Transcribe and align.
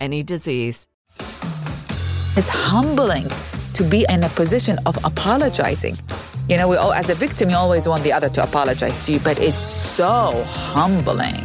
any 0.00 0.22
disease. 0.22 0.86
It's 2.36 2.48
humbling 2.48 3.30
to 3.74 3.84
be 3.84 4.06
in 4.08 4.24
a 4.24 4.28
position 4.30 4.78
of 4.86 4.98
apologizing. 5.04 5.96
You 6.48 6.56
know, 6.56 6.68
we 6.68 6.76
all, 6.76 6.92
as 6.92 7.10
a 7.10 7.14
victim, 7.14 7.50
you 7.50 7.56
always 7.56 7.88
want 7.88 8.02
the 8.02 8.12
other 8.12 8.28
to 8.30 8.42
apologize 8.42 9.06
to 9.06 9.12
you, 9.12 9.20
but 9.20 9.38
it's 9.38 9.56
so 9.56 10.44
humbling 10.46 11.40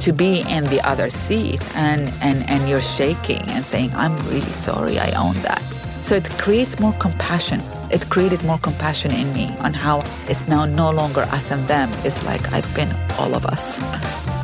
to 0.00 0.12
be 0.12 0.44
in 0.48 0.64
the 0.64 0.80
other 0.86 1.08
seat 1.08 1.60
and, 1.74 2.12
and, 2.20 2.48
and 2.48 2.68
you're 2.68 2.80
shaking 2.80 3.42
and 3.48 3.64
saying, 3.64 3.90
I'm 3.94 4.16
really 4.28 4.52
sorry, 4.52 4.98
I 4.98 5.10
own 5.12 5.34
that. 5.42 5.62
So 6.02 6.14
it 6.14 6.30
creates 6.38 6.78
more 6.78 6.92
compassion. 6.94 7.60
It 7.90 8.08
created 8.08 8.44
more 8.44 8.58
compassion 8.58 9.10
in 9.10 9.32
me 9.32 9.50
on 9.58 9.74
how 9.74 10.04
it's 10.28 10.46
now 10.46 10.64
no 10.64 10.90
longer 10.90 11.22
us 11.22 11.50
and 11.50 11.66
them. 11.66 11.90
It's 12.04 12.24
like 12.24 12.52
I've 12.52 12.72
been 12.74 12.94
all 13.18 13.34
of 13.34 13.44
us. 13.46 13.80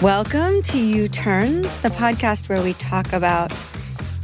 Welcome 0.00 0.62
to 0.62 0.78
U 0.78 1.08
Turns, 1.08 1.76
the 1.78 1.88
podcast 1.88 2.48
where 2.48 2.62
we 2.62 2.72
talk 2.74 3.12
about 3.12 3.52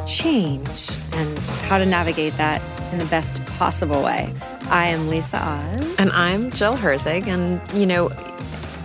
change 0.07 0.89
and 1.11 1.37
how 1.67 1.79
to 1.79 1.85
navigate 1.85 2.37
that 2.37 2.63
in 2.93 3.01
the 3.01 3.05
best 3.07 3.45
possible 3.47 4.01
way. 4.01 4.33
I 4.67 4.87
am 4.87 5.09
Lisa 5.09 5.37
Oz. 5.37 5.99
And 5.99 6.13
I'm 6.13 6.53
Jill 6.53 6.77
Herzig. 6.77 7.27
And, 7.27 7.61
you 7.73 7.87
know, 7.87 8.11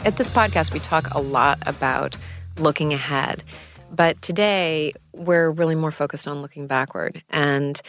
at 0.04 0.18
this 0.18 0.30
podcast, 0.30 0.74
we 0.74 0.80
talk 0.80 1.14
a 1.14 1.22
lot 1.22 1.60
about 1.68 2.18
looking 2.58 2.92
ahead. 2.92 3.44
But 3.92 4.20
today, 4.24 4.94
we're 5.14 5.52
really 5.52 5.76
more 5.76 5.92
focused 5.92 6.28
on 6.28 6.42
looking 6.42 6.66
backward. 6.66 7.24
And, 7.30 7.80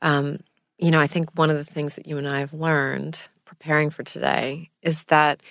um, 0.00 0.40
you 0.78 0.90
know, 0.90 1.00
I 1.00 1.08
think 1.08 1.28
one 1.34 1.50
of 1.50 1.58
the 1.58 1.64
things 1.64 1.96
that 1.96 2.06
you 2.06 2.16
and 2.16 2.26
I 2.26 2.40
have 2.40 2.54
learned 2.54 3.28
preparing 3.44 3.90
for 3.90 4.02
today 4.02 4.70
is 4.80 5.04
that 5.04 5.42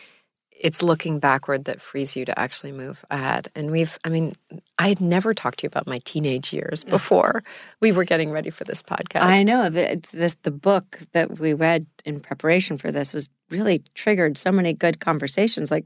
it's 0.60 0.82
looking 0.82 1.20
backward 1.20 1.66
that 1.66 1.82
frees 1.82 2.16
you 2.16 2.26
to 2.26 2.40
actually 2.40 2.72
move 2.72 3.04
ahead. 3.12 3.50
And 3.56 3.72
we've, 3.72 3.98
I 4.06 4.10
mean, 4.10 4.36
I 4.80 4.88
had 4.88 5.02
never 5.02 5.34
talked 5.34 5.60
to 5.60 5.64
you 5.64 5.68
about 5.68 5.86
my 5.86 6.00
teenage 6.06 6.54
years 6.54 6.84
before 6.84 7.44
we 7.82 7.92
were 7.92 8.06
getting 8.06 8.32
ready 8.32 8.50
for 8.50 8.64
this 8.64 8.82
podcast. 8.82 9.22
I 9.22 9.44
know 9.44 9.70
that 9.70 10.04
this 10.04 10.36
the 10.44 10.52
book 10.52 11.00
that 11.12 11.40
we 11.40 11.54
read 11.54 11.86
in 12.06 12.20
preparation 12.20 12.78
for 12.78 12.92
this 12.92 13.14
was 13.14 13.28
really 13.50 13.84
triggered 13.96 14.38
so 14.38 14.52
many 14.52 14.74
good 14.74 15.00
conversations. 15.00 15.72
Like 15.72 15.86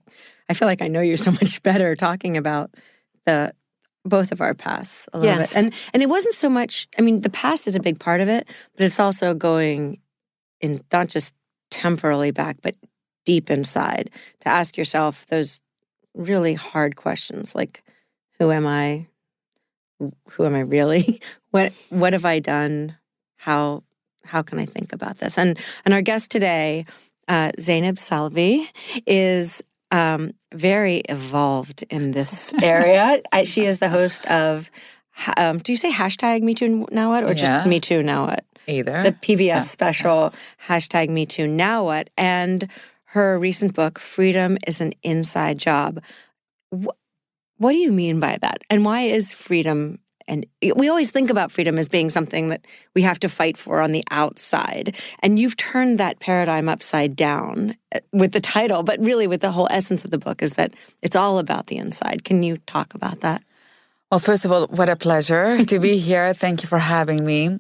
I 0.50 0.53
feel 0.53 0.68
like 0.68 0.81
I 0.81 0.88
know 0.88 1.02
you 1.02 1.18
so 1.18 1.31
much 1.41 1.62
better 1.63 1.96
talking 1.96 2.38
about 2.38 2.72
the 3.25 3.53
both 4.06 4.31
of 4.31 4.40
our 4.40 4.53
pasts 4.53 5.09
a 5.13 5.19
little 5.19 5.35
Yes. 5.35 5.53
bit. 5.53 5.58
And 5.63 5.74
and 5.94 6.03
it 6.03 6.09
wasn't 6.09 6.35
so 6.35 6.47
much 6.50 6.88
I 6.97 7.02
mean, 7.02 7.22
the 7.22 7.29
past 7.29 7.68
is 7.68 7.75
a 7.75 7.79
big 7.79 8.00
part 8.00 8.22
of 8.22 8.29
it, 8.29 8.47
but 8.78 8.84
it's 8.85 9.00
also 9.00 9.34
going 9.34 10.00
in 10.62 10.79
not 10.94 11.08
just 11.08 11.34
temporally 11.72 12.31
back, 12.31 12.58
but 12.62 12.75
deep 13.29 13.51
inside 13.51 14.09
to 14.40 14.50
ask 14.50 14.75
yourself 14.78 15.25
those 15.28 15.62
really 16.16 16.56
hard 16.56 16.95
questions 16.95 17.53
like 17.53 17.84
who 18.40 18.51
am 18.51 18.66
I? 18.66 19.06
Who 20.31 20.45
am 20.45 20.56
I 20.56 20.62
really? 20.62 21.22
What 21.51 21.73
what 21.90 22.13
have 22.13 22.25
I 22.25 22.40
done? 22.40 22.95
How 23.38 23.84
how 24.23 24.41
can 24.44 24.59
I 24.59 24.66
think 24.66 24.94
about 24.94 25.17
this? 25.17 25.38
And 25.38 25.57
and 25.84 25.94
our 25.95 26.01
guest 26.03 26.29
today, 26.31 26.85
uh, 27.28 27.50
Zainab 27.59 27.97
Salbi, 27.97 28.66
is 29.07 29.63
um, 29.91 30.31
very 30.53 30.97
evolved 31.09 31.84
in 31.90 32.11
this 32.11 32.53
area. 32.61 33.22
I, 33.31 33.44
she 33.46 33.66
is 33.66 33.78
the 33.79 33.90
host 33.90 34.25
of. 34.28 34.69
Um, 35.38 35.57
do 35.57 35.72
you 35.73 35.78
say 35.78 35.91
hashtag 35.91 36.44
Me 36.44 36.53
Too 36.53 36.88
Now 36.91 37.09
What 37.11 37.23
or 37.23 37.34
Yeah. 37.34 37.46
just 37.46 37.66
Me 37.67 37.79
Too 37.79 38.01
Now 38.03 38.28
What? 38.28 38.46
Either. 38.67 39.01
the 39.03 39.11
PBS 39.11 39.63
special 39.63 40.31
hashtag 40.67 41.09
Me 41.09 41.25
Too 41.25 41.47
Now 41.47 41.84
What, 41.84 42.09
and 42.16 42.69
her 43.12 43.40
recent 43.40 43.74
book 43.74 43.97
Freedom 43.97 44.58
is 44.68 44.81
an 44.81 44.94
Inside 45.02 45.58
Job. 45.58 46.02
Wh- 46.72 46.94
what 47.58 47.72
do 47.72 47.78
you 47.78 47.92
mean 47.92 48.20
by 48.20 48.38
that, 48.42 48.62
and 48.70 48.86
why 48.86 49.02
is 49.02 49.34
freedom? 49.34 50.00
And 50.28 50.46
we 50.75 50.90
always 50.90 51.09
think 51.09 51.31
about 51.31 51.52
freedom 51.52 51.80
as 51.80 51.90
being 51.90 52.12
something 52.12 52.50
that 52.50 52.64
we 52.94 53.02
have 53.02 53.20
to 53.22 53.29
fight 53.29 53.58
for 53.58 53.82
on 53.82 53.94
the 53.94 54.03
outside, 54.11 54.96
and 55.22 55.40
you've 55.40 55.58
turned 55.58 55.97
that 55.97 56.20
paradigm 56.20 56.70
upside 56.70 57.16
down 57.16 57.76
uh, 57.96 58.00
with 58.14 58.32
the 58.32 58.40
title, 58.40 58.84
but 58.84 59.00
really 59.00 59.26
with 59.26 59.41
the 59.41 59.52
whole 59.52 59.67
essence 59.72 60.05
of 60.05 60.12
the 60.12 60.20
book 60.20 60.44
is 60.44 60.53
that 60.53 60.76
it's 61.02 61.16
all 61.16 61.40
about 61.40 61.66
the 61.66 61.78
inside. 61.78 62.23
Can 62.23 62.44
you 62.44 62.58
talk 62.67 62.94
about 62.94 63.22
that? 63.22 63.44
Well, 64.12 64.20
first 64.20 64.46
of 64.46 64.52
all, 64.52 64.67
what 64.67 64.90
a 64.90 64.96
pleasure 64.96 65.64
to 65.66 65.79
be 65.79 65.97
here. 66.09 66.34
Thank 66.34 66.62
you 66.62 66.70
for 66.70 66.79
having 66.79 67.26
me. 67.26 67.58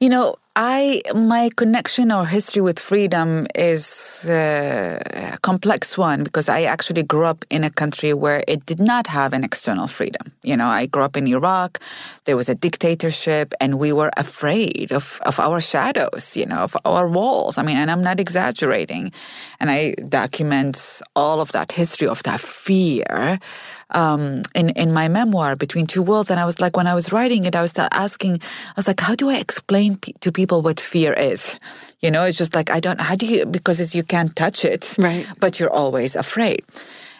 You 0.00 0.08
know, 0.08 0.36
I 0.54 1.02
my 1.12 1.50
connection 1.56 2.12
or 2.12 2.24
history 2.24 2.62
with 2.62 2.78
freedom 2.78 3.48
is 3.56 4.26
uh, 4.28 4.98
a 5.34 5.38
complex 5.38 5.98
one 5.98 6.22
because 6.22 6.48
I 6.48 6.62
actually 6.62 7.02
grew 7.02 7.24
up 7.24 7.44
in 7.50 7.64
a 7.64 7.70
country 7.70 8.12
where 8.14 8.44
it 8.46 8.64
did 8.66 8.78
not 8.78 9.08
have 9.08 9.32
an 9.32 9.42
external 9.42 9.88
freedom. 9.88 10.32
You 10.44 10.56
know, 10.56 10.66
I 10.66 10.86
grew 10.86 11.02
up 11.02 11.16
in 11.16 11.26
Iraq. 11.26 11.80
There 12.26 12.36
was 12.36 12.48
a 12.48 12.54
dictatorship, 12.54 13.54
and 13.60 13.80
we 13.80 13.92
were 13.92 14.10
afraid 14.16 14.92
of 14.92 15.20
of 15.26 15.40
our 15.40 15.60
shadows. 15.60 16.36
You 16.36 16.46
know, 16.46 16.62
of 16.62 16.76
our 16.84 17.08
walls. 17.08 17.58
I 17.58 17.62
mean, 17.62 17.76
and 17.76 17.90
I'm 17.90 18.02
not 18.02 18.20
exaggerating. 18.20 19.12
And 19.58 19.68
I 19.70 19.94
document 20.08 21.02
all 21.16 21.40
of 21.40 21.50
that 21.52 21.72
history 21.72 22.06
of 22.06 22.22
that 22.22 22.40
fear 22.40 23.40
um, 23.90 24.42
in 24.54 24.70
in 24.70 24.92
my 24.92 25.08
memoir 25.08 25.56
between 25.56 25.86
two 25.86 26.02
worlds. 26.02 26.30
And 26.30 26.40
i 26.40 26.44
was 26.44 26.60
like 26.60 26.76
when 26.76 26.86
i 26.86 26.94
was 26.94 27.12
writing 27.12 27.44
it 27.44 27.54
i 27.56 27.62
was 27.62 27.76
asking 27.78 28.40
i 28.42 28.76
was 28.76 28.88
like 28.88 29.00
how 29.00 29.14
do 29.14 29.30
i 29.30 29.36
explain 29.36 29.96
p- 29.96 30.14
to 30.20 30.32
people 30.32 30.62
what 30.62 30.80
fear 30.80 31.12
is? 31.12 31.58
You 32.00 32.10
know 32.10 32.24
it's 32.24 32.38
just 32.38 32.54
like 32.54 32.70
i 32.70 32.80
don't 32.80 33.00
how 33.00 33.16
do 33.16 33.26
you 33.26 33.46
because 33.46 33.94
you 33.94 34.02
can't 34.02 34.34
touch 34.36 34.64
it 34.64 34.94
right. 34.98 35.26
but 35.40 35.58
you're 35.58 35.72
always 35.72 36.16
afraid. 36.16 36.64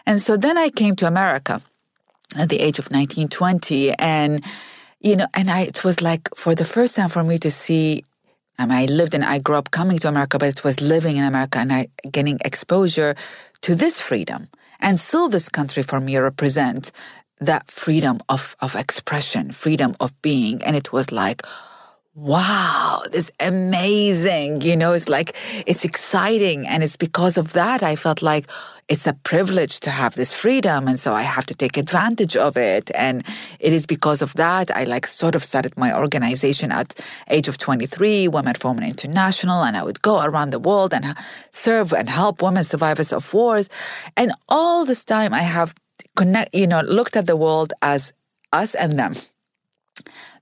And 0.07 0.19
so 0.19 0.37
then 0.37 0.57
i 0.57 0.69
came 0.71 0.97
to 0.97 1.07
america 1.07 1.61
at 2.37 2.49
the 2.49 2.61
age 2.61 2.79
of 2.79 2.91
19 2.91 3.29
20 3.29 3.93
and 3.99 4.45
you 5.01 5.17
know 5.17 5.27
and 5.35 5.51
i 5.51 5.63
it 5.63 5.85
was 5.85 6.01
like 6.01 6.29
for 6.37 6.55
the 6.55 6.65
first 6.65 6.97
time 6.97 7.09
for 7.09 7.25
me 7.25 7.39
to 7.39 7.51
see 7.51 8.05
I 8.59 8.67
mean, 8.67 8.77
I 8.77 8.85
lived 8.87 9.15
and 9.15 9.25
I 9.25 9.39
grew 9.39 9.55
up 9.55 9.71
coming 9.71 9.99
to 10.01 10.09
America, 10.09 10.37
but 10.37 10.49
it 10.49 10.65
was 10.65 10.81
living 10.81 11.17
in 11.17 11.25
America 11.25 11.61
and 11.61 11.73
I 11.73 11.89
getting 12.11 12.39
exposure 12.45 13.15
to 13.63 13.75
this 13.75 14.01
freedom. 14.01 14.49
And 14.81 14.99
still 14.99 15.29
this 15.29 15.49
country 15.49 15.83
for 15.83 16.01
me 16.01 16.17
represent 16.19 16.93
that 17.41 17.71
freedom 17.71 18.19
of, 18.29 18.57
of 18.61 18.75
expression, 18.75 19.53
freedom 19.53 19.95
of 20.01 20.21
being. 20.23 20.63
And 20.65 20.77
it 20.77 20.93
was 20.93 21.13
like, 21.13 21.43
wow, 22.19 23.01
this 23.13 23.31
amazing. 23.39 24.61
You 24.63 24.77
know, 24.77 24.93
it's 24.93 25.09
like, 25.09 25.37
it's 25.67 25.85
exciting. 25.85 26.67
And 26.67 26.83
it's 26.83 26.97
because 26.97 27.39
of 27.39 27.53
that 27.53 27.85
I 27.85 27.95
felt 27.95 28.23
like 28.23 28.47
it's 28.89 29.07
a 29.07 29.13
privilege 29.13 29.79
to 29.81 29.91
have 29.91 30.17
this 30.17 30.33
freedom. 30.33 30.89
And 30.89 30.99
so 30.99 31.13
I 31.13 31.23
have 31.23 31.47
to 31.47 31.55
take 31.55 31.77
advantage 31.77 32.37
of 32.37 32.57
it. 32.57 32.91
And 32.95 33.25
it 33.61 33.73
is 33.73 33.87
because 33.87 34.21
of 34.21 34.35
that 34.35 34.75
I 34.77 34.83
like 34.83 35.07
sort 35.07 35.37
of 35.37 35.45
started 35.45 35.77
my 35.77 35.97
organization 35.97 36.73
at 36.73 36.99
age 37.29 37.47
of 37.47 37.57
23, 37.57 38.27
Women 38.27 38.55
for 38.55 38.69
Women 38.69 38.91
International. 38.91 39.63
And 39.63 39.77
I 39.77 39.85
would 39.85 40.03
go 40.03 40.21
around 40.21 40.51
the 40.51 40.59
world 40.59 40.93
and 40.93 41.15
serve 41.53 41.93
and 41.93 42.11
help 42.11 42.43
women 42.43 42.65
survivors 42.65 43.13
of 43.13 43.33
wars. 43.33 43.69
And 44.17 44.33
all 44.49 44.85
this 44.85 45.05
time 45.05 45.33
I 45.33 45.43
have 45.43 45.73
connect, 46.17 46.53
you 46.53 46.67
know, 46.67 46.81
looked 46.81 47.17
at 47.17 47.29
the 47.29 47.37
world 47.37 47.73
as 47.81 48.13
us 48.53 48.75
and 48.75 48.99
them. 48.99 49.15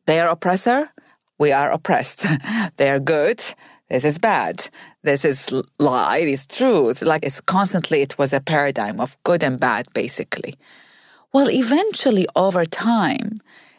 They 0.07 0.21
are 0.21 0.29
oppressor 0.29 0.91
we 1.39 1.53
are 1.53 1.71
oppressed. 1.71 2.27
They're 2.77 3.01
good. 3.01 3.43
This 3.89 4.05
is 4.05 4.19
bad. 4.19 4.69
This 5.03 5.25
is 5.25 5.53
lie. 5.79 6.25
This 6.25 6.41
is 6.41 6.47
truth. 6.47 7.03
Like 7.03 7.25
it's 7.25 7.41
constantly, 7.41 8.03
it 8.03 8.19
was 8.19 8.33
a 8.33 8.41
paradigm 8.41 9.01
of 9.01 9.17
good 9.23 9.43
and 9.43 9.61
bad, 9.61 9.87
basically. 9.95 10.57
Well, 11.33 11.51
eventually, 11.51 12.27
over 12.35 12.65
time, 12.65 13.39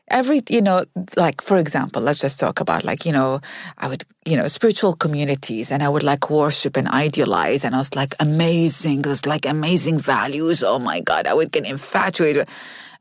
every 0.09 0.42
you 0.50 0.62
know 0.62 0.86
like 1.18 1.42
for 1.42 1.57
example 1.57 2.01
let's 2.01 2.19
just 2.19 2.39
talk 2.39 2.59
about 2.59 2.86
like 2.86 3.06
you 3.06 3.12
know 3.12 3.42
i 3.77 3.88
would 3.88 4.03
you 4.25 4.38
know 4.38 4.48
spiritual 4.48 4.94
communities 4.94 5.69
and 5.69 5.83
i 5.83 5.89
would 5.89 6.03
like 6.03 6.30
worship 6.30 6.77
and 6.77 6.88
idealize 6.88 7.65
and 7.65 7.75
i 7.75 7.77
was 7.77 7.94
like 7.94 8.15
amazing 8.19 9.01
there's 9.01 9.25
like 9.25 9.45
amazing 9.45 10.00
values 10.00 10.63
oh 10.63 10.80
my 10.80 11.01
god 11.01 11.27
i 11.27 11.33
would 11.33 11.51
get 11.51 11.65
infatuated 11.65 12.48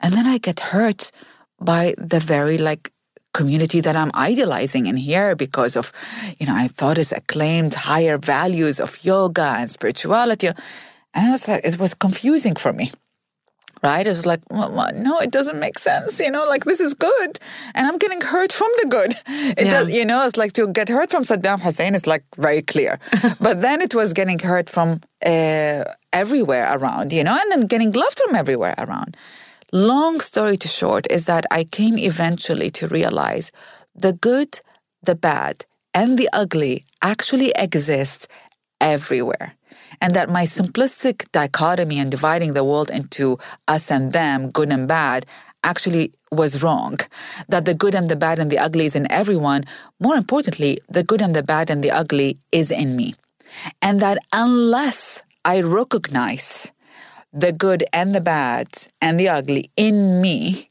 and 0.01 0.15
then 0.15 0.27
i 0.27 0.39
get 0.39 0.59
hurt 0.59 1.13
by 1.61 1.95
the 1.97 2.19
very 2.19 2.59
like 2.59 2.91
community 3.37 3.81
that 3.83 3.97
I'm 3.97 4.11
idealizing 4.15 4.87
in 4.87 4.97
here 4.97 5.37
because 5.37 5.77
of, 5.77 5.93
you 6.41 6.47
know, 6.47 6.57
I 6.65 6.69
thought 6.69 6.97
it's 6.99 7.13
acclaimed 7.13 7.75
higher 7.75 8.17
values 8.19 8.81
of 8.81 9.05
yoga 9.05 9.49
and 9.61 9.71
spirituality. 9.71 10.49
And 11.15 11.29
it 11.29 11.33
was 11.33 11.47
like, 11.49 11.65
it 11.65 11.79
was 11.79 11.93
confusing 11.95 12.57
for 12.57 12.73
me. 12.73 12.91
Right? 13.83 14.07
It's 14.07 14.25
like, 14.25 14.41
well, 14.51 14.73
well, 14.73 14.91
no, 14.95 15.21
it 15.21 15.31
doesn't 15.31 15.61
make 15.61 15.79
sense. 15.79 16.19
You 16.19 16.31
know, 16.31 16.45
like 16.55 16.65
this 16.65 16.81
is 16.81 16.93
good, 16.95 17.33
and 17.75 17.87
I'm 17.87 17.99
getting 17.99 18.23
hurt 18.23 18.51
from 18.51 18.71
the 18.81 18.87
good. 18.97 19.13
It 19.61 19.67
yeah. 19.67 19.75
does, 19.75 19.95
you 19.99 20.05
know, 20.11 20.27
it's 20.27 20.39
like 20.39 20.55
to 20.55 20.67
get 20.79 20.89
hurt 20.89 21.11
from 21.11 21.25
Saddam 21.25 21.61
Hussein 21.61 21.95
is 21.95 22.07
like 22.07 22.25
very 22.37 22.63
clear, 22.63 22.99
but 23.47 23.61
then 23.61 23.83
it 23.83 23.95
was 23.95 24.15
getting 24.15 24.41
hurt 24.41 24.71
from 24.71 24.89
uh, 25.25 25.85
everywhere 26.13 26.67
around, 26.77 27.13
you 27.13 27.23
know, 27.23 27.39
and 27.41 27.49
then 27.53 27.67
getting 27.67 27.93
loved 27.93 28.19
from 28.25 28.35
everywhere 28.35 28.75
around. 28.79 29.17
Long 29.73 30.21
story 30.21 30.57
to 30.59 30.69
short 30.69 31.07
is 31.11 31.25
that 31.25 31.45
I 31.51 31.65
came 31.65 31.99
eventually 31.99 32.71
to 32.71 32.87
realize 32.87 33.51
the 33.95 34.13
good, 34.13 34.61
the 35.03 35.17
bad, 35.17 35.65
and 35.93 36.17
the 36.17 36.29
ugly 36.33 36.85
actually 37.03 37.51
exist 37.57 38.29
everywhere. 38.81 39.55
And 40.01 40.15
that 40.15 40.31
my 40.31 40.45
simplistic 40.45 41.31
dichotomy 41.33 41.99
and 41.99 42.11
dividing 42.11 42.53
the 42.53 42.65
world 42.65 42.91
into 42.91 43.39
us 43.67 43.91
and 43.91 44.13
them, 44.13 44.51
good 44.51 44.71
and 44.71 44.87
bad, 44.87 45.27
actually 45.65 46.13
was 46.31 46.63
wrong. 46.63 46.99
That 47.49 47.65
the 47.65 47.75
good 47.75 47.95
and 47.95 48.09
the 48.09 48.17
bad 48.17 48.39
and 48.39 48.51
the 48.51 48.59
ugly 48.59 48.87
is 48.87 48.95
in 48.95 49.11
everyone. 49.11 49.65
More 49.99 50.17
importantly, 50.17 50.79
the 50.89 51.03
good 51.03 51.21
and 51.21 51.35
the 51.35 51.43
bad 51.43 51.71
and 51.71 51.83
the 51.83 51.91
ugly 51.91 52.39
is 52.53 52.71
in 52.71 52.95
me. 52.95 53.15
And 53.83 54.01
that 54.01 54.19
unless 54.33 55.23
I 55.45 55.61
recognize 55.61 56.71
the 57.37 57.53
good 57.53 57.85
and 57.93 58.15
the 58.15 58.21
bad 58.21 58.67
and 59.01 59.21
the 59.21 59.29
ugly 59.29 59.71
in 59.77 60.21
me, 60.23 60.71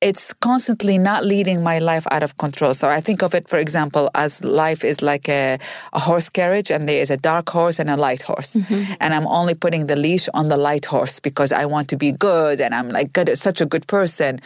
it's 0.00 0.32
constantly 0.32 0.96
not 0.96 1.24
leading 1.24 1.62
my 1.62 1.78
life 1.78 2.06
out 2.10 2.22
of 2.22 2.38
control. 2.38 2.72
So 2.72 2.88
I 2.88 3.00
think 3.02 3.22
of 3.22 3.34
it, 3.34 3.48
for 3.48 3.58
example, 3.58 4.08
as 4.14 4.42
life 4.42 4.82
is 4.82 5.02
like 5.02 5.28
a, 5.28 5.58
a 5.92 5.98
horse 5.98 6.30
carriage 6.30 6.70
and 6.70 6.88
there 6.88 7.02
is 7.02 7.10
a 7.10 7.18
dark 7.18 7.50
horse 7.50 7.78
and 7.78 7.90
a 7.90 7.96
light 7.98 8.22
horse. 8.22 8.54
Mm-hmm. 8.54 8.94
And 9.00 9.12
I'm 9.12 9.26
only 9.26 9.54
putting 9.54 9.86
the 9.86 9.96
leash 9.96 10.28
on 10.32 10.48
the 10.48 10.56
light 10.56 10.86
horse 10.86 11.20
because 11.20 11.52
I 11.52 11.66
want 11.66 11.88
to 11.88 11.96
be 11.96 12.12
good 12.12 12.60
and 12.60 12.74
I'm 12.74 12.88
like 12.88 13.12
good, 13.12 13.36
such 13.36 13.60
a 13.60 13.66
good 13.66 13.86
person. 13.88 14.40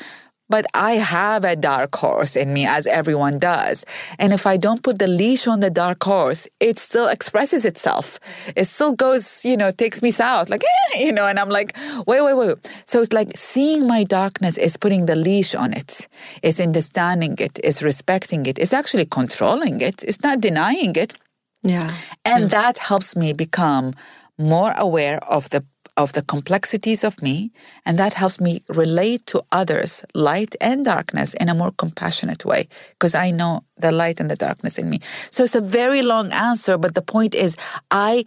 But 0.50 0.66
I 0.74 0.92
have 0.92 1.44
a 1.44 1.56
dark 1.56 1.94
horse 1.94 2.36
in 2.36 2.52
me, 2.52 2.66
as 2.66 2.86
everyone 2.86 3.38
does. 3.38 3.84
And 4.18 4.32
if 4.32 4.46
I 4.46 4.56
don't 4.58 4.82
put 4.82 4.98
the 4.98 5.06
leash 5.06 5.46
on 5.46 5.60
the 5.60 5.70
dark 5.70 6.02
horse, 6.02 6.46
it 6.60 6.78
still 6.78 7.08
expresses 7.08 7.64
itself. 7.64 8.20
It 8.54 8.66
still 8.66 8.92
goes, 8.92 9.44
you 9.44 9.56
know, 9.56 9.70
takes 9.70 10.02
me 10.02 10.10
south, 10.10 10.50
like, 10.50 10.62
eh, 10.62 11.04
you 11.04 11.12
know, 11.12 11.26
and 11.26 11.38
I'm 11.38 11.48
like, 11.48 11.74
wait, 12.06 12.20
wait, 12.20 12.34
wait. 12.34 12.56
So 12.84 13.00
it's 13.00 13.12
like 13.12 13.36
seeing 13.36 13.86
my 13.86 14.04
darkness 14.04 14.58
is 14.58 14.76
putting 14.76 15.06
the 15.06 15.16
leash 15.16 15.54
on 15.54 15.72
it, 15.72 16.08
is 16.42 16.60
understanding 16.60 17.36
it, 17.38 17.58
is 17.64 17.82
respecting 17.82 18.44
it, 18.44 18.58
is 18.58 18.72
actually 18.72 19.06
controlling 19.06 19.80
it, 19.80 20.04
it's 20.04 20.22
not 20.22 20.40
denying 20.40 20.94
it. 20.96 21.16
Yeah. 21.62 21.90
And 22.26 22.42
yeah. 22.42 22.48
that 22.48 22.78
helps 22.78 23.16
me 23.16 23.32
become 23.32 23.94
more 24.38 24.74
aware 24.76 25.18
of 25.24 25.48
the 25.50 25.64
of 25.96 26.12
the 26.12 26.22
complexities 26.22 27.04
of 27.04 27.22
me, 27.22 27.52
and 27.86 27.98
that 27.98 28.14
helps 28.14 28.40
me 28.40 28.62
relate 28.68 29.26
to 29.26 29.44
others, 29.52 30.04
light 30.14 30.56
and 30.60 30.84
darkness, 30.84 31.34
in 31.34 31.48
a 31.48 31.54
more 31.54 31.70
compassionate 31.72 32.44
way, 32.44 32.68
because 32.90 33.14
I 33.14 33.30
know 33.30 33.64
the 33.76 33.92
light 33.92 34.18
and 34.20 34.30
the 34.30 34.36
darkness 34.36 34.78
in 34.78 34.90
me. 34.90 35.00
So 35.30 35.44
it's 35.44 35.54
a 35.54 35.60
very 35.60 36.02
long 36.02 36.32
answer, 36.32 36.76
but 36.78 36.94
the 36.94 37.02
point 37.02 37.34
is, 37.34 37.56
I 37.90 38.24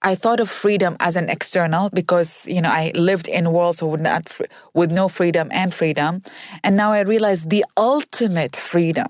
I 0.00 0.14
thought 0.14 0.38
of 0.38 0.48
freedom 0.48 0.96
as 1.00 1.16
an 1.16 1.28
external 1.28 1.90
because 1.90 2.46
you 2.46 2.60
know 2.62 2.70
I 2.70 2.92
lived 2.94 3.26
in 3.26 3.50
worlds 3.52 3.82
with 3.82 4.00
not 4.00 4.30
with 4.74 4.92
no 4.92 5.08
freedom 5.08 5.48
and 5.50 5.72
freedom, 5.74 6.22
and 6.62 6.76
now 6.76 6.92
I 6.92 7.00
realize 7.00 7.44
the 7.44 7.64
ultimate 7.76 8.54
freedom 8.54 9.08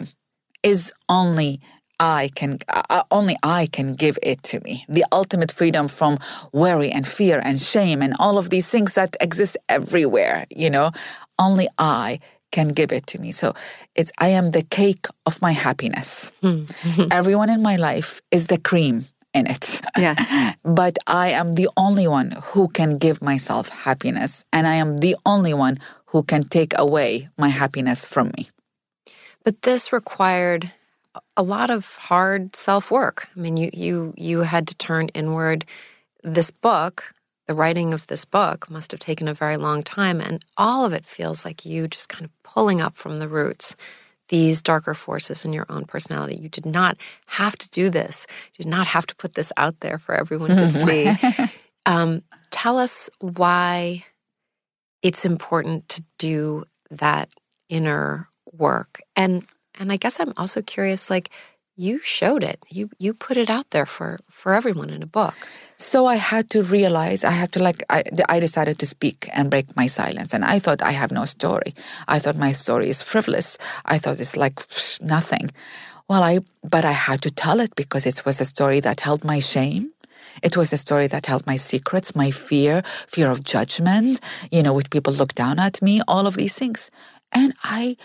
is 0.63 0.93
only 1.09 1.61
I 2.01 2.31
can 2.35 2.59
uh, 2.69 3.03
only 3.11 3.37
I 3.43 3.67
can 3.67 3.95
give 3.95 4.19
it 4.23 4.43
to 4.45 4.61
me. 4.61 4.85
The 4.89 5.05
ultimate 5.13 5.53
freedom 5.53 5.89
from 5.89 6.19
worry 6.53 6.91
and 6.91 7.07
fear 7.07 7.41
and 7.45 7.61
shame 7.61 8.03
and 8.03 8.15
all 8.19 8.39
of 8.39 8.51
these 8.51 8.69
things 8.71 8.95
that 8.95 9.17
exist 9.21 9.57
everywhere, 9.69 10.47
you 10.51 10.71
know, 10.71 10.91
only 11.39 11.69
I 11.79 12.21
can 12.51 12.69
give 12.69 12.93
it 12.93 13.07
to 13.09 13.21
me. 13.21 13.33
So 13.33 13.55
it's 13.95 14.13
I 14.19 14.29
am 14.29 14.53
the 14.53 14.63
cake 14.63 15.07
of 15.27 15.41
my 15.43 15.53
happiness. 15.53 16.33
Everyone 17.11 17.51
in 17.51 17.63
my 17.63 17.77
life 17.77 18.21
is 18.31 18.47
the 18.47 18.59
cream 18.59 19.05
in 19.35 19.47
it. 19.47 19.81
Yeah. 19.97 20.55
but 20.65 20.99
I 21.07 21.31
am 21.31 21.55
the 21.55 21.69
only 21.77 22.09
one 22.09 22.37
who 22.43 22.69
can 22.69 22.99
give 22.99 23.21
myself 23.21 23.69
happiness 23.85 24.45
and 24.53 24.67
I 24.67 24.75
am 24.77 24.99
the 24.99 25.17
only 25.27 25.55
one 25.55 25.79
who 26.07 26.23
can 26.23 26.43
take 26.43 26.73
away 26.79 27.29
my 27.37 27.49
happiness 27.49 28.07
from 28.07 28.33
me. 28.37 28.49
But 29.45 29.63
this 29.63 29.93
required 29.93 30.73
a 31.39 31.43
lot 31.43 31.71
of 31.71 31.95
hard 31.97 32.55
self 32.55 32.91
work. 32.91 33.29
I 33.35 33.41
mean, 33.41 33.57
you 33.57 33.71
you 33.73 34.15
you 34.17 34.41
had 34.41 34.67
to 34.69 34.75
turn 34.75 35.09
inward. 35.15 35.65
This 36.25 36.51
book, 36.51 37.15
the 37.47 37.55
writing 37.55 37.95
of 37.95 38.09
this 38.09 38.25
book, 38.25 38.69
must 38.69 38.91
have 38.91 39.01
taken 39.01 39.29
a 39.29 39.35
very 39.35 39.57
long 39.57 39.83
time, 39.85 40.21
and 40.21 40.45
all 40.57 40.85
of 40.85 40.93
it 40.93 41.07
feels 41.07 41.45
like 41.45 41.65
you 41.65 41.87
just 41.87 42.09
kind 42.09 42.25
of 42.25 42.43
pulling 42.43 42.81
up 42.81 42.97
from 42.97 43.17
the 43.17 43.29
roots 43.29 43.77
these 44.29 44.61
darker 44.61 44.93
forces 44.93 45.45
in 45.45 45.55
your 45.55 45.65
own 45.71 45.87
personality. 45.87 46.37
You 46.37 46.51
did 46.51 46.67
not 46.67 46.99
have 47.27 47.57
to 47.57 47.71
do 47.71 47.89
this. 47.89 48.27
You 48.57 48.65
did 48.65 48.71
not 48.71 48.87
have 48.87 49.07
to 49.07 49.17
put 49.17 49.35
this 49.35 49.53
out 49.57 49.81
there 49.81 49.97
for 49.97 50.15
everyone 50.15 50.51
to 50.51 50.69
see. 50.69 51.11
um, 51.87 52.23
tell 52.51 52.77
us 52.79 53.09
why 53.21 54.05
it's 55.03 55.25
important 55.25 55.89
to 55.89 56.05
do 56.19 56.65
that 56.91 57.31
inner 57.71 58.29
work 58.53 59.01
and 59.17 59.47
and 59.79 59.93
I 59.93 59.97
guess 59.97 60.21
I'm 60.21 60.33
also 60.37 60.63
curious 60.63 61.11
like 61.11 61.31
you 61.77 62.01
showed 62.03 62.43
it. 62.43 62.59
You 62.69 62.91
you 62.99 63.15
put 63.15 63.37
it 63.37 63.49
out 63.49 63.71
there 63.71 63.87
for 63.87 64.19
for 64.29 64.53
everyone 64.53 64.91
in 64.91 65.03
a 65.03 65.07
book. 65.07 65.35
So 65.77 66.07
I 66.07 66.17
had 66.17 66.51
to 66.51 66.63
realize 66.63 67.23
I 67.23 67.31
had 67.31 67.53
to 67.53 67.63
like 67.63 67.83
I, 67.89 68.03
I 68.29 68.41
decided 68.41 68.79
to 68.81 68.87
speak 68.87 69.29
and 69.33 69.49
break 69.49 69.77
my 69.77 69.87
silence 69.87 70.35
and 70.35 70.45
I 70.45 70.59
thought 70.59 70.83
I 70.83 70.91
have 70.91 71.13
no 71.13 71.25
story. 71.25 71.75
I 72.09 72.19
thought 72.19 72.37
my 72.37 72.53
story 72.53 72.89
is 72.91 73.03
frivolous. 73.03 73.59
I 73.85 73.99
thought 73.99 74.21
it's 74.21 74.37
like 74.37 74.59
nothing. 75.01 75.51
Well, 76.09 76.25
I 76.25 76.41
but 76.65 76.85
I 76.85 76.93
had 76.93 77.23
to 77.23 77.31
tell 77.31 77.61
it 77.61 77.77
because 77.77 78.07
it 78.07 78.25
was 78.25 78.41
a 78.41 78.45
story 78.45 78.81
that 78.81 79.01
held 79.01 79.25
my 79.25 79.39
shame. 79.39 79.93
It 80.43 80.57
was 80.57 80.73
a 80.73 80.77
story 80.77 81.07
that 81.09 81.27
held 81.27 81.47
my 81.47 81.57
secrets, 81.57 82.15
my 82.15 82.31
fear, 82.31 82.83
fear 83.07 83.31
of 83.31 83.45
judgment, 83.45 84.21
you 84.51 84.63
know, 84.63 84.73
would 84.73 84.91
people 84.91 85.13
look 85.13 85.35
down 85.35 85.59
at 85.59 85.81
me, 85.83 86.01
all 86.09 86.27
of 86.27 86.35
these 86.35 86.59
things. 86.59 86.91
And 87.33 87.53
I 87.63 87.97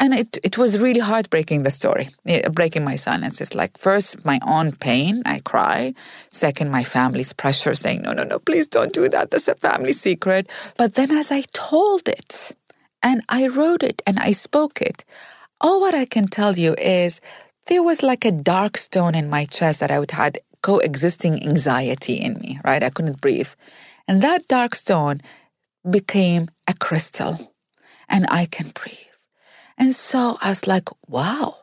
and 0.00 0.14
it, 0.14 0.38
it 0.42 0.58
was 0.58 0.80
really 0.80 1.00
heartbreaking 1.00 1.62
the 1.62 1.70
story. 1.70 2.08
Breaking 2.52 2.84
my 2.84 2.96
silence 2.96 3.40
it's 3.40 3.54
like 3.54 3.78
first 3.78 4.24
my 4.24 4.38
own 4.46 4.72
pain 4.72 5.22
i 5.26 5.40
cry. 5.40 5.94
Second 6.30 6.70
my 6.70 6.84
family's 6.84 7.32
pressure 7.32 7.74
saying 7.74 8.02
no 8.02 8.12
no 8.12 8.24
no 8.24 8.38
please 8.38 8.66
don't 8.66 8.92
do 8.92 9.08
that. 9.08 9.30
That's 9.30 9.48
a 9.48 9.54
family 9.54 9.92
secret. 9.92 10.48
But 10.76 10.94
then 10.94 11.10
as 11.12 11.30
i 11.30 11.42
told 11.52 12.08
it 12.08 12.56
and 13.02 13.22
i 13.28 13.46
wrote 13.46 13.82
it 13.82 14.02
and 14.06 14.18
i 14.18 14.32
spoke 14.32 14.80
it 14.82 15.04
all 15.60 15.80
what 15.80 15.94
i 15.94 16.04
can 16.04 16.26
tell 16.28 16.58
you 16.58 16.74
is 16.78 17.20
there 17.68 17.82
was 17.82 18.02
like 18.02 18.24
a 18.24 18.32
dark 18.32 18.76
stone 18.78 19.14
in 19.14 19.30
my 19.30 19.44
chest 19.44 19.80
that 19.80 19.90
i 19.90 19.98
would 19.98 20.12
had 20.12 20.38
coexisting 20.62 21.42
anxiety 21.46 22.14
in 22.14 22.34
me 22.34 22.58
right? 22.64 22.82
I 22.82 22.90
couldn't 22.90 23.20
breathe. 23.20 23.48
And 24.08 24.22
that 24.22 24.48
dark 24.48 24.74
stone 24.74 25.20
became 25.88 26.48
a 26.68 26.74
crystal 26.74 27.54
and 28.08 28.26
i 28.30 28.46
can 28.46 28.68
breathe 28.80 29.09
and 29.80 29.94
so 29.94 30.36
I 30.42 30.50
was 30.50 30.66
like, 30.66 30.88
wow, 31.08 31.56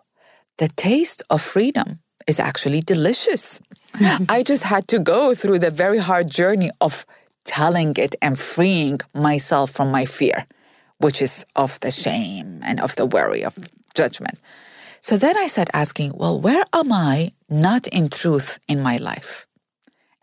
the 0.57 0.67
taste 0.69 1.21
of 1.29 1.41
freedom 1.41 1.99
is 2.25 2.39
actually 2.39 2.81
delicious. 2.81 3.61
I 4.27 4.41
just 4.41 4.63
had 4.63 4.87
to 4.89 4.99
go 4.99 5.35
through 5.35 5.59
the 5.59 5.69
very 5.69 5.99
hard 5.99 6.29
journey 6.29 6.71
of 6.81 7.05
telling 7.45 7.93
it 7.97 8.15
and 8.21 8.37
freeing 8.37 8.99
myself 9.13 9.69
from 9.71 9.91
my 9.91 10.05
fear, 10.05 10.47
which 10.97 11.21
is 11.21 11.45
of 11.55 11.79
the 11.81 11.91
shame 11.91 12.61
and 12.63 12.81
of 12.81 12.95
the 12.95 13.05
worry 13.05 13.43
of 13.45 13.55
judgment. 13.93 14.41
So 14.99 15.15
then 15.15 15.37
I 15.37 15.45
started 15.45 15.75
asking, 15.75 16.13
well, 16.15 16.41
where 16.41 16.63
am 16.73 16.91
I 16.91 17.33
not 17.49 17.85
in 17.87 18.09
truth 18.09 18.59
in 18.67 18.81
my 18.81 18.97
life? 18.97 19.45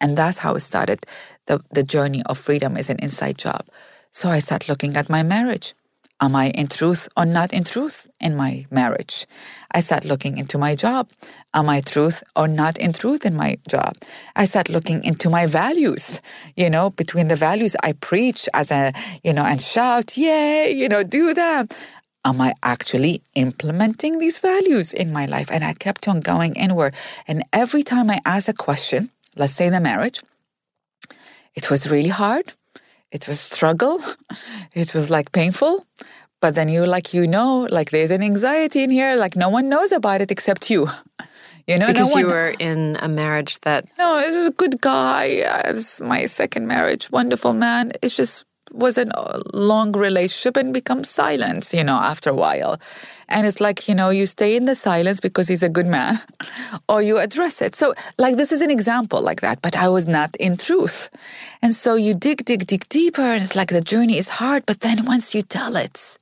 And 0.00 0.18
that's 0.18 0.38
how 0.38 0.56
it 0.56 0.60
started. 0.60 0.98
The, 1.46 1.62
the 1.70 1.84
journey 1.84 2.22
of 2.26 2.38
freedom 2.38 2.76
is 2.76 2.90
an 2.90 2.98
inside 2.98 3.38
job. 3.38 3.66
So 4.10 4.28
I 4.30 4.40
started 4.40 4.68
looking 4.68 4.96
at 4.96 5.08
my 5.08 5.22
marriage. 5.22 5.74
Am 6.21 6.37
I 6.37 6.50
in 6.50 6.68
truth 6.68 7.09
or 7.16 7.26
not 7.26 7.52
in 7.52 7.64
truth 7.64 8.06
in 8.21 8.37
my 8.37 8.66
marriage? 8.71 9.26
I 9.73 9.80
start 9.80 10.04
looking 10.04 10.37
into 10.37 10.59
my 10.59 10.76
job. 10.76 11.11
Am 11.52 11.68
I 11.68 11.80
truth 11.80 12.23
or 12.37 12.47
not 12.47 12.78
in 12.78 12.92
truth 12.92 13.26
in 13.26 13.35
my 13.35 13.59
job? 13.68 13.97
I 14.37 14.44
start 14.44 14.68
looking 14.68 15.02
into 15.02 15.28
my 15.28 15.47
values, 15.47 16.21
you 16.56 16.71
know, 16.71 16.90
between 16.90 17.28
the 17.28 17.37
values 17.37 17.75
I 17.83 17.92
preach 17.94 18.49
as 18.54 18.71
a, 18.71 18.92
you 19.25 19.33
know, 19.33 19.44
and 19.44 19.61
shout, 19.61 20.16
yay, 20.16 20.71
you 20.71 20.88
know, 20.88 21.02
do 21.02 21.35
that. 21.35 21.76
Am 22.25 22.40
I 22.40 22.54
actually 22.62 23.21
implementing 23.35 24.18
these 24.18 24.38
values 24.38 24.92
in 24.92 25.12
my 25.12 25.26
life? 25.26 25.50
And 25.50 25.64
I 25.64 25.75
kept 25.75 26.06
on 26.09 26.21
going 26.21 26.54
inward. 26.54 26.94
And 27.26 27.42
every 27.52 27.83
time 27.83 28.09
I 28.09 28.21
ask 28.25 28.49
a 28.49 28.54
question, 28.54 29.11
let's 29.37 29.52
say 29.52 29.68
the 29.68 29.80
marriage, 29.80 30.23
it 31.54 31.71
was 31.71 31.90
really 31.90 32.09
hard 32.09 32.52
it 33.14 33.26
was 33.28 33.40
struggle. 33.40 34.00
It 34.75 34.92
was 34.94 35.09
like 35.09 35.30
painful. 35.30 35.87
But 36.40 36.54
then 36.56 36.68
you 36.68 36.85
like 36.85 37.14
you 37.14 37.26
know 37.26 37.66
like 37.71 37.90
there's 37.90 38.11
an 38.11 38.23
anxiety 38.23 38.83
in 38.83 38.90
here 38.90 39.16
like 39.16 39.37
no 39.37 39.49
one 39.49 39.68
knows 39.68 39.92
about 39.92 40.21
it 40.21 40.30
except 40.30 40.68
you. 40.71 40.88
You 41.66 41.78
know, 41.78 41.87
because 41.87 42.11
no 42.12 42.21
you 42.21 42.26
were 42.26 42.52
in 42.59 42.99
a 43.00 43.09
marriage 43.09 43.59
that 43.61 43.88
no, 43.99 44.18
it 44.18 44.28
was 44.37 44.49
a 44.49 44.50
good 44.50 44.83
guy. 44.83 45.25
It's 45.64 45.99
my 45.99 46.26
second 46.26 46.66
marriage, 46.66 47.11
wonderful 47.11 47.54
man. 47.54 47.92
It's 48.02 48.14
just 48.14 48.44
was 48.73 48.99
a 48.99 49.06
long 49.52 49.92
relationship 49.92 50.56
and 50.56 50.73
becomes 50.73 51.11
silence, 51.11 51.75
you 51.75 51.85
know, 51.85 51.97
after 51.97 52.30
a 52.30 52.35
while. 52.35 52.80
And 53.28 53.47
it's 53.47 53.61
like, 53.61 53.88
you 53.88 53.94
know, 53.94 54.11
you 54.11 54.26
stay 54.26 54.56
in 54.56 54.66
the 54.66 54.75
silence 54.75 55.21
because 55.21 55.49
he's 55.49 55.62
a 55.62 55.68
good 55.68 55.87
man 55.87 56.21
or 56.88 57.02
you 57.02 57.18
address 57.18 57.62
it. 57.62 57.75
So, 57.75 57.94
like, 58.18 58.37
this 58.37 58.52
is 58.52 58.61
an 58.61 58.71
example 58.71 59.23
like 59.23 59.40
that, 59.40 59.62
but 59.62 59.76
I 59.76 59.88
was 59.88 60.06
not 60.06 60.37
in 60.37 60.56
truth. 60.56 61.11
And 61.62 61.73
so 61.73 61.94
you 61.94 62.14
dig, 62.14 62.44
dig, 62.44 62.66
dig 62.66 62.88
deeper. 62.88 63.23
And 63.23 63.42
it's 63.42 63.56
like 63.56 63.68
the 63.68 63.80
journey 63.80 64.18
is 64.18 64.28
hard, 64.28 64.66
but 64.66 64.80
then 64.80 65.04
once 65.06 65.35
you 65.35 65.42
tell 65.42 65.76
it 65.76 66.18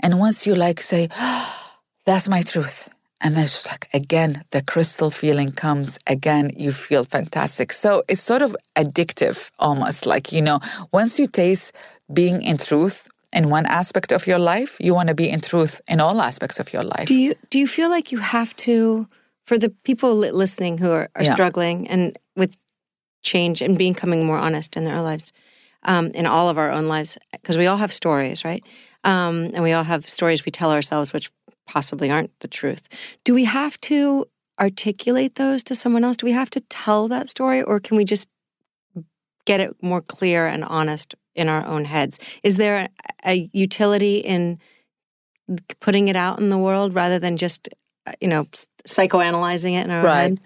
and 0.00 0.18
once 0.18 0.46
you 0.46 0.54
like 0.54 0.80
say, 0.80 1.08
oh, 1.18 1.60
that's 2.04 2.28
my 2.28 2.42
truth. 2.42 2.93
And 3.24 3.34
then 3.34 3.44
it's 3.44 3.54
just 3.54 3.70
like, 3.70 3.88
again, 3.94 4.44
the 4.50 4.62
crystal 4.62 5.10
feeling 5.10 5.50
comes. 5.50 5.98
Again, 6.06 6.50
you 6.56 6.72
feel 6.72 7.04
fantastic. 7.04 7.72
So 7.72 8.02
it's 8.06 8.20
sort 8.20 8.42
of 8.42 8.54
addictive 8.76 9.50
almost. 9.58 10.04
Like, 10.04 10.30
you 10.30 10.42
know, 10.42 10.60
once 10.92 11.18
you 11.18 11.26
taste 11.26 11.72
being 12.12 12.42
in 12.42 12.58
truth 12.58 13.08
in 13.32 13.48
one 13.48 13.64
aspect 13.64 14.12
of 14.12 14.26
your 14.26 14.38
life, 14.38 14.76
you 14.78 14.94
want 14.94 15.08
to 15.08 15.14
be 15.14 15.30
in 15.30 15.40
truth 15.40 15.80
in 15.88 16.00
all 16.00 16.20
aspects 16.20 16.60
of 16.60 16.70
your 16.74 16.84
life. 16.84 17.06
Do 17.06 17.14
you 17.14 17.34
do 17.48 17.58
you 17.58 17.66
feel 17.66 17.88
like 17.88 18.12
you 18.12 18.18
have 18.18 18.54
to 18.56 19.08
for 19.46 19.58
the 19.58 19.70
people 19.70 20.14
listening 20.14 20.78
who 20.78 20.90
are, 20.90 21.08
are 21.16 21.24
yeah. 21.24 21.32
struggling 21.32 21.88
and 21.88 22.18
with 22.36 22.56
change 23.22 23.62
and 23.62 23.78
becoming 23.78 24.26
more 24.26 24.38
honest 24.38 24.76
in 24.76 24.84
their 24.84 25.00
lives, 25.00 25.32
um, 25.82 26.08
in 26.08 26.26
all 26.26 26.48
of 26.50 26.58
our 26.58 26.70
own 26.70 26.88
lives, 26.88 27.18
because 27.32 27.56
we 27.56 27.66
all 27.66 27.78
have 27.78 27.92
stories, 27.92 28.44
right? 28.44 28.62
Um, 29.02 29.50
and 29.54 29.62
we 29.62 29.72
all 29.72 29.84
have 29.84 30.04
stories 30.04 30.44
we 30.44 30.52
tell 30.52 30.72
ourselves, 30.72 31.12
which 31.12 31.30
possibly 31.66 32.10
aren't 32.10 32.38
the 32.40 32.48
truth. 32.48 32.88
Do 33.24 33.34
we 33.34 33.44
have 33.44 33.80
to 33.82 34.26
articulate 34.60 35.34
those 35.34 35.62
to 35.64 35.74
someone 35.74 36.04
else? 36.04 36.16
Do 36.16 36.26
we 36.26 36.32
have 36.32 36.50
to 36.50 36.60
tell 36.60 37.08
that 37.08 37.28
story, 37.28 37.62
or 37.62 37.80
can 37.80 37.96
we 37.96 38.04
just 38.04 38.28
get 39.44 39.60
it 39.60 39.76
more 39.82 40.00
clear 40.00 40.46
and 40.46 40.64
honest 40.64 41.14
in 41.34 41.48
our 41.48 41.64
own 41.66 41.84
heads. 41.84 42.18
Is 42.42 42.56
there 42.56 42.88
a, 43.24 43.50
utility 43.52 44.18
in 44.18 44.58
putting 45.80 46.08
it 46.08 46.16
out 46.16 46.38
in 46.38 46.48
the 46.48 46.58
world 46.58 46.94
rather 46.94 47.18
than 47.18 47.36
just, 47.36 47.68
uh, 48.06 48.12
you 48.20 48.28
know, 48.28 48.46
psychoanalyzing 48.86 49.72
it 49.72 49.84
in 49.84 49.90
our 49.90 50.04
right. 50.04 50.22
head? 50.22 50.40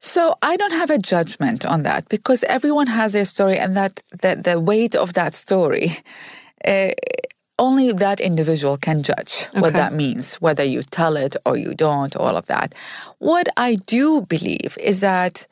So 0.00 0.34
I 0.42 0.56
don't 0.56 0.72
have 0.72 0.90
a 0.90 0.98
judgment 0.98 1.64
on 1.64 1.82
that 1.84 2.08
because 2.08 2.44
everyone 2.44 2.88
has 2.88 3.12
their 3.12 3.24
story, 3.24 3.58
and 3.58 3.74
that 3.74 4.02
the, 4.10 4.36
the 4.36 4.60
weight 4.60 4.94
of 4.94 5.14
that 5.14 5.34
story. 5.34 5.96
Uh, 6.66 6.88
only 7.58 7.92
that 7.92 8.20
individual 8.20 8.76
can 8.76 9.02
judge 9.02 9.46
okay. 9.50 9.60
what 9.60 9.72
that 9.74 9.92
means, 9.92 10.36
whether 10.36 10.64
you 10.64 10.82
tell 10.82 11.16
it 11.16 11.36
or 11.46 11.56
you 11.56 11.74
don't, 11.74 12.16
all 12.16 12.36
of 12.36 12.46
that. 12.46 12.74
What 13.18 13.48
I 13.56 13.76
do 13.86 14.22
believe 14.22 14.76
is 14.80 15.00
that 15.00 15.46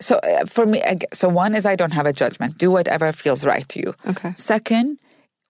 so 0.00 0.16
uh, 0.18 0.44
for 0.46 0.66
me, 0.66 0.82
so 1.12 1.28
one 1.28 1.54
is 1.54 1.66
I 1.66 1.76
don't 1.76 1.92
have 1.92 2.06
a 2.06 2.12
judgment. 2.12 2.58
Do 2.58 2.70
whatever 2.70 3.10
feels 3.12 3.44
right 3.44 3.68
to 3.70 3.80
you. 3.80 3.94
Okay. 4.06 4.32
Second, 4.36 4.98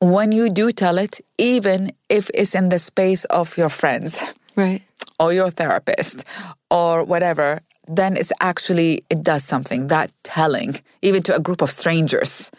when 0.00 0.33
you 0.33 0.49
do 0.49 0.73
tell 0.73 0.99
it, 0.99 1.21
even 1.37 1.93
if 2.09 2.31
it's 2.35 2.55
in 2.55 2.69
the 2.69 2.78
space 2.78 3.25
of 3.26 3.57
your 3.59 3.69
friends, 3.69 4.21
right, 4.57 4.83
or 5.21 5.33
your 5.33 5.50
therapist, 5.50 6.25
or 6.71 7.05
whatever, 7.05 7.61
then 7.87 8.17
it's 8.17 8.33
actually 8.40 9.05
it 9.11 9.23
does 9.23 9.45
something. 9.45 9.88
That 9.88 10.11
telling, 10.23 10.81
even 11.02 11.23
to 11.25 11.37
a 11.37 11.40
group 11.40 11.62
of 11.62 11.71
strangers. 11.71 12.50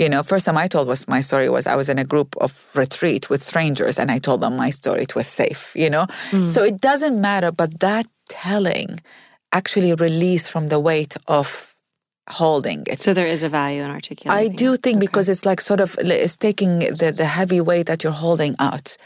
You 0.00 0.08
know, 0.08 0.22
first 0.22 0.46
time 0.46 0.56
I 0.56 0.66
told 0.66 0.88
was 0.88 1.06
my 1.06 1.20
story 1.20 1.50
was 1.50 1.66
I 1.66 1.76
was 1.76 1.90
in 1.90 1.98
a 1.98 2.04
group 2.04 2.34
of 2.40 2.50
retreat 2.74 3.28
with 3.28 3.42
strangers 3.42 3.98
and 3.98 4.10
I 4.10 4.18
told 4.18 4.40
them 4.40 4.56
my 4.56 4.70
story. 4.70 5.02
It 5.02 5.14
was 5.14 5.26
safe, 5.26 5.72
you 5.76 5.90
know? 5.90 6.06
Mm. 6.30 6.48
So 6.48 6.64
it 6.64 6.80
doesn't 6.80 7.20
matter, 7.20 7.52
but 7.52 7.80
that 7.80 8.06
telling 8.30 9.00
actually 9.52 9.92
release 9.92 10.48
from 10.48 10.68
the 10.68 10.80
weight 10.80 11.18
of 11.28 11.76
holding 12.30 12.84
it. 12.86 12.98
So 13.00 13.12
there 13.12 13.26
is 13.26 13.42
a 13.42 13.50
value 13.50 13.82
in 13.82 13.90
articulating. 13.90 14.30
I 14.30 14.48
do 14.48 14.78
think 14.78 14.96
okay. 14.96 15.06
because 15.06 15.28
it's 15.28 15.44
like 15.44 15.60
sort 15.60 15.80
of 15.80 15.98
it's 15.98 16.36
taking 16.36 16.78
the, 16.78 17.12
the 17.14 17.26
heavy 17.26 17.60
weight 17.60 17.86
that 17.86 18.02
you're 18.02 18.20
holding 18.26 18.54
out. 18.58 18.96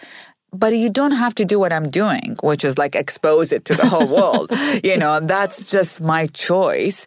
But 0.53 0.77
you 0.77 0.91
don't 0.91 1.17
have 1.25 1.35
to 1.37 1.45
do 1.45 1.59
what 1.59 1.73
I'm 1.73 1.91
doing, 1.91 2.37
which 2.41 2.65
is 2.65 2.79
like 2.79 2.95
expose 2.95 3.51
it 3.51 3.65
to 3.65 3.75
the 3.75 3.89
whole 3.89 4.07
world. 4.07 4.53
you 4.85 4.97
know, 4.97 5.19
that's 5.19 5.69
just 5.69 6.01
my 6.01 6.29
choice. 6.29 7.07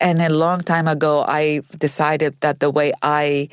And 0.00 0.20
a 0.20 0.28
long 0.28 0.60
time 0.60 0.86
ago, 0.86 1.24
I 1.26 1.62
decided 1.76 2.40
that 2.40 2.60
the 2.60 2.70
way 2.70 2.92
I 3.02 3.48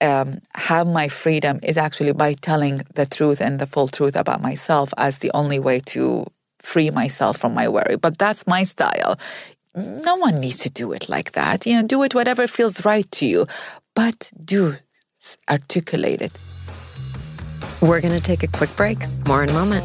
um, 0.00 0.40
have 0.54 0.86
my 0.86 1.08
freedom 1.08 1.60
is 1.62 1.76
actually 1.76 2.12
by 2.12 2.34
telling 2.34 2.82
the 2.94 3.06
truth 3.06 3.40
and 3.40 3.58
the 3.58 3.66
full 3.66 3.88
truth 3.88 4.16
about 4.16 4.40
myself 4.42 4.92
as 4.96 5.18
the 5.18 5.30
only 5.34 5.58
way 5.58 5.80
to 5.80 6.26
free 6.60 6.90
myself 6.90 7.38
from 7.38 7.54
my 7.54 7.68
worry. 7.68 7.96
But 7.96 8.18
that's 8.18 8.46
my 8.46 8.64
style. 8.64 9.18
No 9.74 10.16
one 10.16 10.40
needs 10.40 10.58
to 10.58 10.70
do 10.70 10.92
it 10.92 11.08
like 11.08 11.32
that. 11.32 11.66
You 11.66 11.76
know, 11.76 11.86
do 11.86 12.02
it 12.02 12.14
whatever 12.14 12.46
feels 12.46 12.84
right 12.84 13.10
to 13.12 13.26
you, 13.26 13.46
but 13.94 14.30
do 14.44 14.76
articulate 15.48 16.20
it. 16.20 16.42
We're 17.80 18.00
going 18.00 18.14
to 18.14 18.20
take 18.20 18.42
a 18.42 18.48
quick 18.48 18.74
break. 18.76 18.98
More 19.26 19.42
in 19.42 19.50
a 19.50 19.52
moment. 19.52 19.84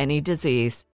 any 0.00 0.20
disease. 0.22 0.84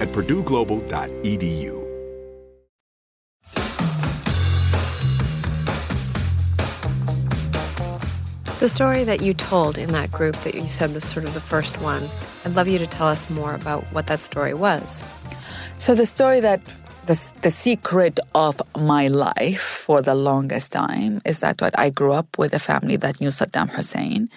at 0.00 0.08
purdueglobal.edu. 0.08 1.88
The 8.60 8.68
story 8.68 9.04
that 9.04 9.22
you 9.22 9.34
told 9.34 9.78
in 9.78 9.90
that 9.92 10.10
group 10.10 10.34
that 10.38 10.56
you 10.56 10.66
said 10.66 10.92
was 10.92 11.04
sort 11.04 11.24
of 11.24 11.32
the 11.32 11.40
first 11.40 11.80
one, 11.80 12.02
I'd 12.44 12.56
love 12.56 12.66
you 12.66 12.78
to 12.80 12.88
tell 12.88 13.06
us 13.06 13.30
more 13.30 13.54
about 13.54 13.86
what 13.92 14.08
that 14.08 14.18
story 14.18 14.52
was. 14.52 15.00
So 15.78 15.94
the 15.94 16.06
story 16.06 16.40
that 16.40 16.60
the, 17.06 17.32
the 17.42 17.50
secret 17.50 18.18
of 18.34 18.60
my 18.76 19.06
life 19.06 19.60
for 19.60 20.02
the 20.02 20.16
longest 20.16 20.72
time 20.72 21.20
is 21.24 21.38
that 21.38 21.60
what 21.60 21.78
I 21.78 21.90
grew 21.90 22.12
up 22.12 22.36
with 22.36 22.52
a 22.52 22.58
family 22.58 22.96
that 22.96 23.20
knew 23.20 23.28
Saddam 23.28 23.70
Hussein. 23.70 24.28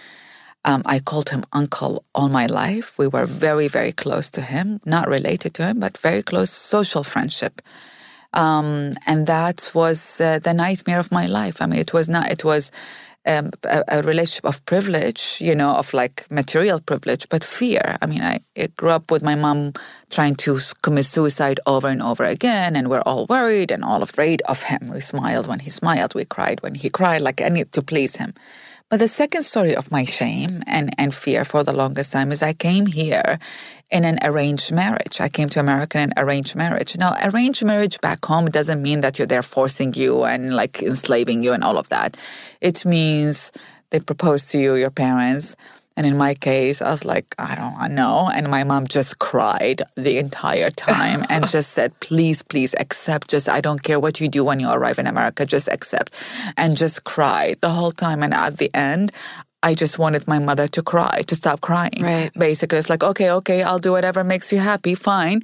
Um, 0.63 0.83
I 0.85 0.99
called 0.99 1.29
him 1.29 1.43
uncle 1.53 2.05
all 2.13 2.29
my 2.29 2.45
life. 2.45 2.97
We 2.97 3.07
were 3.07 3.25
very, 3.25 3.67
very 3.67 3.91
close 3.91 4.29
to 4.31 4.41
him, 4.41 4.79
not 4.85 5.07
related 5.07 5.53
to 5.55 5.65
him, 5.65 5.79
but 5.79 5.97
very 5.97 6.21
close 6.21 6.51
social 6.51 7.03
friendship. 7.03 7.61
Um, 8.33 8.93
and 9.07 9.27
that 9.27 9.71
was 9.73 10.21
uh, 10.21 10.39
the 10.39 10.53
nightmare 10.53 10.99
of 10.99 11.11
my 11.11 11.25
life. 11.25 11.61
I 11.61 11.65
mean, 11.65 11.79
it 11.79 11.93
was 11.93 12.07
not, 12.07 12.31
it 12.31 12.43
was 12.45 12.71
um, 13.25 13.51
a, 13.63 13.83
a, 13.87 14.01
relationship 14.03 14.45
of 14.45 14.63
privilege, 14.65 15.37
you 15.39 15.53
know, 15.53 15.75
of 15.75 15.93
like 15.93 16.29
material 16.31 16.79
privilege, 16.79 17.27
but 17.29 17.43
fear. 17.43 17.97
I 18.01 18.05
mean, 18.05 18.21
I, 18.21 18.39
I, 18.57 18.67
grew 18.77 18.89
up 18.89 19.11
with 19.11 19.21
my 19.21 19.35
mom 19.35 19.73
trying 20.09 20.35
to 20.35 20.59
commit 20.81 21.05
suicide 21.05 21.59
over 21.67 21.87
and 21.87 22.01
over 22.01 22.23
again, 22.23 22.75
and 22.75 22.89
we're 22.89 23.01
all 23.05 23.27
worried 23.27 23.69
and 23.69 23.83
all 23.83 24.01
afraid 24.01 24.41
of 24.43 24.63
him. 24.63 24.89
We 24.91 25.01
smiled 25.01 25.47
when 25.47 25.59
he 25.59 25.69
smiled, 25.69 26.15
we 26.15 26.25
cried 26.25 26.61
when 26.63 26.75
he 26.75 26.89
cried, 26.89 27.21
like 27.21 27.41
any 27.41 27.63
to 27.65 27.81
please 27.81 28.15
him. 28.15 28.33
But 28.91 28.99
the 28.99 29.07
second 29.07 29.43
story 29.43 29.73
of 29.73 29.89
my 29.89 30.03
shame 30.03 30.63
and, 30.67 30.93
and 30.97 31.15
fear 31.15 31.45
for 31.45 31.63
the 31.63 31.71
longest 31.71 32.11
time 32.11 32.29
is 32.33 32.43
I 32.43 32.51
came 32.51 32.87
here 32.87 33.39
in 33.89 34.03
an 34.03 34.19
arranged 34.21 34.73
marriage. 34.73 35.21
I 35.21 35.29
came 35.29 35.47
to 35.51 35.61
America 35.61 35.97
in 35.97 36.09
an 36.09 36.13
arranged 36.17 36.57
marriage. 36.57 36.97
Now, 36.97 37.15
arranged 37.23 37.63
marriage 37.63 38.01
back 38.01 38.25
home 38.25 38.47
doesn't 38.47 38.81
mean 38.81 38.99
that 38.99 39.17
you're 39.17 39.27
there 39.27 39.43
forcing 39.43 39.93
you 39.93 40.25
and 40.25 40.53
like 40.53 40.83
enslaving 40.83 41.41
you 41.41 41.53
and 41.53 41.63
all 41.63 41.77
of 41.77 41.87
that. 41.87 42.17
It 42.59 42.83
means 42.83 43.53
they 43.91 44.01
propose 44.01 44.49
to 44.49 44.59
you, 44.59 44.75
your 44.75 44.91
parents, 44.91 45.55
and 45.97 46.07
in 46.07 46.17
my 46.17 46.33
case, 46.33 46.81
I 46.81 46.89
was 46.89 47.03
like, 47.03 47.35
I 47.37 47.55
don't 47.55 47.93
know. 47.95 48.29
And 48.33 48.49
my 48.49 48.63
mom 48.63 48.87
just 48.87 49.19
cried 49.19 49.83
the 49.95 50.17
entire 50.17 50.69
time 50.69 51.25
and 51.29 51.47
just 51.47 51.71
said, 51.77 51.99
please, 51.99 52.41
please 52.41 52.73
accept. 52.79 53.29
Just, 53.29 53.49
I 53.49 53.59
don't 53.61 53.83
care 53.83 53.99
what 53.99 54.21
you 54.21 54.29
do 54.29 54.45
when 54.45 54.59
you 54.59 54.69
arrive 54.69 54.99
in 54.99 55.07
America, 55.07 55.45
just 55.45 55.67
accept. 55.67 56.13
And 56.55 56.77
just 56.77 57.03
cried 57.03 57.59
the 57.61 57.69
whole 57.69 57.91
time. 57.91 58.23
And 58.23 58.33
at 58.33 58.57
the 58.57 58.71
end, 58.73 59.11
I 59.63 59.73
just 59.75 59.99
wanted 59.99 60.27
my 60.27 60.39
mother 60.39 60.65
to 60.67 60.81
cry, 60.81 61.21
to 61.27 61.35
stop 61.35 61.61
crying. 61.61 62.01
Right. 62.01 62.31
Basically, 62.33 62.79
it's 62.79 62.89
like, 62.89 63.03
okay, 63.03 63.29
okay, 63.29 63.61
I'll 63.61 63.77
do 63.77 63.91
whatever 63.91 64.23
makes 64.23 64.51
you 64.51 64.59
happy, 64.59 64.95
fine. 64.95 65.41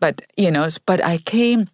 But, 0.00 0.22
you 0.36 0.50
know, 0.50 0.66
but 0.86 1.04
I 1.04 1.18
came 1.18 1.68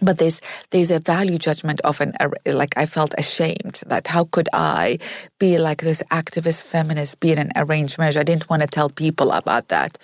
but 0.00 0.18
there's 0.18 0.40
there's 0.70 0.90
a 0.90 1.00
value 1.00 1.38
judgment 1.38 1.80
of 1.82 2.00
an 2.00 2.14
like 2.46 2.76
I 2.76 2.86
felt 2.86 3.14
ashamed 3.18 3.82
that 3.86 4.06
how 4.08 4.24
could 4.24 4.48
I 4.52 4.98
be 5.38 5.58
like 5.58 5.82
this 5.82 6.02
activist 6.10 6.62
feminist 6.64 7.20
be 7.20 7.32
in 7.32 7.38
an 7.38 7.52
arranged 7.56 7.98
marriage? 7.98 8.16
I 8.16 8.22
didn't 8.22 8.48
want 8.48 8.62
to 8.62 8.68
tell 8.68 8.90
people 8.90 9.32
about 9.32 9.68
that. 9.68 9.98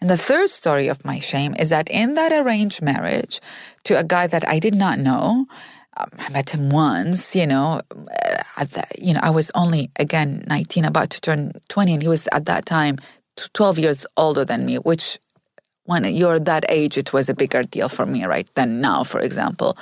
And 0.00 0.08
the 0.08 0.16
third 0.16 0.48
story 0.48 0.88
of 0.88 1.04
my 1.04 1.18
shame 1.18 1.54
is 1.58 1.68
that 1.70 1.88
in 1.90 2.14
that 2.14 2.32
arranged 2.32 2.80
marriage 2.80 3.40
to 3.84 3.98
a 3.98 4.04
guy 4.04 4.26
that 4.26 4.48
I 4.48 4.58
did 4.58 4.74
not 4.74 4.98
know, 4.98 5.46
um, 5.96 6.08
I 6.18 6.30
met 6.30 6.50
him 6.50 6.70
once, 6.70 7.36
you 7.36 7.46
know, 7.46 7.82
the, 8.56 8.84
you 8.98 9.12
know, 9.12 9.20
I 9.22 9.30
was 9.30 9.50
only 9.54 9.90
again 9.96 10.44
19 10.48 10.84
about 10.86 11.10
to 11.10 11.20
turn 11.20 11.52
20 11.68 11.94
and 11.94 12.02
he 12.02 12.08
was 12.08 12.28
at 12.32 12.46
that 12.46 12.64
time 12.64 12.96
12 13.36 13.78
years 13.78 14.06
older 14.16 14.44
than 14.44 14.64
me, 14.64 14.76
which 14.76 15.18
when 15.84 16.04
you're 16.04 16.38
that 16.38 16.64
age, 16.68 16.96
it 16.98 17.12
was 17.12 17.28
a 17.28 17.34
bigger 17.34 17.62
deal 17.62 17.88
for 17.88 18.06
me, 18.06 18.24
right, 18.24 18.48
than 18.54 18.80
now, 18.80 19.04
for 19.04 19.20
example. 19.20 19.76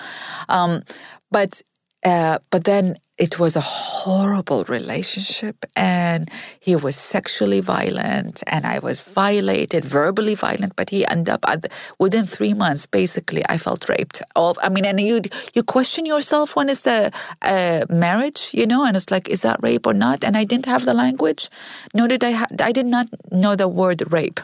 Um, 0.49 0.83
but 1.31 1.63
uh, 2.05 2.39
but 2.51 2.65
then 2.65 2.97
it 3.19 3.41
was 3.41 3.57
a 3.57 3.61
horrible 3.61 4.63
relationship, 4.65 5.65
and 5.75 6.31
he 6.61 6.77
was 6.77 6.95
sexually 6.95 7.61
violent, 7.61 8.45
and 8.47 8.65
I 8.65 8.79
was 8.79 9.01
violated, 9.01 9.85
verbally 9.85 10.37
violent. 10.37 10.77
But 10.77 10.91
he 10.91 11.05
ended 11.05 11.31
up 11.31 11.43
the, 11.43 11.69
within 11.99 12.25
three 12.27 12.55
months. 12.55 12.87
Basically, 12.87 13.43
I 13.49 13.59
felt 13.59 13.89
raped. 13.89 14.23
All 14.37 14.57
I 14.63 14.69
mean, 14.69 14.85
and 14.85 15.01
you 15.01 15.21
you 15.53 15.65
question 15.65 16.07
yourself 16.07 16.55
when 16.55 16.71
a, 16.87 17.11
a 17.43 17.85
marriage, 17.91 18.51
you 18.55 18.67
know, 18.67 18.85
and 18.85 18.97
it's 18.97 19.11
like, 19.11 19.29
is 19.29 19.43
that 19.43 19.59
rape 19.63 19.87
or 19.87 19.95
not? 19.95 20.23
And 20.23 20.37
I 20.37 20.45
didn't 20.45 20.67
have 20.67 20.85
the 20.85 20.95
language, 20.95 21.51
nor 21.95 22.07
did 22.07 22.23
I. 22.23 22.31
Ha- 22.31 22.55
I 22.61 22.73
did 22.73 22.87
not 22.87 23.09
know 23.33 23.57
the 23.57 23.69
word 23.69 24.13
rape 24.13 24.41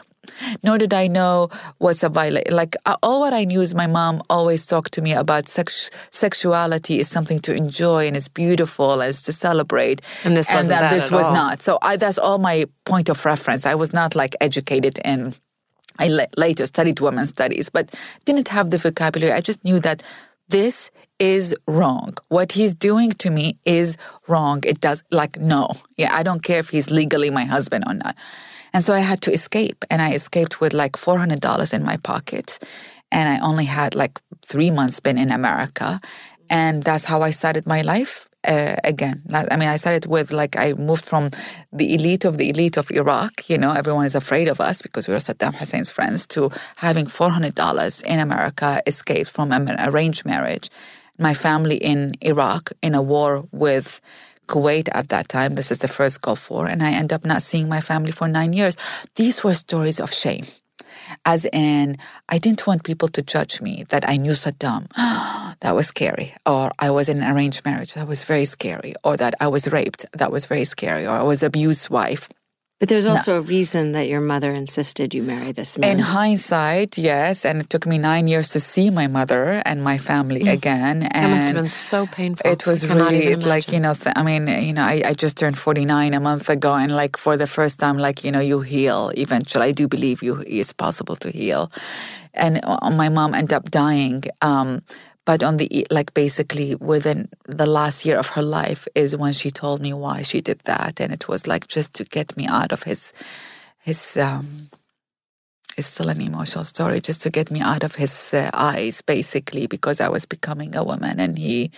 nor 0.63 0.77
did 0.77 0.93
I 0.93 1.07
know 1.07 1.49
what's 1.77 2.03
a 2.03 2.09
violation. 2.09 2.55
Like 2.55 2.75
all 3.03 3.19
what 3.19 3.33
I 3.33 3.43
knew 3.43 3.61
is 3.61 3.75
my 3.75 3.87
mom 3.87 4.21
always 4.29 4.65
talked 4.65 4.93
to 4.93 5.01
me 5.01 5.13
about 5.13 5.47
sex- 5.47 5.89
sexuality 6.11 6.99
is 6.99 7.07
something 7.07 7.39
to 7.41 7.53
enjoy 7.53 8.07
and 8.07 8.15
is 8.15 8.27
beautiful 8.27 9.01
and 9.01 9.09
is 9.09 9.21
to 9.23 9.33
celebrate. 9.33 10.01
And 10.23 10.35
this 10.35 10.49
wasn't 10.49 10.69
that, 10.69 10.81
that 10.81 10.93
this 10.93 11.11
was 11.11 11.27
all. 11.27 11.33
not. 11.33 11.61
So 11.61 11.77
I, 11.81 11.97
that's 11.97 12.17
all 12.17 12.37
my 12.37 12.65
point 12.85 13.09
of 13.09 13.23
reference. 13.25 13.65
I 13.65 13.75
was 13.75 13.93
not 13.93 14.15
like 14.15 14.35
educated 14.41 14.99
in. 15.05 15.33
I 15.97 16.09
later 16.35 16.65
studied 16.65 16.99
women's 16.99 17.29
studies, 17.29 17.69
but 17.69 17.93
didn't 18.25 18.49
have 18.49 18.69
the 18.69 18.77
vocabulary. 18.77 19.31
I 19.31 19.39
just 19.39 19.63
knew 19.63 19.79
that 19.79 20.03
this 20.49 20.91
is 21.19 21.55
wrong. 21.67 22.13
What 22.27 22.51
he's 22.51 22.73
doing 22.73 23.11
to 23.13 23.31
me 23.31 23.57
is 23.65 23.97
wrong. 24.27 24.61
It 24.65 24.81
does 24.81 25.03
like 25.11 25.39
no. 25.39 25.69
Yeah, 25.97 26.13
I 26.13 26.23
don't 26.23 26.43
care 26.43 26.59
if 26.59 26.69
he's 26.69 26.91
legally 26.91 27.29
my 27.29 27.45
husband 27.45 27.85
or 27.87 27.93
not. 27.93 28.15
And 28.75 28.83
so 28.83 28.93
I 28.93 28.99
had 28.99 29.21
to 29.21 29.31
escape, 29.31 29.85
and 29.89 30.01
I 30.01 30.11
escaped 30.11 30.59
with 30.59 30.73
like 30.73 30.97
four 30.97 31.17
hundred 31.17 31.39
dollars 31.39 31.71
in 31.71 31.81
my 31.85 31.95
pocket, 32.03 32.59
and 33.09 33.29
I 33.29 33.39
only 33.39 33.63
had 33.63 33.95
like 33.95 34.19
three 34.45 34.69
months 34.69 34.99
been 34.99 35.17
in 35.17 35.31
America, 35.31 36.01
and 36.49 36.83
that's 36.83 37.05
how 37.05 37.21
I 37.21 37.31
started 37.31 37.65
my 37.65 37.83
life 37.83 38.27
uh, 38.45 38.75
again. 38.83 39.23
I 39.31 39.55
mean, 39.55 39.69
I 39.69 39.77
started 39.77 40.07
with 40.07 40.33
like 40.33 40.57
I 40.57 40.73
moved 40.73 41.05
from 41.05 41.31
the 41.71 41.93
elite 41.95 42.25
of 42.25 42.35
the 42.37 42.49
elite 42.49 42.75
of 42.75 42.91
Iraq. 42.91 43.49
You 43.49 43.57
know, 43.57 43.71
everyone 43.71 44.05
is 44.07 44.15
afraid 44.15 44.49
of 44.49 44.59
us 44.59 44.81
because 44.81 45.07
we 45.07 45.13
were 45.13 45.21
Saddam 45.21 45.55
Hussein's 45.55 45.89
friends. 45.89 46.27
To 46.35 46.51
having 46.75 47.07
four 47.07 47.29
hundred 47.29 47.55
dollars 47.55 48.01
in 48.01 48.19
America, 48.19 48.81
escaped 48.85 49.29
from 49.29 49.53
an 49.53 49.77
arranged 49.79 50.25
marriage. 50.25 50.69
My 51.17 51.33
family 51.33 51.77
in 51.77 52.15
Iraq 52.19 52.73
in 52.83 52.93
a 52.93 53.01
war 53.01 53.47
with 53.53 54.01
Kuwait 54.47 54.89
at 54.91 55.09
that 55.09 55.29
time. 55.29 55.55
This 55.55 55.71
is 55.71 55.79
the 55.79 55.87
first 55.87 56.21
Gulf 56.21 56.49
War, 56.49 56.67
and 56.67 56.81
I 56.83 56.91
end 56.91 57.11
up 57.13 57.25
not 57.25 57.41
seeing 57.41 57.69
my 57.69 57.81
family 57.81 58.11
for 58.11 58.27
nine 58.27 58.53
years. 58.53 58.77
These 59.15 59.43
were 59.43 59.53
stories 59.53 59.99
of 59.99 60.13
shame. 60.13 60.45
As 61.25 61.45
in, 61.45 61.97
I 62.29 62.37
didn't 62.37 62.65
want 62.65 62.83
people 62.83 63.07
to 63.09 63.21
judge 63.21 63.61
me 63.61 63.85
that 63.89 64.07
I 64.07 64.17
knew 64.17 64.31
Saddam. 64.31 64.87
that 65.59 65.75
was 65.75 65.87
scary. 65.87 66.33
Or 66.45 66.71
I 66.79 66.89
was 66.89 67.09
in 67.09 67.21
an 67.21 67.35
arranged 67.35 67.63
marriage. 67.65 67.93
That 67.93 68.07
was 68.07 68.23
very 68.23 68.45
scary. 68.45 68.95
Or 69.03 69.17
that 69.17 69.35
I 69.39 69.47
was 69.47 69.67
raped. 69.71 70.05
That 70.13 70.31
was 70.31 70.45
very 70.45 70.63
scary. 70.63 71.05
Or 71.05 71.17
I 71.17 71.23
was 71.23 71.43
abused 71.43 71.89
wife. 71.89 72.29
But 72.79 72.89
there's 72.89 73.05
also 73.05 73.37
a 73.37 73.41
reason 73.41 73.93
that 73.93 74.09
your 74.09 74.19
mother 74.19 74.51
insisted 74.51 75.13
you 75.13 75.23
marry 75.23 75.53
this 75.53 75.77
man. 75.77 75.91
In 75.91 75.99
hindsight, 75.99 76.97
yes, 76.97 77.45
and 77.45 77.61
it 77.61 77.69
took 77.69 77.87
me 77.87 77.97
nine 77.97 78.27
years 78.27 78.49
to 78.49 78.59
see 78.59 78.89
my 78.89 79.07
mother 79.07 79.63
and 79.65 79.81
my 79.81 79.97
family 79.97 80.41
again. 80.41 81.03
And 81.03 81.23
That 81.25 81.29
must 81.31 81.45
have 81.47 81.55
been 81.55 81.69
so 81.69 82.05
painful. 82.05 82.51
It 82.51 82.67
was 82.67 82.85
really 82.87 83.35
like 83.37 83.71
you 83.71 83.79
know. 83.79 83.93
Th- 83.93 84.13
I 84.17 84.23
mean, 84.23 84.47
you 84.49 84.73
know, 84.73 84.83
I, 84.83 85.01
I 85.05 85.13
just 85.13 85.37
turned 85.37 85.57
forty 85.57 85.85
nine 85.85 86.13
a 86.13 86.19
month 86.19 86.49
ago, 86.49 86.75
and 86.75 86.91
like 86.93 87.15
for 87.17 87.37
the 87.37 87.47
first 87.47 87.79
time, 87.79 87.97
like 87.97 88.25
you 88.25 88.31
know, 88.31 88.41
you 88.41 88.59
heal 88.59 89.11
eventually. 89.15 89.67
I 89.67 89.71
do 89.71 89.87
believe 89.87 90.21
you 90.21 90.43
it's 90.45 90.73
possible 90.73 91.15
to 91.17 91.31
heal, 91.31 91.71
and 92.33 92.59
uh, 92.63 92.91
my 92.91 93.07
mom 93.07 93.33
ended 93.33 93.53
up 93.53 93.71
dying. 93.71 94.23
Um, 94.41 94.81
but 95.25 95.43
on 95.43 95.57
the 95.57 95.87
like 95.91 96.13
basically 96.13 96.75
within 96.75 97.29
the 97.47 97.65
last 97.65 98.05
year 98.05 98.17
of 98.17 98.29
her 98.29 98.43
life 98.43 98.87
is 98.95 99.17
when 99.17 99.33
she 99.33 99.51
told 99.51 99.81
me 99.81 99.93
why 99.93 100.21
she 100.21 100.41
did 100.41 100.59
that, 100.65 101.01
and 101.01 101.13
it 101.13 101.27
was 101.27 101.47
like 101.47 101.67
just 101.67 101.93
to 101.95 102.03
get 102.05 102.37
me 102.37 102.47
out 102.47 102.71
of 102.71 102.83
his 102.83 103.13
his 103.79 104.17
um 104.17 104.69
it's 105.77 105.87
still 105.87 106.09
an 106.09 106.21
emotional 106.21 106.63
story 106.63 107.01
just 107.01 107.21
to 107.21 107.29
get 107.29 107.51
me 107.51 107.61
out 107.61 107.83
of 107.83 107.95
his 107.95 108.33
uh, 108.33 108.49
eyes 108.53 109.01
basically 109.01 109.67
because 109.67 109.99
i 109.99 110.07
was 110.09 110.25
becoming 110.25 110.75
a 110.75 110.83
woman 110.83 111.19
and 111.19 111.37
he 111.37 111.71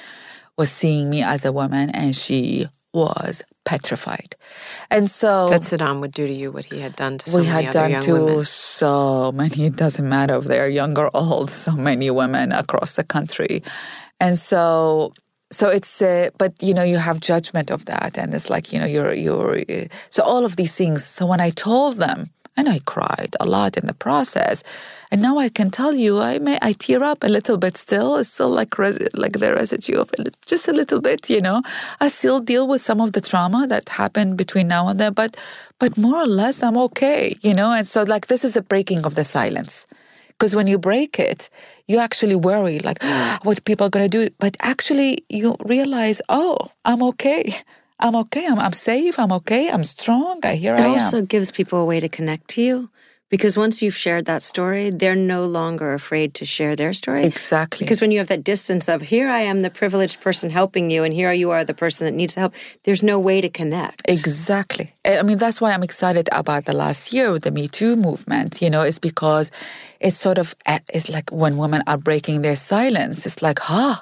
was 0.57 0.71
seeing 0.71 1.10
me 1.10 1.23
as 1.23 1.45
a 1.45 1.51
woman 1.51 1.89
and 1.91 2.15
she 2.15 2.67
was 2.93 3.43
petrified 3.67 4.32
and 4.89 5.06
so 5.12 5.32
that 5.53 5.62
Saddam 5.62 5.99
would 6.01 6.15
do 6.15 6.25
to 6.25 6.34
you 6.41 6.49
what 6.56 6.65
he 6.71 6.80
had 6.80 6.95
done 6.95 7.17
to 7.19 7.30
so 7.30 7.38
we 7.38 7.45
many 7.45 7.65
had 7.65 7.73
done 7.73 7.91
young 7.91 8.06
to 8.08 8.13
women. 8.13 8.45
so 8.45 9.32
many 9.41 9.65
it 9.67 9.75
doesn't 9.75 10.08
matter 10.08 10.36
if 10.39 10.45
they're 10.45 10.71
young 10.71 10.97
or 10.97 11.12
old 11.13 11.49
so 11.51 11.71
many 11.89 12.10
women 12.10 12.51
across 12.51 12.93
the 12.93 13.03
country 13.03 13.62
and 14.19 14.38
so 14.38 15.12
so 15.51 15.69
it's 15.69 16.01
uh, 16.01 16.30
but 16.38 16.51
you 16.62 16.73
know 16.73 16.84
you 16.84 16.97
have 16.97 17.19
judgment 17.19 17.71
of 17.71 17.86
that 17.86 18.17
and 18.17 18.34
it's 18.34 18.49
like 18.49 18.73
you 18.73 18.80
know 18.80 18.86
you're 18.86 19.13
you're 19.13 19.60
uh, 19.60 19.86
so 20.10 20.23
all 20.23 20.43
of 20.45 20.56
these 20.56 20.75
things 20.75 21.06
so 21.06 21.25
when 21.25 21.39
i 21.39 21.49
told 21.49 21.97
them 21.97 22.27
and 22.58 22.67
i 22.67 22.80
cried 22.86 23.36
a 23.39 23.46
lot 23.46 23.78
in 23.78 23.86
the 23.88 23.93
process. 23.93 24.63
And 25.12 25.22
now 25.22 25.38
i 25.38 25.48
can 25.48 25.70
tell 25.70 25.93
you 25.93 26.20
i 26.20 26.38
may 26.39 26.58
i 26.62 26.74
tear 26.74 27.02
up 27.04 27.24
a 27.24 27.30
little 27.38 27.58
bit 27.58 27.78
still. 27.78 28.17
It's 28.17 28.30
still 28.30 28.50
like 28.50 28.78
like 29.24 29.36
the 29.43 29.54
residue 29.54 29.98
of 30.04 30.12
it 30.13 30.36
just 30.46 30.67
a 30.67 30.74
little 30.74 31.00
bit 31.00 31.30
you 31.30 31.41
know. 31.41 31.62
I 32.02 32.08
still 32.10 32.39
deal 32.39 32.67
with 32.67 32.82
some 32.82 33.00
of 33.00 33.13
the 33.13 33.22
trauma 33.22 33.67
that 33.67 33.88
happened 33.89 34.38
between 34.38 34.67
now 34.67 34.88
and 34.89 35.00
then 35.00 35.13
but 35.13 35.38
but 35.80 35.98
more 35.98 36.17
or 36.24 36.28
less 36.28 36.62
i'm 36.63 36.78
okay 36.88 37.36
you 37.41 37.54
know. 37.54 37.72
And 37.78 37.88
so 37.88 38.04
like 38.04 38.28
this 38.28 38.43
is 38.43 38.54
the 38.54 38.62
breaking 38.62 39.06
of 39.06 39.15
the 39.15 39.24
silence. 39.24 39.88
Because 40.38 40.56
when 40.56 40.67
you 40.67 40.78
break 40.78 41.17
it, 41.20 41.50
you 41.88 41.98
actually 41.98 42.36
worry, 42.36 42.78
like, 42.80 43.02
what 43.43 43.65
people 43.65 43.88
are 43.88 43.89
going 43.89 44.08
to 44.08 44.17
do. 44.20 44.30
But 44.38 44.56
actually, 44.60 45.26
you 45.30 45.56
realize, 45.65 46.22
oh, 46.30 46.58
I'm 46.86 47.02
okay. 47.12 47.56
I'm 47.99 48.15
okay. 48.15 48.45
I'm, 48.45 48.60
I'm 48.60 48.73
safe. 48.73 49.17
I'm 49.19 49.31
okay. 49.31 49.69
I'm 49.69 49.83
strong. 49.83 50.39
I 50.43 50.55
here 50.55 50.75
it 50.75 50.81
I 50.81 50.88
am. 50.88 50.93
It 50.93 51.01
also 51.01 51.21
gives 51.21 51.51
people 51.51 51.79
a 51.79 51.86
way 51.86 51.99
to 51.99 52.10
connect 52.10 52.47
to 52.49 52.62
you 52.62 52.89
because 53.29 53.57
once 53.57 53.81
you've 53.81 53.95
shared 53.95 54.25
that 54.25 54.43
story, 54.43 54.89
they're 54.89 55.15
no 55.15 55.45
longer 55.45 55.93
afraid 55.93 56.33
to 56.36 56.45
share 56.45 56.75
their 56.75 56.93
story. 56.93 57.25
Exactly. 57.25 57.86
Because 57.86 57.99
when 57.99 58.12
you 58.12 58.19
have 58.19 58.27
that 58.27 58.43
distance 58.43 58.88
of 58.88 59.01
here 59.01 59.27
I 59.29 59.41
am 59.41 59.63
the 59.63 59.69
privileged 59.69 60.21
person 60.21 60.49
helping 60.49 60.91
you 60.91 61.03
and 61.03 61.13
here 61.13 61.31
you 61.33 61.49
are 61.51 61.65
the 61.65 61.73
person 61.73 62.05
that 62.05 62.13
needs 62.13 62.36
help, 62.36 62.53
there's 62.83 63.03
no 63.03 63.19
way 63.19 63.41
to 63.41 63.49
connect. 63.49 64.01
Exactly. 64.07 64.93
I 65.03 65.23
mean, 65.23 65.38
that's 65.38 65.60
why 65.60 65.73
I'm 65.73 65.83
excited 65.83 66.29
about 66.31 66.65
the 66.65 66.73
last 66.73 67.12
year 67.12 67.31
with 67.31 67.43
the 67.43 67.51
Me 67.51 67.67
Too 67.67 67.95
movement, 67.95 68.62
you 68.62 68.69
know, 68.69 68.81
is 68.81 68.99
because 68.99 69.51
it's 69.99 70.17
sort 70.17 70.38
of, 70.38 70.55
eh, 70.65 70.79
it's 70.93 71.10
like 71.10 71.31
when 71.31 71.57
women 71.57 71.81
are 71.88 71.97
breaking 71.97 72.43
their 72.43 72.55
silence, 72.55 73.25
it's 73.25 73.41
like, 73.41 73.60
huh, 73.60 73.95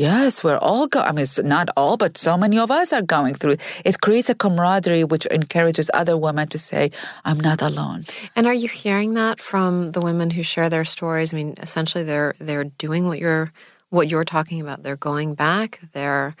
yes, 0.00 0.42
we're 0.42 0.56
all 0.56 0.86
go. 0.86 1.00
I 1.00 1.12
mean, 1.12 1.26
not 1.44 1.68
all, 1.76 1.96
but 1.96 2.16
so 2.16 2.36
many 2.36 2.58
of 2.58 2.70
us 2.70 2.92
are 2.92 3.02
going 3.02 3.34
through. 3.34 3.56
It 3.84 4.00
creates 4.00 4.30
a 4.30 4.34
camaraderie 4.34 5.04
which 5.04 5.26
encourages 5.26 5.90
other 5.92 6.16
women 6.16 6.48
to 6.48 6.58
say, 6.58 6.90
I'm 7.24 7.38
not 7.38 7.60
alone. 7.60 8.04
And 8.34 8.46
are 8.46 8.54
you 8.54 8.68
hearing 8.68 9.14
that 9.14 9.40
from 9.40 9.92
the 9.92 10.00
women 10.00 10.30
who 10.30 10.42
share 10.42 10.70
their 10.70 10.84
stories? 10.84 11.34
I 11.34 11.36
mean, 11.36 11.54
essentially, 11.58 12.04
they're 12.04 12.34
they're 12.40 12.64
doing 12.64 13.06
what 13.06 13.18
you're 13.18 13.52
what 13.90 14.08
you're 14.08 14.24
talking 14.24 14.60
about. 14.60 14.82
They're 14.82 14.96
going 14.96 15.34
back. 15.34 15.80
They're 15.92 16.34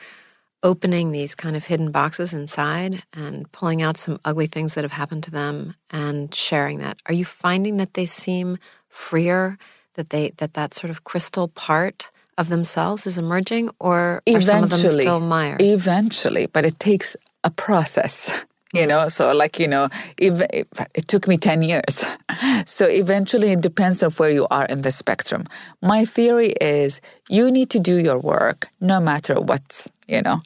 opening 0.62 1.12
these 1.12 1.34
kind 1.34 1.56
of 1.56 1.64
hidden 1.64 1.90
boxes 1.90 2.32
inside 2.32 3.02
and 3.14 3.50
pulling 3.52 3.80
out 3.82 3.96
some 3.96 4.18
ugly 4.24 4.46
things 4.46 4.74
that 4.74 4.84
have 4.84 4.92
happened 4.92 5.24
to 5.24 5.30
them 5.30 5.74
and 5.90 6.34
sharing 6.34 6.78
that. 6.78 6.98
Are 7.06 7.14
you 7.14 7.24
finding 7.24 7.78
that 7.78 7.94
they 7.94 8.06
seem 8.06 8.58
freer? 8.88 9.58
That 9.94 10.10
they 10.10 10.30
that 10.38 10.54
that 10.54 10.72
sort 10.72 10.90
of 10.90 11.04
crystal 11.04 11.48
part 11.48 12.10
of 12.40 12.48
themselves 12.48 13.06
is 13.06 13.18
emerging, 13.18 13.70
or 13.78 14.22
are 14.26 14.40
some 14.40 14.64
of 14.64 14.70
them 14.70 14.80
Eventually, 14.80 15.04
still 15.04 15.20
mired? 15.20 15.62
eventually, 15.62 16.46
but 16.46 16.64
it 16.64 16.78
takes 16.78 17.16
a 17.44 17.50
process. 17.50 18.44
You 18.72 18.86
know, 18.86 19.08
so 19.08 19.32
like 19.34 19.58
you 19.58 19.66
know, 19.66 19.88
ev- 20.22 20.46
it 20.94 21.08
took 21.08 21.26
me 21.26 21.36
ten 21.36 21.62
years. 21.62 22.04
So 22.66 22.84
eventually, 22.86 23.50
it 23.52 23.60
depends 23.62 24.00
on 24.02 24.10
where 24.12 24.30
you 24.30 24.46
are 24.50 24.66
in 24.70 24.82
the 24.82 24.92
spectrum. 24.92 25.42
My 25.82 26.04
theory 26.06 26.54
is 26.60 27.00
you 27.28 27.50
need 27.50 27.68
to 27.70 27.80
do 27.80 27.96
your 27.96 28.20
work 28.20 28.68
no 28.80 29.00
matter 29.00 29.34
what. 29.40 29.88
You 30.06 30.22
know, 30.22 30.38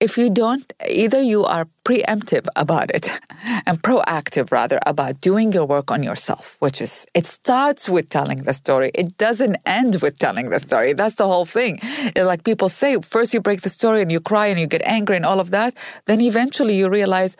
if 0.00 0.16
you 0.16 0.30
don't, 0.30 0.72
either 0.88 1.20
you 1.20 1.44
are 1.44 1.68
preemptive 1.84 2.48
about 2.56 2.90
it 2.90 3.20
and 3.66 3.82
proactive 3.82 4.50
rather 4.50 4.80
about 4.86 5.20
doing 5.20 5.52
your 5.52 5.66
work 5.66 5.90
on 5.90 6.02
yourself, 6.02 6.56
which 6.60 6.80
is 6.80 7.06
it 7.14 7.26
starts 7.26 7.88
with 7.88 8.08
telling 8.08 8.38
the 8.38 8.54
story. 8.54 8.90
It 8.94 9.18
doesn't 9.18 9.58
end 9.66 10.00
with 10.00 10.18
telling 10.18 10.48
the 10.50 10.58
story. 10.58 10.94
That's 10.94 11.16
the 11.16 11.26
whole 11.26 11.44
thing. 11.44 11.78
Like 12.16 12.44
people 12.44 12.70
say, 12.70 12.98
first 13.00 13.34
you 13.34 13.40
break 13.40 13.60
the 13.60 13.68
story 13.68 14.00
and 14.00 14.10
you 14.10 14.20
cry 14.20 14.46
and 14.46 14.58
you 14.58 14.66
get 14.66 14.82
angry 14.82 15.16
and 15.16 15.26
all 15.26 15.38
of 15.38 15.50
that. 15.50 15.76
Then 16.06 16.20
eventually 16.20 16.76
you 16.76 16.88
realize, 16.88 17.36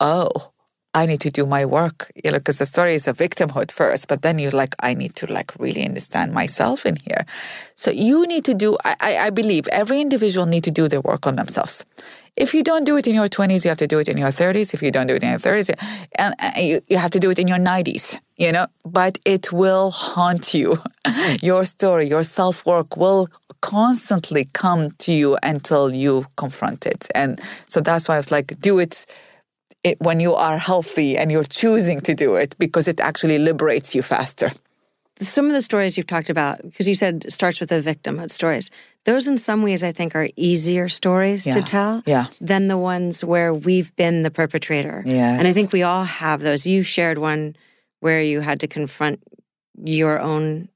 oh, 0.00 0.49
I 0.92 1.06
need 1.06 1.20
to 1.20 1.30
do 1.30 1.46
my 1.46 1.64
work, 1.64 2.10
you 2.24 2.32
know, 2.32 2.38
because 2.38 2.58
the 2.58 2.66
story 2.66 2.94
is 2.94 3.06
a 3.06 3.12
victimhood 3.12 3.70
first, 3.70 4.08
but 4.08 4.22
then 4.22 4.38
you're 4.40 4.50
like, 4.50 4.74
I 4.80 4.94
need 4.94 5.14
to 5.16 5.32
like 5.32 5.52
really 5.58 5.84
understand 5.84 6.32
myself 6.32 6.84
in 6.84 6.96
here. 7.04 7.26
So 7.76 7.92
you 7.92 8.26
need 8.26 8.44
to 8.46 8.54
do, 8.54 8.76
I, 8.84 9.16
I 9.26 9.30
believe 9.30 9.68
every 9.68 10.00
individual 10.00 10.46
need 10.46 10.64
to 10.64 10.72
do 10.72 10.88
their 10.88 11.00
work 11.00 11.26
on 11.28 11.36
themselves. 11.36 11.84
If 12.36 12.54
you 12.54 12.62
don't 12.62 12.84
do 12.84 12.96
it 12.96 13.06
in 13.06 13.14
your 13.14 13.28
20s, 13.28 13.64
you 13.64 13.68
have 13.68 13.78
to 13.78 13.86
do 13.86 13.98
it 14.00 14.08
in 14.08 14.18
your 14.18 14.30
30s. 14.30 14.74
If 14.74 14.82
you 14.82 14.90
don't 14.90 15.06
do 15.06 15.14
it 15.14 15.22
in 15.22 15.30
your 15.30 15.38
30s, 15.38 15.74
and 16.16 16.34
and 16.38 16.66
you, 16.66 16.80
you 16.88 16.96
have 16.96 17.10
to 17.10 17.20
do 17.20 17.30
it 17.30 17.38
in 17.38 17.46
your 17.46 17.58
90s, 17.58 18.18
you 18.36 18.50
know, 18.50 18.66
but 18.84 19.18
it 19.24 19.52
will 19.52 19.90
haunt 19.90 20.54
you. 20.54 20.78
your 21.42 21.64
story, 21.64 22.08
your 22.08 22.22
self 22.22 22.64
work 22.64 22.96
will 22.96 23.28
constantly 23.60 24.46
come 24.54 24.90
to 24.92 25.12
you 25.12 25.36
until 25.42 25.92
you 25.92 26.26
confront 26.36 26.86
it. 26.86 27.08
And 27.14 27.40
so 27.68 27.80
that's 27.80 28.08
why 28.08 28.14
I 28.14 28.18
was 28.18 28.30
like, 28.30 28.58
do 28.60 28.78
it 28.78 29.04
it, 29.84 30.00
when 30.00 30.20
you 30.20 30.34
are 30.34 30.58
healthy 30.58 31.16
and 31.16 31.30
you're 31.32 31.44
choosing 31.44 32.00
to 32.02 32.14
do 32.14 32.34
it 32.36 32.54
because 32.58 32.88
it 32.88 33.00
actually 33.00 33.38
liberates 33.38 33.94
you 33.94 34.02
faster. 34.02 34.50
Some 35.22 35.46
of 35.46 35.52
the 35.52 35.60
stories 35.60 35.96
you've 35.98 36.06
talked 36.06 36.30
about, 36.30 36.62
because 36.62 36.88
you 36.88 36.94
said 36.94 37.30
starts 37.30 37.60
with 37.60 37.68
the 37.68 37.82
victimhood 37.82 38.30
stories, 38.30 38.70
those 39.04 39.28
in 39.28 39.36
some 39.36 39.62
ways 39.62 39.82
I 39.82 39.92
think 39.92 40.14
are 40.16 40.28
easier 40.36 40.88
stories 40.88 41.44
to 41.44 41.60
tell 41.62 42.02
Yeah. 42.06 42.26
than 42.40 42.68
the 42.68 42.78
ones 42.78 43.22
where 43.22 43.52
we've 43.52 43.94
been 43.96 44.22
the 44.22 44.30
perpetrator. 44.30 45.02
Yes. 45.04 45.38
And 45.38 45.46
I 45.46 45.52
think 45.52 45.72
we 45.72 45.82
all 45.82 46.04
have 46.04 46.40
those. 46.40 46.66
You 46.66 46.82
shared 46.82 47.18
one 47.18 47.54
where 48.00 48.22
you 48.22 48.40
had 48.40 48.60
to 48.60 48.66
confront 48.66 49.20
your 49.82 50.18
own 50.20 50.68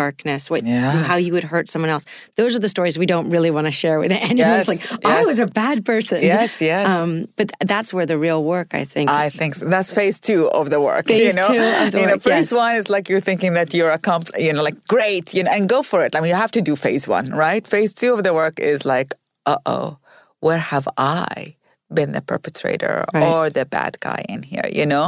darkness, 0.00 0.50
what 0.50 0.62
Yes. 0.66 1.06
how 1.10 1.16
you 1.24 1.32
would 1.34 1.44
hurt 1.52 1.66
someone 1.70 1.90
else. 1.94 2.04
Those 2.36 2.52
are 2.56 2.62
the 2.66 2.68
stories 2.76 2.94
we 3.04 3.06
don't 3.14 3.28
really 3.34 3.50
want 3.56 3.66
to 3.70 3.74
share 3.82 3.98
with 4.02 4.12
anyone. 4.30 4.36
Yes, 4.38 4.68
It's 4.68 4.72
like 4.72 5.04
I 5.18 5.22
was 5.30 5.38
a 5.38 5.46
bad 5.62 5.78
person. 5.92 6.18
Yes, 6.34 6.60
yes. 6.60 6.84
Um, 6.88 7.10
but 7.38 7.48
that's 7.72 7.90
where 7.94 8.06
the 8.12 8.18
real 8.26 8.40
work, 8.54 8.68
I 8.82 8.84
think. 8.92 9.06
I 9.10 9.30
think 9.38 9.54
so. 9.54 9.64
that's 9.74 9.90
phase 9.98 10.18
two 10.28 10.42
of 10.60 10.64
the 10.72 10.80
work. 10.88 11.04
Phase 11.14 11.20
you 11.28 11.40
know, 11.40 11.48
two 11.48 11.62
of 11.82 11.92
the 11.92 12.00
you 12.00 12.06
know, 12.08 12.14
work, 12.18 12.22
phase 12.30 12.50
yes. 12.50 12.58
one 12.64 12.74
is 12.80 12.86
like 12.94 13.04
you're 13.10 13.24
thinking 13.30 13.52
that 13.58 13.68
you're 13.76 13.94
a 14.00 14.02
compl- 14.08 14.38
you 14.46 14.52
know, 14.54 14.62
like 14.68 14.78
great, 14.96 15.26
you 15.36 15.42
know, 15.44 15.52
and 15.56 15.68
go 15.68 15.80
for 15.90 16.00
it. 16.06 16.10
I 16.16 16.20
mean, 16.20 16.30
you 16.34 16.40
have 16.46 16.54
to 16.58 16.62
do 16.70 16.74
phase 16.76 17.04
one, 17.18 17.26
right? 17.46 17.64
Phase 17.74 17.92
two 18.00 18.12
of 18.16 18.20
the 18.26 18.32
work 18.42 18.54
is 18.72 18.84
like, 18.94 19.10
uh 19.46 19.58
oh, 19.74 19.98
where 20.46 20.62
have 20.72 20.86
I 20.98 21.56
been 21.98 22.12
the 22.12 22.20
perpetrator 22.32 23.04
Right. 23.14 23.22
or 23.28 23.50
the 23.58 23.64
bad 23.76 23.92
guy 24.00 24.20
in 24.34 24.42
here? 24.42 24.68
You 24.78 24.86
know, 24.92 25.06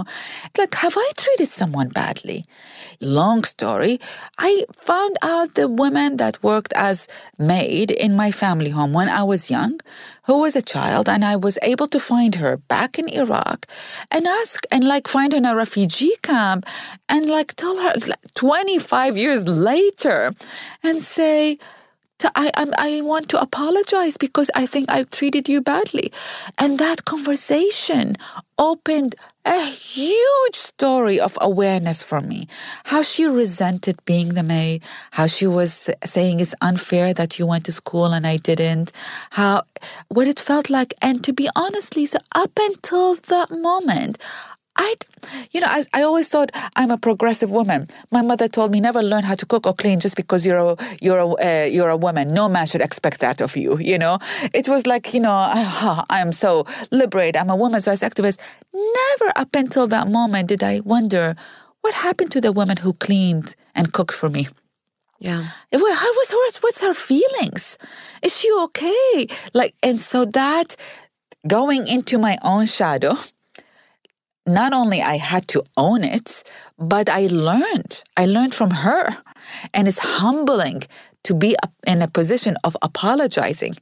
like 0.60 0.74
have 0.84 0.94
I 0.96 1.08
treated 1.22 1.48
someone 1.60 1.88
badly? 1.88 2.44
Long 3.00 3.44
story. 3.44 4.00
I 4.38 4.64
found 4.76 5.16
out 5.22 5.54
the 5.54 5.68
woman 5.68 6.16
that 6.16 6.42
worked 6.42 6.72
as 6.74 7.08
maid 7.38 7.90
in 7.90 8.16
my 8.16 8.30
family 8.30 8.70
home 8.70 8.92
when 8.92 9.08
I 9.08 9.22
was 9.22 9.50
young, 9.50 9.80
who 10.26 10.38
was 10.38 10.56
a 10.56 10.62
child, 10.62 11.08
and 11.08 11.24
I 11.24 11.36
was 11.36 11.58
able 11.62 11.88
to 11.88 12.00
find 12.00 12.36
her 12.36 12.56
back 12.56 12.98
in 12.98 13.08
Iraq 13.08 13.66
and 14.10 14.26
ask 14.26 14.64
and 14.70 14.84
like 14.84 15.08
find 15.08 15.32
her 15.32 15.38
in 15.38 15.44
a 15.44 15.54
refugee 15.56 16.16
camp 16.22 16.66
and 17.08 17.26
like 17.28 17.54
tell 17.56 17.76
her 17.78 17.94
25 18.34 19.16
years 19.16 19.46
later 19.46 20.32
and 20.82 21.02
say, 21.02 21.58
I, 22.34 22.50
I 22.56 22.66
I 22.78 23.00
want 23.02 23.28
to 23.30 23.40
apologize 23.40 24.16
because 24.16 24.50
I 24.54 24.64
think 24.66 24.90
I 24.90 25.02
treated 25.04 25.48
you 25.48 25.60
badly. 25.60 26.12
And 26.56 26.78
that 26.78 27.04
conversation 27.04 28.16
opened 28.58 29.14
a 29.46 29.64
huge 29.64 30.56
story 30.56 31.20
of 31.20 31.38
awareness 31.40 32.02
for 32.02 32.20
me. 32.20 32.48
How 32.84 33.02
she 33.02 33.26
resented 33.26 34.04
being 34.04 34.34
the 34.34 34.42
maid, 34.42 34.82
how 35.12 35.26
she 35.26 35.46
was 35.46 35.88
saying 36.04 36.40
it's 36.40 36.54
unfair 36.60 37.14
that 37.14 37.38
you 37.38 37.46
went 37.46 37.64
to 37.66 37.72
school 37.72 38.12
and 38.12 38.26
I 38.26 38.38
didn't, 38.38 38.92
how 39.30 39.62
what 40.08 40.26
it 40.26 40.40
felt 40.40 40.68
like. 40.68 40.92
And 41.00 41.22
to 41.24 41.32
be 41.32 41.48
honest, 41.54 41.96
Lisa, 41.96 42.18
up 42.34 42.52
until 42.60 43.14
that 43.14 43.50
moment, 43.50 44.18
I, 44.76 44.94
you 45.50 45.60
know, 45.60 45.66
I, 45.68 45.84
I 45.94 46.02
always 46.02 46.28
thought 46.28 46.50
I'm 46.76 46.90
a 46.90 46.98
progressive 46.98 47.50
woman. 47.50 47.88
My 48.10 48.22
mother 48.22 48.48
told 48.48 48.70
me 48.70 48.80
never 48.80 49.02
learn 49.02 49.22
how 49.22 49.34
to 49.34 49.46
cook 49.46 49.66
or 49.66 49.74
clean 49.74 50.00
just 50.00 50.16
because 50.16 50.44
you're 50.44 50.58
a 50.58 50.76
you're 51.00 51.18
a 51.18 51.28
uh, 51.28 51.64
you're 51.64 51.88
a 51.88 51.96
woman. 51.96 52.28
No 52.28 52.48
man 52.48 52.66
should 52.66 52.82
expect 52.82 53.20
that 53.20 53.40
of 53.40 53.56
you. 53.56 53.78
You 53.78 53.98
know, 53.98 54.18
it 54.52 54.68
was 54.68 54.86
like 54.86 55.14
you 55.14 55.20
know, 55.20 55.30
ah, 55.32 56.04
I'm 56.10 56.32
so 56.32 56.66
liberated. 56.90 57.36
I'm 57.36 57.50
a 57.50 57.56
women's 57.56 57.86
rights 57.86 58.02
activist. 58.02 58.38
Never 58.74 59.32
up 59.36 59.54
until 59.54 59.86
that 59.88 60.08
moment 60.08 60.48
did 60.48 60.62
I 60.62 60.80
wonder 60.80 61.34
what 61.80 61.94
happened 61.94 62.30
to 62.32 62.40
the 62.40 62.52
woman 62.52 62.76
who 62.78 62.92
cleaned 62.92 63.54
and 63.74 63.92
cooked 63.92 64.14
for 64.14 64.28
me. 64.28 64.48
Yeah. 65.20 65.44
How 65.72 66.12
was 66.12 66.30
hers? 66.30 66.56
What's 66.62 66.80
her 66.82 66.94
feelings? 66.94 67.78
Is 68.22 68.36
she 68.38 68.50
okay? 68.64 69.28
Like, 69.54 69.74
and 69.82 70.00
so 70.00 70.24
that 70.26 70.76
going 71.46 71.86
into 71.86 72.18
my 72.18 72.36
own 72.42 72.66
shadow, 72.66 73.14
not 74.46 74.72
only 74.72 75.02
I 75.02 75.16
had 75.16 75.48
to 75.48 75.62
own 75.76 76.04
it, 76.04 76.42
but 76.78 77.08
I 77.08 77.26
learned. 77.26 78.02
I 78.16 78.26
learned 78.26 78.54
from 78.54 78.70
her, 78.70 79.16
and 79.74 79.88
it's 79.88 79.98
humbling 79.98 80.82
to 81.24 81.34
be 81.34 81.56
in 81.86 82.02
a 82.02 82.08
position 82.08 82.56
of 82.64 82.76
apologizing. 82.82 83.74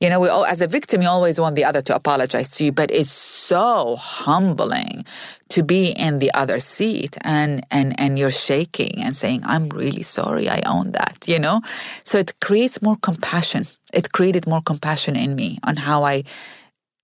You 0.00 0.08
know, 0.08 0.18
we 0.18 0.28
all, 0.28 0.46
as 0.46 0.62
a 0.62 0.66
victim, 0.66 1.02
you 1.02 1.08
always 1.08 1.38
want 1.38 1.56
the 1.56 1.64
other 1.64 1.82
to 1.82 1.94
apologize 1.94 2.50
to 2.52 2.64
you, 2.64 2.72
but 2.72 2.90
it's 2.90 3.12
so 3.12 3.96
humbling 3.96 5.04
to 5.50 5.62
be 5.62 5.90
in 5.90 6.20
the 6.20 6.32
other 6.32 6.58
seat 6.58 7.18
and 7.20 7.66
and 7.70 7.98
and 8.00 8.18
you're 8.18 8.30
shaking 8.30 9.02
and 9.02 9.14
saying, 9.14 9.42
"I'm 9.44 9.68
really 9.68 10.02
sorry. 10.02 10.48
I 10.48 10.62
own 10.64 10.92
that." 10.92 11.24
You 11.26 11.38
know, 11.38 11.60
so 12.02 12.16
it 12.16 12.32
creates 12.40 12.80
more 12.80 12.96
compassion. 12.96 13.66
It 13.92 14.12
created 14.12 14.46
more 14.46 14.62
compassion 14.62 15.16
in 15.16 15.34
me 15.34 15.58
on 15.64 15.76
how 15.76 16.04
I. 16.04 16.24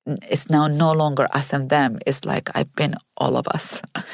It's 0.06 0.48
now 0.48 0.68
no 0.68 0.92
longer 0.92 1.28
us 1.32 1.52
and 1.52 1.68
them. 1.68 1.98
It's 2.06 2.24
like 2.24 2.50
I've 2.54 2.72
been 2.74 2.94
all 3.16 3.36
of 3.36 3.48
us. 3.48 3.82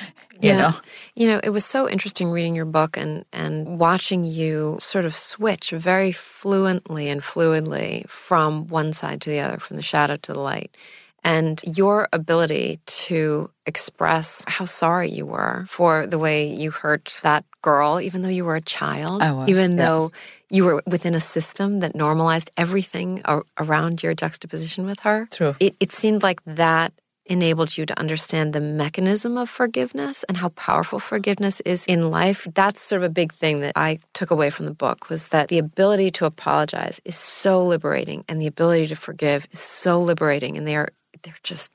You 0.42 0.54
know. 0.54 0.70
You 1.14 1.28
know, 1.28 1.40
it 1.42 1.50
was 1.50 1.64
so 1.64 1.88
interesting 1.88 2.28
reading 2.30 2.56
your 2.56 2.64
book 2.64 2.96
and 2.96 3.24
and 3.32 3.78
watching 3.78 4.24
you 4.24 4.76
sort 4.80 5.04
of 5.04 5.16
switch 5.16 5.70
very 5.70 6.10
fluently 6.10 7.08
and 7.08 7.20
fluidly 7.20 8.08
from 8.08 8.66
one 8.66 8.92
side 8.92 9.20
to 9.20 9.30
the 9.30 9.38
other, 9.38 9.58
from 9.58 9.76
the 9.76 9.82
shadow 9.82 10.16
to 10.16 10.32
the 10.32 10.40
light. 10.40 10.76
And 11.24 11.60
your 11.64 12.08
ability 12.12 12.80
to 12.84 13.50
express 13.66 14.44
how 14.48 14.64
sorry 14.64 15.08
you 15.08 15.24
were 15.24 15.64
for 15.68 16.04
the 16.08 16.18
way 16.18 16.52
you 16.52 16.72
hurt 16.72 17.20
that 17.22 17.44
girl, 17.62 18.00
even 18.00 18.22
though 18.22 18.28
you 18.28 18.44
were 18.44 18.56
a 18.56 18.60
child, 18.60 19.22
I 19.22 19.30
was, 19.30 19.48
even 19.48 19.72
yeah. 19.72 19.86
though 19.86 20.12
you 20.52 20.64
were 20.66 20.82
within 20.86 21.14
a 21.16 21.20
system 21.20 21.80
that 21.80 21.96
normalized 21.96 22.50
everything 22.58 23.22
ar- 23.24 23.44
around 23.58 24.02
your 24.04 24.14
juxtaposition 24.14 24.86
with 24.86 25.00
her. 25.00 25.28
True. 25.32 25.56
It, 25.60 25.74
it 25.80 25.92
seemed 25.92 26.22
like 26.22 26.40
that 26.46 26.92
enabled 27.26 27.78
you 27.78 27.86
to 27.86 27.98
understand 27.98 28.52
the 28.52 28.60
mechanism 28.60 29.38
of 29.38 29.48
forgiveness 29.48 30.24
and 30.28 30.36
how 30.38 30.50
powerful 30.50 31.00
forgiveness 31.00 31.60
is 31.62 31.86
in 31.86 32.10
life. 32.10 32.46
That's 32.54 32.82
sort 32.82 33.02
of 33.02 33.10
a 33.10 33.14
big 33.14 33.32
thing 33.32 33.60
that 33.60 33.74
I 33.76 33.98
took 34.14 34.30
away 34.30 34.50
from 34.50 34.66
the 34.66 34.74
book 34.74 35.08
was 35.10 35.28
that 35.28 35.48
the 35.48 35.58
ability 35.58 36.10
to 36.12 36.26
apologize 36.26 37.00
is 37.04 37.16
so 37.16 37.64
liberating 37.64 38.24
and 38.28 38.42
the 38.42 38.48
ability 38.48 38.88
to 38.88 38.96
forgive 38.96 39.48
is 39.52 39.60
so 39.60 40.00
liberating 40.00 40.58
and 40.58 40.68
they're 40.68 40.90
they're 41.24 41.42
just 41.44 41.70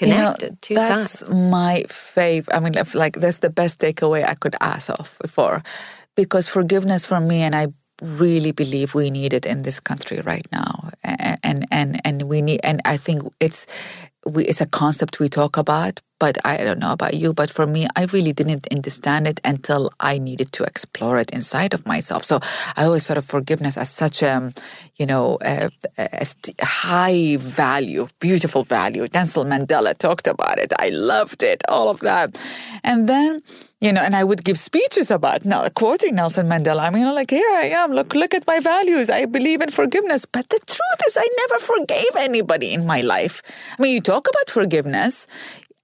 You 0.00 0.08
know, 0.08 0.36
connected 0.36 0.62
two 0.62 0.74
that's 0.76 1.20
sides. 1.20 1.32
my 1.32 1.84
favorite. 1.88 2.54
I 2.56 2.60
mean, 2.60 2.74
like 2.94 3.16
that's 3.20 3.38
the 3.38 3.50
best 3.50 3.80
takeaway 3.80 4.24
I 4.28 4.34
could 4.34 4.56
ask 4.60 4.90
of 4.90 5.08
for, 5.30 5.62
because 6.16 6.48
forgiveness 6.48 7.06
for 7.06 7.20
me, 7.20 7.42
and 7.42 7.54
I 7.56 7.68
really 8.02 8.52
believe 8.52 8.94
we 8.94 9.10
need 9.10 9.32
it 9.32 9.46
in 9.46 9.62
this 9.62 9.80
country 9.80 10.20
right 10.20 10.46
now, 10.52 10.90
and 11.42 11.66
and 11.70 12.00
and 12.04 12.22
we 12.24 12.42
need, 12.42 12.60
and 12.64 12.80
I 12.84 12.96
think 12.96 13.22
it's 13.40 13.66
we, 14.26 14.44
it's 14.44 14.60
a 14.60 14.66
concept 14.66 15.20
we 15.20 15.28
talk 15.28 15.56
about. 15.56 16.00
But 16.18 16.36
I 16.44 16.56
don't 16.58 16.80
know 16.80 16.92
about 16.92 17.14
you, 17.14 17.32
but 17.32 17.48
for 17.50 17.66
me, 17.66 17.86
I 17.94 18.06
really 18.06 18.32
didn't 18.32 18.66
understand 18.72 19.28
it 19.28 19.40
until 19.44 19.90
I 20.00 20.18
needed 20.18 20.50
to 20.52 20.64
explore 20.64 21.18
it 21.18 21.30
inside 21.30 21.74
of 21.74 21.86
myself. 21.86 22.24
So 22.24 22.40
I 22.76 22.84
always 22.84 23.06
thought 23.06 23.18
of 23.18 23.24
forgiveness 23.24 23.76
as 23.76 23.88
such 23.88 24.22
a, 24.22 24.52
you 24.96 25.06
know, 25.06 25.38
a, 25.42 25.70
a 25.96 26.26
high 26.60 27.36
value, 27.38 28.08
beautiful 28.18 28.64
value. 28.64 29.06
Nelson 29.14 29.48
Mandela 29.48 29.96
talked 29.96 30.26
about 30.26 30.58
it. 30.58 30.72
I 30.78 30.88
loved 30.88 31.44
it, 31.44 31.62
all 31.68 31.88
of 31.88 32.00
that. 32.00 32.36
And 32.82 33.08
then, 33.08 33.42
you 33.80 33.92
know, 33.92 34.00
and 34.00 34.16
I 34.16 34.24
would 34.24 34.42
give 34.44 34.58
speeches 34.58 35.12
about 35.12 35.44
now 35.44 35.68
quoting 35.68 36.16
Nelson 36.16 36.48
Mandela. 36.48 36.80
I 36.80 36.90
mean, 36.90 37.04
like, 37.14 37.30
here 37.30 37.48
I 37.48 37.66
am. 37.66 37.92
Look, 37.92 38.14
look 38.14 38.34
at 38.34 38.44
my 38.44 38.58
values. 38.58 39.08
I 39.08 39.26
believe 39.26 39.60
in 39.60 39.70
forgiveness. 39.70 40.24
But 40.26 40.48
the 40.48 40.58
truth 40.58 41.00
is, 41.06 41.16
I 41.16 41.28
never 41.48 41.58
forgave 41.60 42.16
anybody 42.18 42.72
in 42.72 42.86
my 42.86 43.02
life. 43.02 43.40
I 43.78 43.82
mean, 43.82 43.94
you 43.94 44.00
talk 44.00 44.26
about 44.28 44.50
forgiveness. 44.50 45.28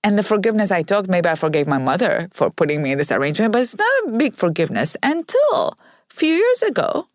And 0.05 0.19
the 0.19 0.23
forgiveness 0.23 0.71
I 0.71 0.83
talked, 0.83 1.09
maybe 1.09 1.31
I 1.31 1.35
forgave 1.35 1.67
my 1.67 1.79
mother 1.79 2.29
for 2.31 2.51
putting 2.51 2.83
me 2.83 2.93
in 2.93 2.99
this 2.99 3.11
arrangement, 3.11 3.53
but 3.53 3.63
it's 3.63 3.77
not 3.77 3.89
a 4.05 4.19
big 4.19 4.35
forgiveness 4.35 4.99
until 5.03 5.55
a 5.55 6.15
few 6.15 6.35
years 6.35 6.63
ago, 6.63 7.09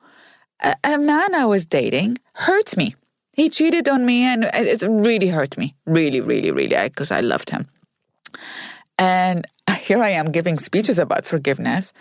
a, 0.63 0.75
a 0.83 0.97
man 0.97 1.35
I 1.35 1.45
was 1.45 1.65
dating 1.65 2.17
hurt 2.33 2.75
me. 2.75 2.95
He 3.31 3.47
cheated 3.49 3.87
on 3.87 4.07
me 4.07 4.23
and 4.23 4.49
it 4.53 4.81
really 4.81 5.27
hurt 5.27 5.55
me. 5.55 5.75
Really, 5.85 6.19
really, 6.19 6.49
really, 6.49 6.75
because 6.89 7.11
I 7.11 7.19
loved 7.19 7.51
him. 7.51 7.67
And 8.97 9.45
here 9.81 10.01
I 10.01 10.09
am 10.09 10.31
giving 10.31 10.57
speeches 10.57 10.97
about 10.97 11.25
forgiveness. 11.25 11.93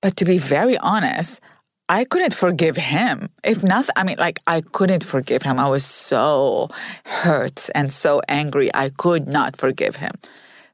But 0.00 0.16
to 0.16 0.24
be 0.24 0.38
very 0.38 0.78
honest, 0.78 1.42
I 1.90 2.04
couldn't 2.04 2.34
forgive 2.34 2.76
him. 2.76 3.30
If 3.42 3.64
nothing, 3.64 3.94
I 3.96 4.04
mean, 4.04 4.16
like, 4.18 4.38
I 4.46 4.60
couldn't 4.60 5.02
forgive 5.04 5.42
him. 5.42 5.58
I 5.58 5.68
was 5.68 5.84
so 5.84 6.68
hurt 7.04 7.68
and 7.74 7.90
so 7.90 8.22
angry. 8.28 8.70
I 8.72 8.90
could 8.90 9.26
not 9.26 9.56
forgive 9.56 9.96
him. 9.96 10.12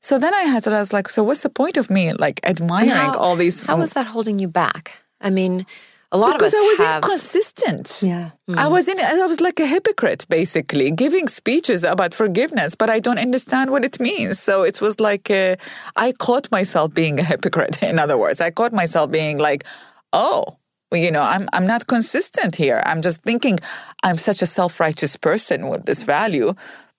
So 0.01 0.19
then 0.19 0.35
I 0.35 0.43
had 0.43 0.65
to, 0.65 0.71
I 0.71 0.81
was 0.81 0.93
like, 0.93 1.09
so 1.09 1.25
what's 1.25 1.43
the 1.43 1.49
point 1.49 1.79
of 1.79 1.89
me, 1.89 2.13
like, 2.13 2.41
admiring 2.45 2.91
how- 2.91 3.19
all 3.19 3.35
these. 3.35 3.63
How 3.63 3.79
was 3.79 3.93
that 3.95 4.07
holding 4.07 4.39
you 4.39 4.49
back? 4.49 4.99
I 5.21 5.31
mean, 5.31 5.65
a 6.13 6.19
lot 6.19 6.39
because 6.39 6.53
of 6.53 6.59
us 6.61 6.65
I 6.65 6.69
was 6.69 6.79
have 6.79 6.97
inconsistent. 7.03 7.99
Yeah. 8.03 8.31
I 8.57 8.69
was 8.69 8.87
in. 8.87 9.01
I 9.01 9.27
was 9.27 9.41
like 9.41 9.59
a 9.59 9.67
hypocrite, 9.67 10.27
basically, 10.29 10.91
giving 10.91 11.27
speeches 11.29 11.83
about 11.83 12.15
forgiveness, 12.15 12.75
but 12.77 12.91
I 12.91 13.01
don't 13.01 13.19
understand 13.19 13.71
what 13.71 13.85
it 13.85 13.99
means. 13.99 14.39
So 14.39 14.63
it 14.63 14.81
was 14.81 15.01
like 15.01 15.31
uh, 15.31 15.57
I 15.97 16.13
caught 16.13 16.51
myself 16.53 16.93
being 16.95 17.19
a 17.19 17.25
hypocrite. 17.25 17.83
In 17.91 17.99
other 17.99 18.17
words, 18.19 18.41
I 18.41 18.51
caught 18.51 18.73
myself 18.73 19.11
being 19.11 19.39
like, 19.39 19.65
"Oh, 20.13 20.59
you 20.93 21.11
know, 21.11 21.23
I'm 21.23 21.49
I'm 21.53 21.67
not 21.67 21.87
consistent 21.87 22.57
here. 22.57 22.83
I'm 22.87 23.03
just 23.03 23.23
thinking 23.23 23.59
I'm 24.03 24.17
such 24.17 24.43
a 24.43 24.47
self 24.47 24.81
righteous 24.81 25.17
person 25.17 25.69
with 25.69 25.87
this 25.87 26.03
value." 26.03 26.55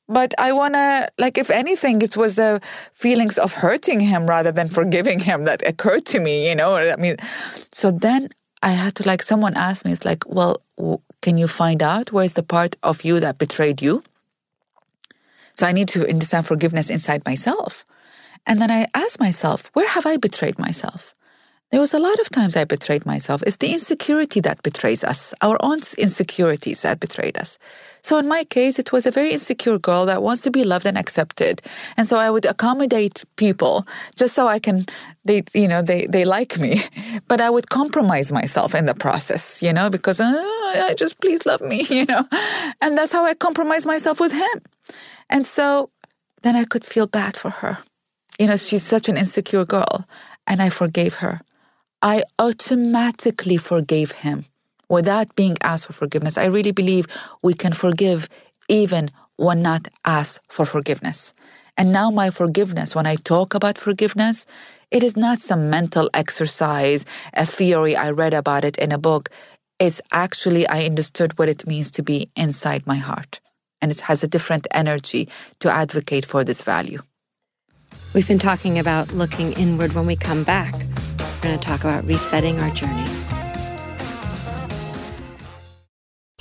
But 0.09 0.33
I 0.37 0.53
want 0.53 0.75
to, 0.75 1.09
like, 1.17 1.37
if 1.37 1.49
anything, 1.49 2.01
it 2.01 2.15
was 2.15 2.35
the 2.35 2.61
feelings 2.93 3.37
of 3.37 3.53
hurting 3.55 3.99
him 3.99 4.25
rather 4.25 4.53
than 4.53 4.69
forgiving 4.69 5.19
him 5.19 5.43
that 5.43 5.67
occurred 5.67 6.05
to 6.07 6.21
me, 6.21 6.47
you 6.47 6.55
know? 6.55 6.77
I 6.77 6.95
mean, 6.95 7.17
so 7.73 7.91
then 7.91 8.29
I 8.63 8.69
had 8.69 8.95
to, 8.95 9.03
like, 9.03 9.21
someone 9.21 9.55
asked 9.57 9.83
me, 9.83 9.91
it's 9.91 10.05
like, 10.05 10.23
well, 10.25 10.61
can 11.21 11.37
you 11.37 11.47
find 11.47 11.83
out 11.83 12.13
where's 12.13 12.33
the 12.33 12.43
part 12.43 12.77
of 12.83 13.03
you 13.03 13.19
that 13.19 13.37
betrayed 13.37 13.81
you? 13.81 14.01
So 15.55 15.65
I 15.65 15.73
need 15.73 15.89
to 15.89 16.07
understand 16.07 16.45
uh, 16.45 16.47
forgiveness 16.47 16.89
inside 16.89 17.25
myself. 17.25 17.83
And 18.45 18.61
then 18.61 18.71
I 18.71 18.87
asked 18.93 19.19
myself, 19.19 19.69
where 19.73 19.89
have 19.89 20.05
I 20.05 20.15
betrayed 20.15 20.57
myself? 20.57 21.15
There 21.69 21.81
was 21.81 21.93
a 21.93 21.99
lot 21.99 22.17
of 22.19 22.29
times 22.29 22.55
I 22.55 22.63
betrayed 22.63 23.05
myself. 23.05 23.43
It's 23.45 23.57
the 23.57 23.73
insecurity 23.73 24.39
that 24.39 24.63
betrays 24.63 25.03
us, 25.03 25.33
our 25.41 25.57
own 25.59 25.79
insecurities 25.97 26.83
that 26.83 27.01
betrayed 27.01 27.37
us. 27.37 27.59
So 28.01 28.17
in 28.17 28.25
my 28.29 28.45
case, 28.45 28.79
it 28.79 28.93
was 28.93 29.05
a 29.05 29.11
very 29.11 29.31
insecure 29.31 29.77
girl 29.77 30.05
that 30.05 30.23
wants 30.23 30.41
to 30.43 30.51
be 30.51 30.63
loved 30.63 30.85
and 30.85 30.97
accepted. 30.97 31.61
And 31.97 32.07
so 32.07 32.17
I 32.17 32.29
would 32.29 32.45
accommodate 32.45 33.25
people 33.35 33.85
just 34.15 34.33
so 34.33 34.47
I 34.47 34.59
can, 34.59 34.85
they, 35.25 35.43
you 35.53 35.67
know, 35.67 35.81
they, 35.81 36.07
they 36.07 36.23
like 36.23 36.57
me. 36.57 36.81
But 37.27 37.41
I 37.41 37.49
would 37.49 37.69
compromise 37.69 38.31
myself 38.31 38.73
in 38.73 38.85
the 38.85 38.93
process, 38.95 39.61
you 39.61 39.73
know, 39.73 39.89
because 39.89 40.21
uh, 40.21 40.31
I 40.31 40.95
just 40.97 41.19
please 41.19 41.45
love 41.45 41.59
me, 41.59 41.85
you 41.89 42.05
know. 42.05 42.23
And 42.79 42.97
that's 42.97 43.11
how 43.11 43.25
I 43.25 43.33
compromise 43.33 43.85
myself 43.85 44.21
with 44.21 44.31
him. 44.31 44.61
And 45.29 45.45
so 45.45 45.89
then 46.43 46.55
I 46.55 46.63
could 46.63 46.85
feel 46.85 47.07
bad 47.07 47.35
for 47.35 47.49
her. 47.49 47.79
You 48.39 48.47
know, 48.47 48.55
she's 48.55 48.83
such 48.83 49.09
an 49.09 49.17
insecure 49.17 49.65
girl. 49.65 50.05
And 50.49 50.61
I 50.61 50.69
forgave 50.69 51.15
her. 51.15 51.41
I 52.01 52.23
automatically 52.37 53.57
forgave 53.57 54.11
him 54.11 54.45
without 54.87 55.35
being 55.35 55.57
asked 55.63 55.87
for 55.87 55.93
forgiveness. 55.93 56.37
I 56.37 56.45
really 56.45 56.71
believe 56.71 57.07
we 57.41 57.53
can 57.53 57.73
forgive 57.73 58.29
even 58.69 59.09
when 59.37 59.61
not 59.61 59.87
asked 60.05 60.41
for 60.47 60.65
forgiveness. 60.65 61.33
And 61.75 61.91
now, 61.91 62.09
my 62.09 62.31
forgiveness, 62.31 62.95
when 62.95 63.05
I 63.05 63.15
talk 63.15 63.53
about 63.53 63.77
forgiveness, 63.77 64.45
it 64.89 65.03
is 65.03 65.15
not 65.15 65.39
some 65.39 65.69
mental 65.69 66.09
exercise, 66.13 67.05
a 67.33 67.45
theory 67.45 67.95
I 67.95 68.09
read 68.09 68.33
about 68.33 68.63
it 68.63 68.77
in 68.77 68.91
a 68.91 68.97
book. 68.97 69.29
It's 69.79 70.01
actually, 70.11 70.67
I 70.67 70.85
understood 70.85 71.37
what 71.37 71.49
it 71.49 71.67
means 71.67 71.91
to 71.91 72.03
be 72.03 72.31
inside 72.35 72.87
my 72.87 72.95
heart. 72.95 73.39
And 73.79 73.91
it 73.91 74.01
has 74.01 74.23
a 74.23 74.27
different 74.27 74.65
energy 74.71 75.29
to 75.59 75.71
advocate 75.71 76.25
for 76.25 76.43
this 76.43 76.63
value. 76.63 76.99
We've 78.13 78.27
been 78.27 78.39
talking 78.39 78.79
about 78.79 79.13
looking 79.13 79.53
inward 79.53 79.93
when 79.93 80.07
we 80.07 80.15
come 80.15 80.43
back. 80.43 80.73
Going 81.47 81.59
to 81.59 81.65
talk 81.65 81.85
about 81.85 82.03
resetting 82.03 82.59
our 82.59 82.69
journey. 82.71 83.16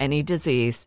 any 0.00 0.22
disease. 0.22 0.86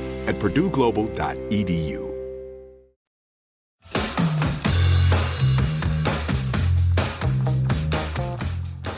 at 0.31 0.39
purdueglobal.edu. 0.39 2.09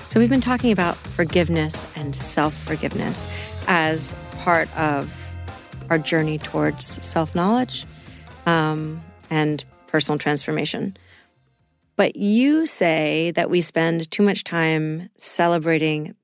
So, 0.08 0.20
we've 0.20 0.30
been 0.30 0.42
talking 0.42 0.72
about 0.72 0.96
forgiveness 0.96 1.88
and 1.96 2.16
self 2.16 2.54
forgiveness 2.54 3.28
as 3.68 4.16
part 4.42 4.70
of 4.78 5.12
our 5.90 5.98
journey 5.98 6.38
towards 6.38 6.86
self 7.06 7.34
knowledge 7.34 7.86
um, 8.46 9.02
and 9.32 9.66
personal 9.88 10.20
transformation. 10.20 10.96
But 11.96 12.16
you 12.16 12.68
say 12.68 13.32
that 13.32 13.50
we 13.50 13.62
spend 13.62 14.10
too 14.12 14.22
much 14.22 14.44
time 14.44 15.10
celebrating 15.18 16.16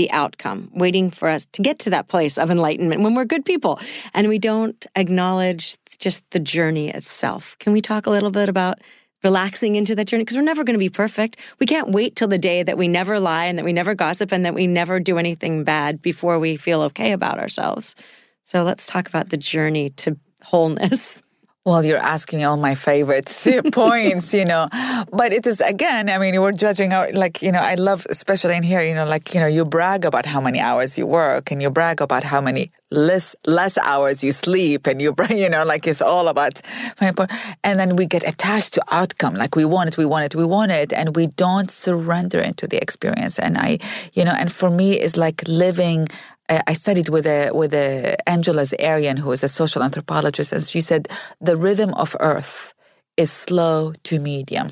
the 0.00 0.10
outcome, 0.12 0.70
waiting 0.72 1.10
for 1.10 1.28
us 1.28 1.46
to 1.52 1.60
get 1.60 1.78
to 1.78 1.90
that 1.90 2.08
place 2.08 2.38
of 2.38 2.50
enlightenment 2.50 3.02
when 3.02 3.14
we're 3.14 3.26
good 3.26 3.44
people 3.44 3.78
and 4.14 4.28
we 4.28 4.38
don't 4.38 4.86
acknowledge 4.96 5.76
just 5.98 6.24
the 6.30 6.40
journey 6.40 6.88
itself. 6.88 7.54
Can 7.58 7.74
we 7.74 7.82
talk 7.82 8.06
a 8.06 8.10
little 8.10 8.30
bit 8.30 8.48
about 8.48 8.78
relaxing 9.22 9.76
into 9.76 9.94
that 9.94 10.06
journey? 10.06 10.22
Because 10.22 10.38
we're 10.38 10.42
never 10.42 10.64
going 10.64 10.72
to 10.72 10.78
be 10.78 10.88
perfect. 10.88 11.36
We 11.58 11.66
can't 11.66 11.90
wait 11.90 12.16
till 12.16 12.28
the 12.28 12.38
day 12.38 12.62
that 12.62 12.78
we 12.78 12.88
never 12.88 13.20
lie 13.20 13.44
and 13.44 13.58
that 13.58 13.64
we 13.66 13.74
never 13.74 13.94
gossip 13.94 14.32
and 14.32 14.42
that 14.46 14.54
we 14.54 14.66
never 14.66 15.00
do 15.00 15.18
anything 15.18 15.64
bad 15.64 16.00
before 16.00 16.38
we 16.38 16.56
feel 16.56 16.80
okay 16.84 17.12
about 17.12 17.38
ourselves. 17.38 17.94
So 18.42 18.62
let's 18.62 18.86
talk 18.86 19.06
about 19.06 19.28
the 19.28 19.36
journey 19.36 19.90
to 19.98 20.16
wholeness. 20.42 21.22
Well, 21.70 21.84
you're 21.84 21.98
asking 21.98 22.44
all 22.44 22.56
my 22.56 22.74
favorite 22.74 23.30
points, 23.72 24.34
you 24.34 24.44
know. 24.44 24.66
But 25.12 25.32
it 25.32 25.46
is 25.46 25.60
again, 25.60 26.10
I 26.10 26.18
mean, 26.18 26.40
we're 26.40 26.50
judging 26.50 26.92
our 26.92 27.12
like, 27.12 27.42
you 27.42 27.52
know, 27.52 27.60
I 27.60 27.76
love 27.76 28.08
especially 28.10 28.56
in 28.56 28.64
here, 28.64 28.82
you 28.82 28.92
know, 28.92 29.04
like, 29.04 29.32
you 29.34 29.38
know, 29.38 29.46
you 29.46 29.64
brag 29.64 30.04
about 30.04 30.26
how 30.26 30.40
many 30.40 30.58
hours 30.58 30.98
you 30.98 31.06
work 31.06 31.52
and 31.52 31.62
you 31.62 31.70
brag 31.70 32.00
about 32.00 32.24
how 32.24 32.40
many 32.40 32.72
less 32.90 33.36
less 33.46 33.78
hours 33.78 34.24
you 34.24 34.32
sleep 34.32 34.88
and 34.88 35.00
you 35.00 35.14
you 35.30 35.48
know, 35.48 35.64
like 35.64 35.86
it's 35.86 36.02
all 36.02 36.26
about 36.26 36.60
and 37.62 37.78
then 37.78 37.94
we 37.94 38.04
get 38.04 38.26
attached 38.26 38.74
to 38.74 38.82
outcome. 38.90 39.34
Like 39.34 39.54
we 39.54 39.64
want 39.64 39.90
it, 39.90 39.96
we 39.96 40.06
want 40.06 40.24
it, 40.24 40.34
we 40.34 40.44
want 40.44 40.72
it, 40.72 40.92
and 40.92 41.14
we 41.14 41.28
don't 41.28 41.70
surrender 41.70 42.40
into 42.40 42.66
the 42.66 42.78
experience. 42.78 43.38
And 43.38 43.56
I, 43.56 43.78
you 44.14 44.24
know, 44.24 44.32
and 44.32 44.50
for 44.50 44.70
me 44.70 44.94
it's 44.94 45.16
like 45.16 45.46
living 45.46 46.08
I 46.50 46.72
studied 46.72 47.08
with 47.08 47.26
a 47.26 47.50
with 47.52 47.72
a 47.74 48.16
Angeles 48.28 48.74
Arrien, 48.80 49.18
who 49.18 49.30
is 49.32 49.44
a 49.44 49.48
social 49.48 49.82
anthropologist, 49.82 50.52
and 50.52 50.62
she 50.62 50.80
said 50.80 51.08
the 51.40 51.56
rhythm 51.56 51.94
of 51.94 52.16
Earth 52.20 52.74
is 53.16 53.30
slow 53.30 53.92
to 54.04 54.18
medium, 54.18 54.68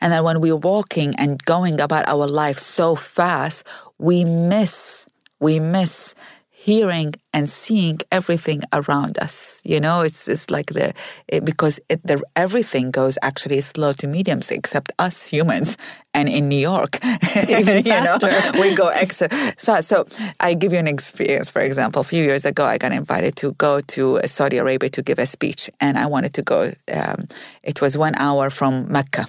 and 0.00 0.12
that 0.12 0.24
when 0.24 0.40
we're 0.40 0.56
walking 0.56 1.14
and 1.18 1.42
going 1.44 1.80
about 1.80 2.08
our 2.08 2.26
life 2.28 2.58
so 2.58 2.94
fast, 2.94 3.66
we 3.98 4.24
miss 4.24 5.06
we 5.40 5.58
miss 5.60 6.14
hearing 6.60 7.14
and 7.32 7.48
seeing 7.48 7.98
everything 8.10 8.62
around 8.72 9.16
us. 9.18 9.62
You 9.64 9.78
know, 9.80 10.00
it's 10.02 10.26
it's 10.28 10.50
like 10.50 10.66
the 10.66 10.92
it, 11.28 11.44
because 11.44 11.78
it, 11.88 12.04
the 12.04 12.20
everything 12.34 12.90
goes 12.90 13.16
actually 13.22 13.60
slow 13.60 13.92
to 13.94 14.06
mediums, 14.08 14.50
except 14.50 14.90
us 14.98 15.24
humans. 15.24 15.76
And 16.14 16.28
in 16.28 16.48
New 16.48 16.58
York, 16.58 16.98
Even 17.48 17.84
you 17.84 18.00
know, 18.02 18.18
we 18.60 18.74
go 18.74 18.88
extra 18.88 19.28
fast. 19.56 19.88
So 19.88 20.06
I 20.40 20.54
give 20.54 20.72
you 20.72 20.80
an 20.80 20.88
experience. 20.88 21.48
For 21.50 21.62
example, 21.62 22.00
a 22.00 22.04
few 22.04 22.24
years 22.24 22.44
ago, 22.44 22.64
I 22.64 22.76
got 22.76 22.92
invited 22.92 23.36
to 23.36 23.52
go 23.52 23.80
to 23.80 24.20
Saudi 24.26 24.56
Arabia 24.56 24.88
to 24.90 25.02
give 25.02 25.20
a 25.20 25.26
speech, 25.26 25.70
and 25.80 25.96
I 25.96 26.06
wanted 26.06 26.34
to 26.34 26.42
go. 26.42 26.72
Um, 26.92 27.28
it 27.62 27.80
was 27.80 27.96
one 27.96 28.14
hour 28.16 28.50
from 28.50 28.90
Mecca, 28.90 29.26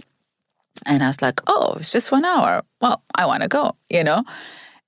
and 0.87 1.03
I 1.03 1.07
was 1.07 1.21
like, 1.21 1.41
"Oh, 1.45 1.77
it's 1.79 1.91
just 1.91 2.11
one 2.11 2.25
hour. 2.25 2.63
Well, 2.81 3.03
I 3.13 3.27
want 3.27 3.43
to 3.43 3.49
go," 3.49 3.75
you 3.89 4.03
know. 4.03 4.23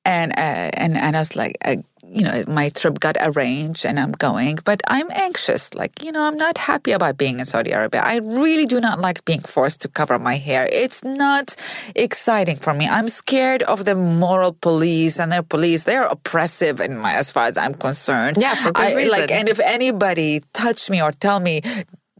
And 0.03 0.31
uh, 0.31 0.71
and 0.73 0.97
and 0.97 1.15
I 1.15 1.19
was 1.19 1.35
like, 1.35 1.57
I, 1.63 1.83
you 2.13 2.23
know, 2.23 2.43
my 2.47 2.69
trip 2.69 2.99
got 2.99 3.15
arranged 3.21 3.85
and 3.85 3.97
I'm 3.97 4.11
going, 4.11 4.57
but 4.65 4.81
I'm 4.87 5.09
anxious. 5.11 5.73
Like, 5.73 6.03
you 6.03 6.11
know, 6.11 6.23
I'm 6.23 6.35
not 6.35 6.57
happy 6.57 6.91
about 6.91 7.17
being 7.17 7.39
in 7.39 7.45
Saudi 7.45 7.71
Arabia. 7.71 8.01
I 8.03 8.17
really 8.17 8.65
do 8.65 8.81
not 8.81 8.99
like 8.99 9.23
being 9.23 9.39
forced 9.39 9.79
to 9.81 9.87
cover 9.87 10.19
my 10.19 10.35
hair. 10.35 10.67
It's 10.71 11.03
not 11.03 11.55
exciting 11.95 12.57
for 12.57 12.73
me. 12.73 12.87
I'm 12.87 13.07
scared 13.07 13.63
of 13.63 13.85
the 13.85 13.95
moral 13.95 14.51
police 14.51 15.19
and 15.19 15.31
their 15.31 15.43
police. 15.43 15.85
They're 15.85 16.03
oppressive 16.03 16.81
in 16.81 16.97
my, 16.97 17.13
as 17.13 17.31
far 17.31 17.45
as 17.45 17.57
I'm 17.57 17.73
concerned. 17.73 18.37
Yeah, 18.37 18.55
for 18.55 18.71
good 18.73 18.85
I, 18.85 18.93
reason. 18.93 19.17
Like, 19.17 19.31
and 19.31 19.47
if 19.47 19.59
anybody 19.61 20.41
touch 20.53 20.89
me 20.89 21.01
or 21.01 21.11
tell 21.11 21.39
me, 21.39 21.61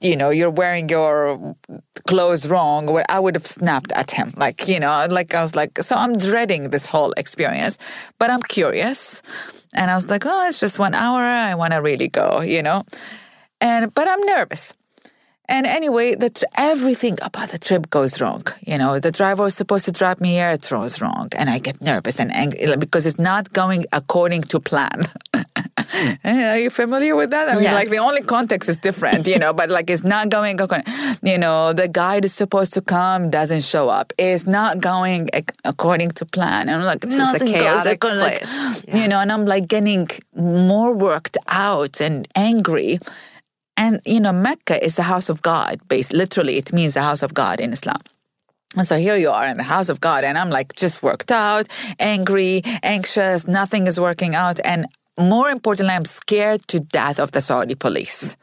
you 0.02 0.16
know, 0.18 0.30
you're 0.30 0.50
wearing 0.50 0.90
your 0.90 1.56
clothes 2.08 2.48
wrong, 2.48 2.88
well, 2.88 3.06
I 3.10 3.20
would 3.20 3.36
have 3.36 3.48
snapped 3.48 3.92
at 3.92 4.12
him. 4.12 4.34
Like, 4.36 4.68
you 4.68 4.80
know, 4.80 5.08
like 5.10 5.34
I 5.34 5.42
was 5.42 5.56
like, 5.56 5.78
so 5.80 5.96
I'm 5.96 6.18
dreading 6.18 6.72
this 6.72 6.86
whole 6.86 7.12
experience, 7.14 7.78
but 8.18 8.30
I'm 8.30 8.42
curious. 8.42 9.22
And 9.74 9.90
I 9.90 9.96
was 9.96 10.10
like, 10.10 10.26
oh, 10.26 10.48
it's 10.48 10.60
just 10.60 10.80
one 10.80 10.94
hour. 10.94 11.22
I 11.22 11.56
want 11.56 11.74
to 11.74 11.82
really 11.82 12.08
go, 12.08 12.42
you 12.42 12.62
know? 12.62 12.84
And, 13.62 13.94
but 13.94 14.08
I'm 14.10 14.22
nervous. 14.22 14.74
And 15.48 15.68
anyway, 15.68 16.16
the 16.16 16.30
tr- 16.30 16.46
everything 16.56 17.18
about 17.22 17.50
the 17.50 17.58
trip 17.58 17.90
goes 17.90 18.22
wrong. 18.22 18.44
You 18.66 18.78
know, 18.78 19.00
the 19.00 19.12
driver 19.12 19.44
was 19.44 19.56
supposed 19.56 19.86
to 19.86 19.92
drop 19.92 20.22
me 20.22 20.30
here, 20.30 20.52
it 20.52 20.62
throws 20.62 21.02
wrong. 21.02 21.28
And 21.38 21.50
I 21.50 21.60
get 21.60 21.82
nervous 21.82 22.20
and 22.20 22.34
angry 22.34 22.76
because 22.78 23.06
it's 23.06 23.20
not 23.20 23.52
going 23.52 23.86
according 23.92 24.44
to 24.44 24.60
plan. 24.60 25.04
Eh, 26.24 26.54
are 26.54 26.60
you 26.60 26.70
familiar 26.70 27.16
with 27.16 27.32
that? 27.32 27.50
I 27.50 27.54
mean, 27.56 27.64
Yes. 27.64 27.74
like 27.74 27.90
the 27.90 27.98
only 27.98 28.22
context 28.22 28.70
is 28.70 28.78
different, 28.78 29.28
you 29.28 29.38
know, 29.38 29.54
but 29.54 29.70
like 29.70 29.90
it's 29.90 30.04
not 30.04 30.30
going, 30.30 30.60
according- 30.62 30.86
you 31.22 31.38
know, 31.38 31.74
the 31.74 31.88
guide 31.88 32.26
is 32.26 32.34
supposed 32.34 32.74
to 32.74 32.82
come, 32.82 33.30
doesn't 33.30 33.64
show 33.64 33.90
up. 33.90 34.14
It's 34.18 34.46
not 34.48 34.80
going 34.80 35.30
according 35.66 36.12
to 36.12 36.26
plan. 36.26 36.70
And 36.70 36.78
I'm 36.82 36.84
like, 36.86 37.04
It's 37.04 37.16
just 37.18 37.36
a 37.36 37.40
nothing 37.40 37.54
goes 37.54 37.62
chaotic 37.62 38.04
like, 38.04 38.42
place. 38.42 38.84
You 38.88 39.08
know, 39.08 39.20
and 39.20 39.32
I'm 39.32 39.46
like 39.46 39.68
getting 39.68 40.08
more 40.36 40.94
worked 40.96 41.38
out 41.48 42.00
and 42.02 42.28
angry. 42.36 43.00
And, 43.78 44.00
you 44.06 44.20
know, 44.20 44.34
Mecca 44.34 44.84
is 44.84 44.96
the 44.96 45.04
house 45.04 45.28
of 45.30 45.42
God, 45.42 45.80
based 45.88 46.14
literally, 46.14 46.58
it 46.58 46.72
means 46.74 46.94
the 46.94 47.02
house 47.02 47.24
of 47.24 47.34
God 47.34 47.60
in 47.60 47.74
Islam. 47.74 48.02
And 48.78 48.88
so 48.88 48.98
here 48.98 49.18
you 49.18 49.30
are 49.30 49.46
in 49.48 49.58
the 49.58 49.64
house 49.64 49.90
of 49.90 50.00
God, 50.00 50.24
and 50.24 50.38
I'm 50.38 50.50
like 50.50 50.74
just 50.78 51.04
worked 51.04 51.30
out, 51.32 51.68
angry, 52.00 52.62
anxious, 52.84 53.46
nothing 53.46 53.86
is 53.88 54.00
working 54.00 54.34
out. 54.34 54.60
And 54.64 54.86
more 55.20 55.50
importantly, 55.50 55.94
I'm 55.94 56.06
scared 56.06 56.68
to 56.68 56.80
death 56.80 57.20
of 57.20 57.32
the 57.32 57.42
Saudi 57.42 57.76
police, 57.76 58.38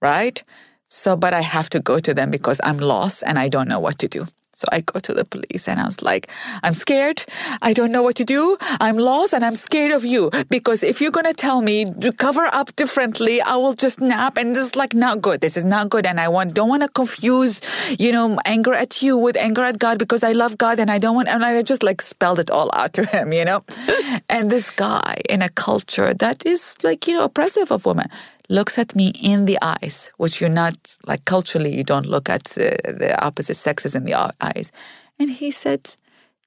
right? 0.00 0.42
So, 0.86 1.16
but 1.16 1.34
I 1.34 1.40
have 1.40 1.68
to 1.70 1.80
go 1.80 1.98
to 1.98 2.14
them 2.14 2.30
because 2.30 2.60
I'm 2.62 2.78
lost 2.78 3.22
and 3.26 3.38
I 3.38 3.48
don't 3.48 3.68
know 3.68 3.80
what 3.80 3.98
to 3.98 4.08
do. 4.08 4.26
So 4.54 4.66
I 4.72 4.80
go 4.80 4.98
to 5.00 5.12
the 5.12 5.24
police 5.24 5.68
and 5.68 5.80
I 5.80 5.86
was 5.86 6.02
like, 6.02 6.28
I'm 6.62 6.74
scared. 6.74 7.24
I 7.62 7.72
don't 7.72 7.92
know 7.92 8.02
what 8.02 8.16
to 8.16 8.24
do. 8.24 8.56
I'm 8.80 8.96
lost 8.96 9.34
and 9.34 9.44
I'm 9.44 9.56
scared 9.56 9.92
of 9.92 10.04
you 10.04 10.30
because 10.48 10.82
if 10.82 11.00
you're 11.00 11.10
going 11.10 11.26
to 11.26 11.34
tell 11.34 11.60
me 11.60 11.84
to 11.84 12.12
cover 12.12 12.48
up 12.52 12.74
differently, 12.76 13.40
I 13.40 13.56
will 13.56 13.74
just 13.74 14.00
nap 14.00 14.36
and 14.36 14.54
this 14.54 14.64
is 14.64 14.76
like 14.76 14.94
not 14.94 15.20
good. 15.20 15.40
This 15.40 15.56
is 15.56 15.64
not 15.64 15.90
good. 15.90 16.06
And 16.06 16.20
I 16.20 16.28
want, 16.28 16.54
don't 16.54 16.68
want 16.68 16.82
to 16.82 16.88
confuse, 16.88 17.60
you 17.98 18.12
know, 18.12 18.38
anger 18.44 18.74
at 18.74 19.02
you 19.02 19.16
with 19.18 19.36
anger 19.36 19.62
at 19.62 19.78
God 19.78 19.98
because 19.98 20.22
I 20.22 20.32
love 20.32 20.56
God 20.56 20.78
and 20.78 20.90
I 20.90 20.98
don't 20.98 21.14
want, 21.14 21.28
and 21.28 21.44
I 21.44 21.62
just 21.62 21.82
like 21.82 22.00
spelled 22.00 22.38
it 22.38 22.50
all 22.50 22.70
out 22.74 22.92
to 22.94 23.04
him, 23.04 23.32
you 23.32 23.44
know? 23.44 23.64
and 24.28 24.50
this 24.50 24.70
guy 24.70 25.20
in 25.28 25.42
a 25.42 25.48
culture 25.48 26.14
that 26.14 26.46
is 26.46 26.76
like, 26.82 27.06
you 27.06 27.14
know, 27.14 27.24
oppressive 27.24 27.70
of 27.70 27.84
women 27.86 28.08
looks 28.48 28.78
at 28.78 28.94
me 28.94 29.12
in 29.22 29.46
the 29.46 29.58
eyes, 29.62 30.12
which 30.16 30.40
you're 30.40 30.50
not 30.50 30.96
like 31.06 31.24
culturally, 31.24 31.74
you 31.74 31.84
don't 31.84 32.06
look 32.06 32.28
at 32.28 32.56
uh, 32.58 32.76
the 32.84 33.14
opposite 33.22 33.56
sexes 33.56 33.94
in 33.94 34.04
the 34.04 34.14
eyes. 34.40 34.72
And 35.18 35.30
he 35.30 35.50
said, 35.50 35.94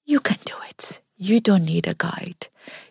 You 0.06 0.20
can 0.20 0.38
do 0.46 0.54
it. 0.70 1.02
You 1.18 1.40
don't 1.40 1.66
need 1.66 1.88
a 1.88 1.96
guide. 1.96 2.48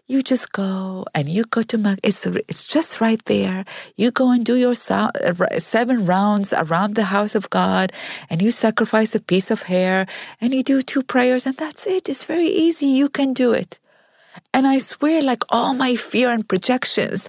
You 0.09 0.23
just 0.23 0.53
go 0.53 1.05
and 1.15 1.29
you 1.29 1.45
go 1.45 1.63
to 1.63 1.79
Mac. 1.79 1.99
It's, 2.03 2.25
it's 2.27 2.67
just 2.67 3.01
right 3.01 3.23
there. 3.25 3.65
You 3.97 4.11
go 4.13 4.31
and 4.31 4.45
do 4.45 4.55
your 4.55 4.75
uh, 4.91 5.59
seven 5.59 6.07
rounds 6.07 6.53
around 6.53 6.95
the 6.95 7.05
house 7.05 7.35
of 7.35 7.51
God 7.51 7.93
and 8.31 8.41
you 8.41 8.53
sacrifice 8.53 9.15
a 9.15 9.21
piece 9.21 9.51
of 9.51 9.63
hair 9.63 10.07
and 10.41 10.55
you 10.55 10.63
do 10.63 10.81
two 10.81 11.03
prayers 11.03 11.45
and 11.45 11.57
that's 11.57 11.87
it. 11.87 12.09
It's 12.09 12.25
very 12.25 12.47
easy. 12.47 12.87
You 12.87 13.09
can 13.09 13.33
do 13.33 13.53
it. 13.53 13.81
And 14.55 14.67
I 14.67 14.79
swear, 14.79 15.23
like 15.23 15.43
all 15.49 15.75
my 15.75 15.97
fear 15.97 16.31
and 16.31 16.49
projections 16.49 17.29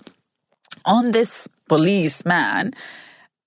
on 0.85 1.11
this 1.11 1.47
policeman, 1.67 2.73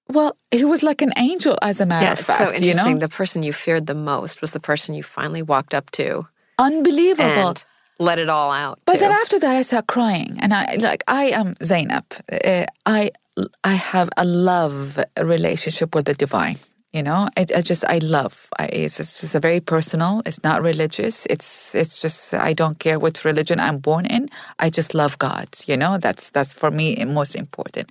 well, 0.09 0.37
he 0.51 0.65
was 0.65 0.83
like 0.83 1.03
an 1.03 1.13
angel, 1.17 1.57
as 1.63 1.81
a 1.81 1.87
matter 1.87 2.07
Yeah, 2.07 2.13
of 2.13 2.19
fact. 2.21 2.39
so 2.39 2.45
you 2.47 2.71
interesting. 2.71 2.95
know, 2.95 3.01
The 3.01 3.09
person 3.09 3.43
you 3.43 3.53
feared 3.53 3.87
the 3.87 3.95
most 3.95 4.41
was 4.41 4.51
the 4.53 4.61
person 4.61 4.95
you 4.95 5.03
finally 5.03 5.43
walked 5.43 5.75
up 5.75 5.91
to 5.93 6.27
unbelievable. 6.59 7.49
and 7.49 7.65
let 7.99 8.19
it 8.19 8.29
all 8.29 8.51
out. 8.51 8.79
But 8.87 8.95
to. 8.95 8.99
then 9.01 9.13
after 9.13 9.39
that, 9.39 9.57
I 9.57 9.63
started 9.63 9.87
crying, 9.87 10.39
and 10.41 10.53
I 10.53 10.77
like 10.81 11.05
I 11.07 11.25
am 11.41 11.55
Zainab. 11.63 12.05
Uh, 12.33 12.65
I 12.87 13.11
I 13.63 13.75
have 13.75 14.09
a 14.17 14.25
love 14.25 14.99
relationship 15.21 15.95
with 15.95 16.07
the 16.07 16.15
divine. 16.15 16.57
You 16.93 17.05
know, 17.05 17.29
I, 17.37 17.47
I 17.57 17.61
just 17.61 17.85
I 17.85 17.99
love. 17.99 18.49
I, 18.59 18.67
it's, 18.67 18.99
it's 18.99 19.21
just 19.21 19.37
a 19.37 19.41
very 19.41 19.61
personal. 19.61 20.23
It's 20.27 20.43
not 20.43 20.61
religious. 20.61 21.25
It's 21.27 21.73
it's 21.75 22.03
just 22.03 22.35
I 22.35 22.53
don't 22.53 22.81
care 22.81 22.99
what 22.99 23.25
religion 23.25 23.61
I'm 23.61 23.79
born 23.79 24.07
in. 24.07 24.29
I 24.59 24.71
just 24.71 24.93
love 24.93 25.17
God. 25.19 25.49
You 25.67 25.77
know, 25.77 25.99
that's 25.99 26.31
that's 26.31 26.53
for 26.53 26.71
me 26.71 27.05
most 27.05 27.37
important. 27.37 27.91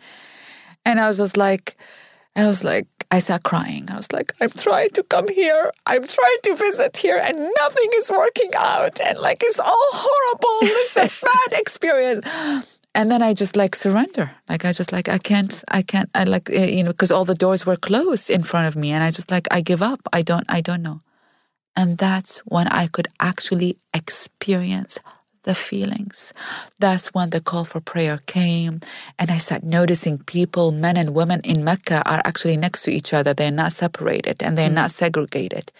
And 0.86 1.00
I 1.00 1.08
was 1.08 1.18
just 1.18 1.38
like, 1.38 1.78
and 2.36 2.46
I 2.46 2.50
was 2.50 2.64
like, 2.64 2.88
I 3.10 3.20
started 3.20 3.44
crying. 3.44 3.90
I 3.90 3.96
was 3.96 4.12
like, 4.12 4.34
I'm 4.42 4.50
trying 4.50 4.90
to 4.92 5.04
come 5.04 5.30
here. 5.30 5.72
I'm 5.86 6.06
trying 6.06 6.38
to 6.44 6.56
visit 6.56 6.98
here, 6.98 7.22
and 7.24 7.38
nothing 7.38 7.90
is 7.96 8.12
working 8.12 8.52
out. 8.58 9.00
And 9.00 9.18
like, 9.18 9.42
it's 9.44 9.60
all 9.60 9.90
horrible. 9.94 10.76
It's 10.84 10.98
a 10.98 11.10
bad 11.26 11.60
experience. 11.60 12.26
And 12.96 13.12
then 13.12 13.22
I 13.22 13.34
just 13.34 13.56
like 13.56 13.76
surrender. 13.76 14.32
Like 14.50 14.66
I 14.66 14.74
just 14.74 14.92
like 14.92 15.08
I 15.08 15.18
can't. 15.18 15.64
I 15.70 15.82
can't. 15.82 16.10
I 16.16 16.24
like 16.24 16.50
eh, 16.50 16.66
you 16.66 16.84
know 16.84 16.92
because 16.92 17.12
all 17.12 17.26
the 17.26 17.36
doors 17.36 17.66
were 17.66 17.78
closed 17.78 18.30
in 18.30 18.44
front 18.44 18.68
of 18.68 18.76
me, 18.76 18.92
and 18.92 19.04
I 19.04 19.12
just 19.12 19.32
like 19.32 19.48
I 19.52 19.62
give 19.62 19.82
up. 19.82 20.02
I 20.12 20.22
don't. 20.22 20.46
I 20.50 20.62
don't 20.62 20.82
know. 20.82 21.02
And 21.76 21.98
that's 21.98 22.40
when 22.40 22.68
I 22.68 22.88
could 22.88 23.08
actually 23.20 23.78
experience 23.94 25.00
the 25.44 25.56
feelings. 25.56 26.34
That's 26.80 27.08
when 27.14 27.30
the 27.32 27.42
call 27.42 27.66
for 27.66 27.80
prayer 27.80 28.20
came. 28.26 28.82
And 29.18 29.32
I 29.32 29.38
started 29.38 29.68
noticing 29.70 30.20
people, 30.20 30.72
men 30.72 30.98
and 30.98 31.16
women 31.16 31.42
in 31.44 31.64
Mecca, 31.64 32.02
are 32.06 32.22
actually 32.26 32.58
next 32.58 32.84
to 32.84 32.92
each 32.92 33.14
other. 33.14 33.34
They're 33.34 33.52
not 33.52 33.72
separated 33.72 34.44
and 34.44 34.58
they're 34.58 34.70
not 34.70 34.92
segregated. 34.92 35.72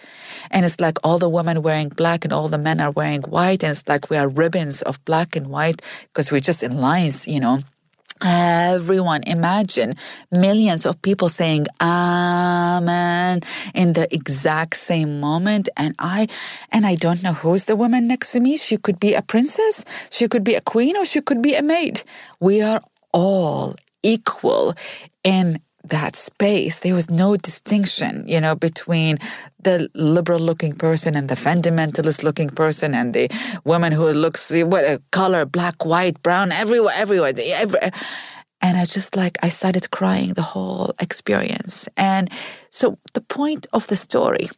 And 0.50 0.64
it's 0.64 0.80
like 0.80 0.98
all 1.04 1.18
the 1.18 1.28
women 1.28 1.62
wearing 1.62 1.88
black 1.88 2.24
and 2.24 2.32
all 2.32 2.48
the 2.48 2.58
men 2.58 2.80
are 2.80 2.90
wearing 2.90 3.22
white. 3.22 3.62
And 3.62 3.72
it's 3.72 3.88
like 3.88 4.10
we 4.10 4.16
are 4.16 4.28
ribbons 4.28 4.82
of 4.82 5.04
black 5.04 5.36
and 5.36 5.48
white 5.48 5.82
because 6.04 6.32
we're 6.32 6.40
just 6.40 6.62
in 6.62 6.78
lines, 6.78 7.28
you 7.28 7.40
know. 7.40 7.60
Everyone, 8.22 9.22
imagine 9.26 9.94
millions 10.30 10.84
of 10.84 11.00
people 11.00 11.28
saying 11.30 11.66
Amen 11.80 13.40
in 13.74 13.94
the 13.94 14.12
exact 14.14 14.76
same 14.76 15.20
moment. 15.20 15.70
And 15.76 15.94
I, 15.98 16.28
and 16.70 16.84
I 16.84 16.96
don't 16.96 17.22
know 17.22 17.32
who's 17.32 17.64
the 17.64 17.76
woman 17.76 18.06
next 18.06 18.32
to 18.32 18.40
me. 18.40 18.58
She 18.58 18.76
could 18.76 19.00
be 19.00 19.14
a 19.14 19.22
princess, 19.22 19.84
she 20.10 20.28
could 20.28 20.44
be 20.44 20.54
a 20.54 20.60
queen, 20.60 20.96
or 20.96 21.04
she 21.06 21.22
could 21.22 21.40
be 21.40 21.54
a 21.54 21.62
maid. 21.62 22.02
We 22.40 22.60
are 22.60 22.82
all 23.12 23.76
equal 24.02 24.74
in 25.24 25.60
that 25.84 26.14
space, 26.16 26.80
there 26.80 26.94
was 26.94 27.10
no 27.10 27.36
distinction, 27.36 28.24
you 28.26 28.40
know, 28.40 28.54
between 28.54 29.18
the 29.62 29.88
liberal 29.94 30.38
looking 30.38 30.74
person 30.74 31.14
and 31.14 31.28
the 31.28 31.34
fundamentalist 31.34 32.22
looking 32.22 32.50
person 32.50 32.94
and 32.94 33.14
the 33.14 33.28
woman 33.64 33.92
who 33.92 34.08
looks 34.10 34.50
what 34.50 34.84
a 34.84 35.00
color, 35.10 35.44
black, 35.44 35.84
white, 35.84 36.22
brown, 36.22 36.52
everywhere, 36.52 36.94
everywhere. 36.96 37.32
everywhere. 37.54 37.90
And 38.62 38.76
I 38.76 38.84
just 38.84 39.16
like, 39.16 39.38
I 39.42 39.48
started 39.48 39.90
crying 39.90 40.34
the 40.34 40.42
whole 40.42 40.94
experience. 41.00 41.88
And 41.96 42.30
so 42.70 42.98
the 43.14 43.22
point 43.22 43.66
of 43.72 43.86
the 43.86 43.96
story 43.96 44.50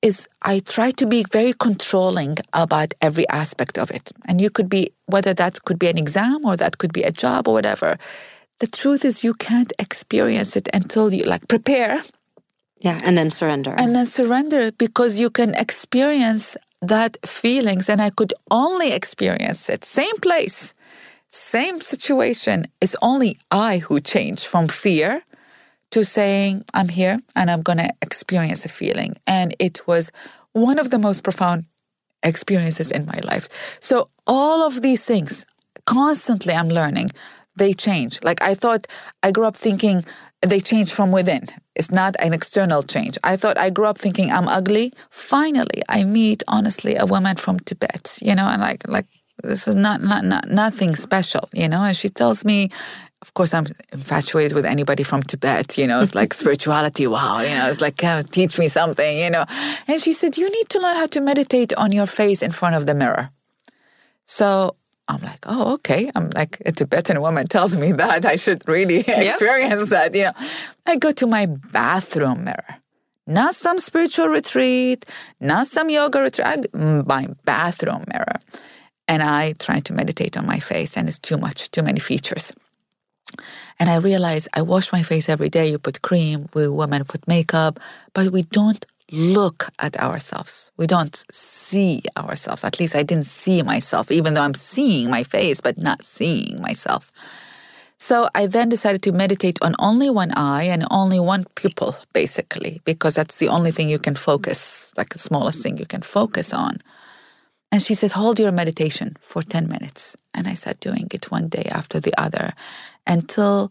is 0.00 0.28
I 0.42 0.60
try 0.60 0.92
to 0.92 1.06
be 1.06 1.24
very 1.32 1.52
controlling 1.52 2.36
about 2.52 2.94
every 3.00 3.28
aspect 3.28 3.78
of 3.78 3.90
it. 3.90 4.12
And 4.26 4.40
you 4.40 4.48
could 4.48 4.68
be, 4.68 4.92
whether 5.06 5.34
that 5.34 5.64
could 5.64 5.78
be 5.78 5.88
an 5.88 5.98
exam 5.98 6.44
or 6.44 6.56
that 6.56 6.78
could 6.78 6.92
be 6.92 7.02
a 7.02 7.10
job 7.10 7.48
or 7.48 7.54
whatever. 7.54 7.98
The 8.60 8.66
truth 8.66 9.04
is, 9.04 9.22
you 9.22 9.34
can't 9.34 9.72
experience 9.78 10.56
it 10.56 10.68
until 10.74 11.12
you 11.14 11.24
like 11.24 11.46
prepare. 11.48 12.02
Yeah, 12.80 12.98
and 13.04 13.16
then 13.16 13.30
surrender. 13.30 13.74
And 13.76 13.94
then 13.94 14.06
surrender 14.06 14.72
because 14.72 15.18
you 15.18 15.30
can 15.30 15.54
experience 15.54 16.56
that 16.82 17.16
feelings. 17.26 17.88
And 17.88 18.00
I 18.00 18.10
could 18.10 18.32
only 18.50 18.92
experience 18.92 19.68
it, 19.68 19.84
same 19.84 20.16
place, 20.22 20.74
same 21.30 21.80
situation. 21.80 22.66
It's 22.80 22.96
only 23.02 23.38
I 23.50 23.78
who 23.78 24.00
change 24.00 24.46
from 24.46 24.68
fear 24.68 25.22
to 25.90 26.04
saying, 26.04 26.64
I'm 26.74 26.88
here 26.88 27.20
and 27.34 27.50
I'm 27.50 27.62
going 27.62 27.78
to 27.78 27.90
experience 28.02 28.64
a 28.64 28.68
feeling. 28.68 29.16
And 29.26 29.54
it 29.58 29.86
was 29.86 30.10
one 30.52 30.78
of 30.78 30.90
the 30.90 30.98
most 30.98 31.24
profound 31.24 31.64
experiences 32.22 32.90
in 32.90 33.06
my 33.06 33.18
life. 33.24 33.48
So, 33.80 34.08
all 34.26 34.62
of 34.62 34.82
these 34.82 35.04
things, 35.04 35.46
constantly 35.86 36.52
I'm 36.54 36.68
learning, 36.68 37.08
they 37.58 37.72
change. 37.72 38.22
Like 38.22 38.42
I 38.42 38.54
thought, 38.54 38.86
I 39.22 39.32
grew 39.32 39.44
up 39.44 39.56
thinking 39.56 40.04
they 40.42 40.60
change 40.60 40.92
from 40.92 41.10
within. 41.12 41.44
It's 41.74 41.90
not 41.90 42.16
an 42.20 42.32
external 42.32 42.82
change. 42.82 43.18
I 43.24 43.36
thought 43.36 43.58
I 43.58 43.70
grew 43.70 43.86
up 43.86 43.98
thinking 43.98 44.30
I'm 44.30 44.48
ugly. 44.48 44.92
Finally, 45.10 45.82
I 45.88 46.04
meet 46.04 46.42
honestly 46.48 46.96
a 46.96 47.06
woman 47.06 47.36
from 47.36 47.58
Tibet, 47.60 48.18
you 48.22 48.34
know, 48.34 48.46
and 48.46 48.60
like, 48.60 48.86
like, 48.88 49.06
this 49.42 49.68
is 49.68 49.74
not, 49.74 50.02
not, 50.02 50.24
not 50.24 50.48
nothing 50.48 50.96
special, 50.96 51.48
you 51.52 51.68
know, 51.68 51.82
and 51.84 51.96
she 51.96 52.08
tells 52.08 52.44
me 52.44 52.70
of 53.20 53.34
course, 53.34 53.52
I'm 53.52 53.66
infatuated 53.92 54.52
with 54.52 54.64
anybody 54.64 55.02
from 55.02 55.22
Tibet. 55.22 55.76
You 55.76 55.86
know, 55.88 56.00
it's 56.00 56.14
like 56.14 56.32
spirituality. 56.42 57.06
Wow, 57.06 57.40
you 57.40 57.54
know, 57.54 57.68
it's 57.68 57.80
like 57.80 57.96
kind 57.96 58.20
of 58.20 58.30
teach 58.30 58.58
me 58.58 58.68
something. 58.68 59.18
You 59.18 59.30
know, 59.30 59.44
and 59.88 60.00
she 60.00 60.12
said 60.12 60.36
you 60.36 60.48
need 60.48 60.68
to 60.68 60.78
learn 60.78 60.96
how 60.96 61.06
to 61.06 61.20
meditate 61.20 61.74
on 61.74 61.90
your 61.90 62.06
face 62.06 62.42
in 62.42 62.52
front 62.52 62.76
of 62.76 62.86
the 62.86 62.94
mirror. 62.94 63.30
So 64.24 64.76
I'm 65.08 65.22
like, 65.22 65.44
oh, 65.46 65.74
okay. 65.74 66.10
I'm 66.14 66.30
like 66.30 66.60
a 66.66 66.72
Tibetan 66.72 67.20
woman 67.20 67.46
tells 67.46 67.78
me 67.78 67.92
that 68.02 68.24
I 68.24 68.36
should 68.36 68.66
really 68.68 69.00
experience 69.08 69.88
that. 69.88 70.14
You 70.14 70.24
know, 70.24 70.32
I 70.86 70.96
go 70.96 71.12
to 71.12 71.26
my 71.26 71.46
bathroom 71.72 72.44
mirror, 72.44 72.76
not 73.26 73.54
some 73.54 73.78
spiritual 73.78 74.28
retreat, 74.28 75.06
not 75.40 75.66
some 75.66 75.90
yoga 75.90 76.20
retreat, 76.20 76.70
mm, 76.72 77.06
my 77.06 77.26
bathroom 77.44 78.04
mirror, 78.12 78.36
and 79.08 79.22
I 79.22 79.54
try 79.54 79.80
to 79.80 79.92
meditate 79.94 80.36
on 80.36 80.46
my 80.46 80.60
face, 80.60 80.96
and 80.96 81.08
it's 81.08 81.18
too 81.18 81.38
much, 81.38 81.70
too 81.70 81.82
many 81.82 82.00
features. 82.00 82.52
And 83.80 83.88
I 83.88 83.96
realize 83.96 84.48
I 84.54 84.62
wash 84.62 84.92
my 84.92 85.02
face 85.02 85.28
every 85.28 85.48
day. 85.48 85.70
You 85.70 85.78
put 85.78 86.02
cream, 86.02 86.48
we 86.54 86.68
women 86.68 87.04
put 87.04 87.26
makeup, 87.28 87.78
but 88.12 88.32
we 88.32 88.42
don't 88.42 88.84
look 89.10 89.68
at 89.78 89.96
ourselves. 89.98 90.70
We 90.76 90.86
don't 90.86 91.24
see 91.32 92.02
ourselves. 92.16 92.64
At 92.64 92.78
least 92.78 92.94
I 92.94 93.02
didn't 93.02 93.26
see 93.26 93.62
myself, 93.62 94.10
even 94.10 94.34
though 94.34 94.42
I'm 94.42 94.54
seeing 94.54 95.10
my 95.10 95.22
face, 95.22 95.60
but 95.60 95.78
not 95.78 96.02
seeing 96.02 96.60
myself. 96.60 97.10
So 97.96 98.28
I 98.34 98.46
then 98.46 98.68
decided 98.68 99.02
to 99.02 99.12
meditate 99.12 99.58
on 99.60 99.74
only 99.80 100.08
one 100.08 100.30
eye 100.36 100.64
and 100.64 100.86
only 100.90 101.18
one 101.18 101.46
pupil, 101.56 101.96
basically, 102.12 102.80
because 102.84 103.14
that's 103.14 103.38
the 103.38 103.48
only 103.48 103.72
thing 103.72 103.88
you 103.88 103.98
can 103.98 104.14
focus, 104.14 104.92
like 104.96 105.08
the 105.10 105.18
smallest 105.18 105.62
thing 105.62 105.78
you 105.78 105.86
can 105.86 106.02
focus 106.02 106.54
on. 106.54 106.78
And 107.72 107.82
she 107.82 107.94
said, 107.94 108.12
Hold 108.12 108.38
your 108.38 108.52
meditation 108.52 109.16
for 109.20 109.42
10 109.42 109.68
minutes. 109.68 110.16
And 110.32 110.46
I 110.46 110.54
sat 110.54 110.78
doing 110.78 111.08
it 111.12 111.30
one 111.30 111.48
day 111.48 111.64
after 111.70 111.98
the 111.98 112.14
other 112.16 112.52
until 113.06 113.70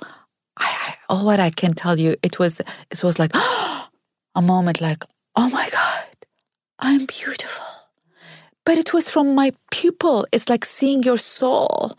I, 0.57 0.95
all 1.09 1.25
what 1.25 1.39
I 1.39 1.49
can 1.49 1.73
tell 1.73 1.97
you, 1.97 2.15
it 2.21 2.37
was 2.37 2.59
it 2.59 3.03
was 3.03 3.19
like 3.19 3.31
a 4.35 4.41
moment 4.41 4.81
like, 4.81 5.03
oh 5.37 5.49
my 5.49 5.69
God, 5.69 6.15
I'm 6.79 7.05
beautiful. 7.05 7.65
But 8.65 8.77
it 8.77 8.91
was 8.93 9.09
from 9.09 9.33
my 9.35 9.53
pupil. 9.71 10.27
It's 10.33 10.49
like 10.49 10.65
seeing 10.65 11.03
your 11.03 11.17
soul. 11.17 11.97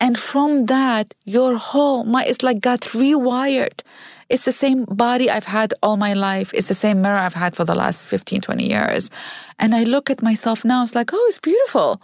And 0.00 0.18
from 0.18 0.66
that, 0.66 1.14
your 1.24 1.56
whole 1.56 2.04
my 2.04 2.24
it's 2.24 2.42
like 2.42 2.60
got 2.60 2.80
rewired. 2.92 3.80
It's 4.28 4.44
the 4.44 4.52
same 4.52 4.84
body 4.84 5.30
I've 5.30 5.46
had 5.46 5.72
all 5.82 5.96
my 5.96 6.12
life. 6.12 6.52
It's 6.52 6.68
the 6.68 6.74
same 6.74 7.02
mirror 7.02 7.18
I've 7.18 7.34
had 7.34 7.56
for 7.56 7.64
the 7.64 7.74
last 7.74 8.06
15, 8.06 8.40
20 8.40 8.68
years. 8.68 9.10
And 9.58 9.74
I 9.74 9.82
look 9.82 10.08
at 10.08 10.22
myself 10.22 10.64
now, 10.64 10.84
it's 10.84 10.94
like, 10.94 11.10
oh, 11.12 11.26
it's 11.28 11.38
beautiful. 11.38 12.00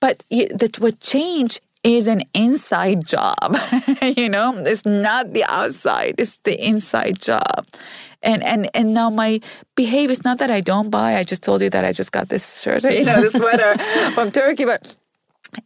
But 0.00 0.24
that 0.30 0.78
what 0.80 1.00
change 1.00 1.60
is 1.84 2.06
an 2.06 2.22
inside 2.34 3.04
job. 3.06 3.56
you 4.16 4.28
know, 4.28 4.56
it's 4.56 4.84
not 4.86 5.32
the 5.32 5.44
outside, 5.44 6.14
it's 6.18 6.38
the 6.40 6.58
inside 6.64 7.20
job. 7.20 7.66
And 8.28 8.44
and 8.44 8.68
and 8.74 8.92
now 8.92 9.08
my 9.08 9.40
behavior 9.74 10.12
is 10.12 10.22
not 10.22 10.38
that 10.38 10.50
I 10.50 10.60
don't 10.60 10.90
buy. 10.90 11.16
I 11.16 11.24
just 11.24 11.42
told 11.42 11.62
you 11.62 11.70
that 11.70 11.84
I 11.84 11.92
just 11.92 12.12
got 12.12 12.28
this 12.28 12.60
shirt, 12.60 12.84
you 12.98 13.04
know, 13.04 13.22
this 13.22 13.32
sweater 13.32 13.72
from 14.14 14.30
Turkey, 14.30 14.66
but 14.66 14.94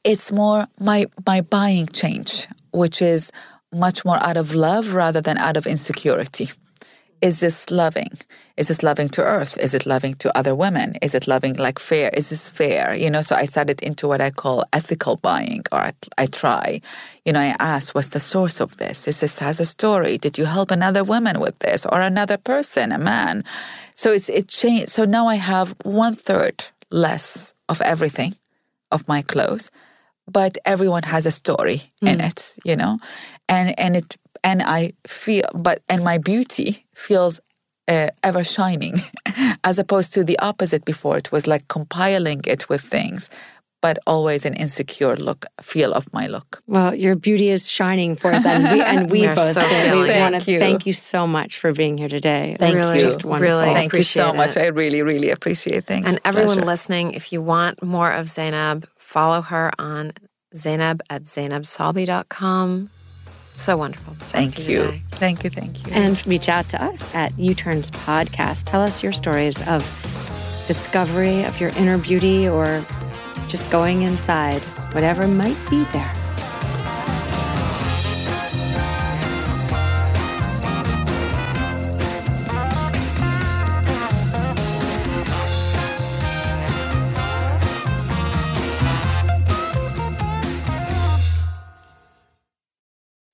it's 0.05 0.31
more 0.31 0.69
my 0.79 1.07
my 1.27 1.41
buying 1.41 1.89
change, 1.89 2.47
which 2.71 3.03
is 3.03 3.33
much 3.73 4.05
more 4.05 4.19
out 4.23 4.37
of 4.37 4.55
love 4.55 4.95
rather 4.95 5.21
than 5.21 5.39
out 5.39 5.57
of 5.57 5.67
insecurity 5.67 6.51
is 7.23 7.39
this 7.39 7.71
loving? 7.71 8.11
Is 8.57 8.67
this 8.69 8.83
loving 8.83 9.09
to 9.11 9.23
earth? 9.23 9.57
Is 9.59 9.75
it 9.75 9.87
loving 9.87 10.15
to 10.15 10.37
other 10.37 10.57
women? 10.57 10.95
Is 11.01 11.15
it 11.15 11.29
loving 11.29 11.55
like 11.55 11.79
fair? 11.79 12.11
Is 12.13 12.31
this 12.31 12.49
fair? 12.49 12.95
You 12.95 13.09
know, 13.11 13.23
so 13.23 13.37
I 13.37 13.45
started 13.45 13.81
into 13.81 14.09
what 14.09 14.21
I 14.21 14.31
call 14.31 14.65
ethical 14.73 15.17
buying, 15.17 15.63
or 15.71 15.79
I, 15.79 15.93
I 16.19 16.27
try. 16.27 16.81
You 17.25 17.33
know, 17.33 17.39
I 17.41 17.55
ask, 17.61 17.95
what's 17.95 18.09
the 18.09 18.21
source 18.21 18.61
of 18.61 18.77
this? 18.79 19.07
Is 19.07 19.21
this 19.21 19.39
has 19.39 19.61
a 19.61 19.65
story? 19.65 20.19
Did 20.19 20.37
you 20.37 20.47
help 20.47 20.73
another 20.73 21.05
woman 21.05 21.39
with 21.39 21.57
this, 21.61 21.87
or 21.87 22.01
another 22.01 22.37
person, 22.37 22.91
a 22.91 22.99
man? 22.99 23.45
So 23.95 24.11
it's 24.11 24.29
it 24.29 24.49
changed. 24.49 24.91
So 24.91 25.05
now 25.05 25.29
I 25.29 25.37
have 25.37 25.77
one 25.85 26.17
third 26.17 26.65
less 26.91 27.55
of 27.69 27.81
everything, 27.83 28.35
of 28.91 29.07
my 29.07 29.23
clothes, 29.23 29.71
but 30.27 30.59
everyone 30.65 31.05
has 31.05 31.25
a 31.25 31.31
story 31.31 31.93
mm. 32.03 32.13
in 32.13 32.21
it. 32.21 32.57
You 32.65 32.75
know, 32.75 32.99
and 33.49 33.79
and 33.79 33.97
it 33.97 34.17
and 34.45 34.63
I 34.63 34.93
feel, 35.07 35.45
but 35.55 35.83
and 35.89 36.03
my 36.05 36.19
beauty 36.19 36.87
feels 36.95 37.41
uh, 37.89 38.09
ever 38.23 38.45
shining, 38.45 39.03
as 39.65 39.79
opposed 39.79 40.13
to 40.15 40.25
the 40.25 40.39
opposite 40.39 40.85
before. 40.85 41.17
It 41.17 41.33
was 41.33 41.47
like 41.47 41.69
compiling 41.69 42.43
it 42.47 42.69
with 42.69 42.81
things, 42.81 43.31
but 43.81 43.99
always 44.07 44.45
an 44.45 44.55
insecure 44.55 45.17
look, 45.17 45.45
feel 45.61 45.93
of 45.93 46.13
my 46.13 46.27
look. 46.27 46.63
Well, 46.67 46.95
your 46.95 47.17
beauty 47.17 47.51
is 47.51 47.69
shining 47.69 48.17
forth, 48.17 48.47
and 48.47 48.73
we, 48.73 48.81
and 48.81 49.11
we 49.15 49.27
both 49.27 49.55
so 49.55 49.61
say 49.61 49.93
we 49.93 50.09
want 50.21 50.41
to 50.41 50.59
thank 50.59 50.87
you 50.87 50.93
so 50.93 51.27
much 51.27 51.59
for 51.59 51.73
being 51.73 51.99
here 51.99 52.09
today. 52.09 52.57
Thank 52.59 52.77
really, 52.77 52.99
you. 52.99 53.05
Just 53.05 53.25
wonderful. 53.25 53.59
Really, 53.59 53.75
thank 53.75 53.93
you 53.93 54.03
so 54.03 54.33
much. 54.33 54.57
I 54.57 54.67
really, 54.67 55.03
really 55.03 55.31
appreciate. 55.31 55.85
Thanks. 55.85 56.09
And 56.09 56.21
everyone 56.25 56.59
Pleasure. 56.59 56.67
listening, 56.67 57.13
if 57.15 57.33
you 57.33 57.43
want 57.43 57.83
more 57.83 58.11
of 58.13 58.29
Zainab, 58.29 58.89
follow 58.97 59.43
her 59.43 59.73
on 59.79 60.13
Zainab 60.55 61.03
at 61.11 61.25
zainabsalbi.com. 61.25 62.91
So 63.55 63.77
wonderful. 63.77 64.15
Thank 64.15 64.59
you. 64.69 64.85
Today. 64.85 65.03
Thank 65.11 65.45
you. 65.45 65.51
Thank 65.51 65.87
you. 65.87 65.93
And 65.93 66.25
reach 66.27 66.49
out 66.49 66.69
to 66.71 66.83
us 66.83 67.15
at 67.15 67.39
U 67.39 67.55
Turns 67.55 67.91
Podcast. 67.91 68.65
Tell 68.65 68.81
us 68.83 69.03
your 69.03 69.13
stories 69.13 69.67
of 69.69 69.85
discovery 70.67 71.45
of 71.45 71.61
your 71.61 71.71
inner 71.71 71.99
beauty 71.99 72.49
or 72.49 72.85
just 73.49 73.71
going 73.71 74.03
inside, 74.03 74.63
whatever 74.95 75.27
might 75.29 75.59
be 75.69 75.85
there. 75.85 76.22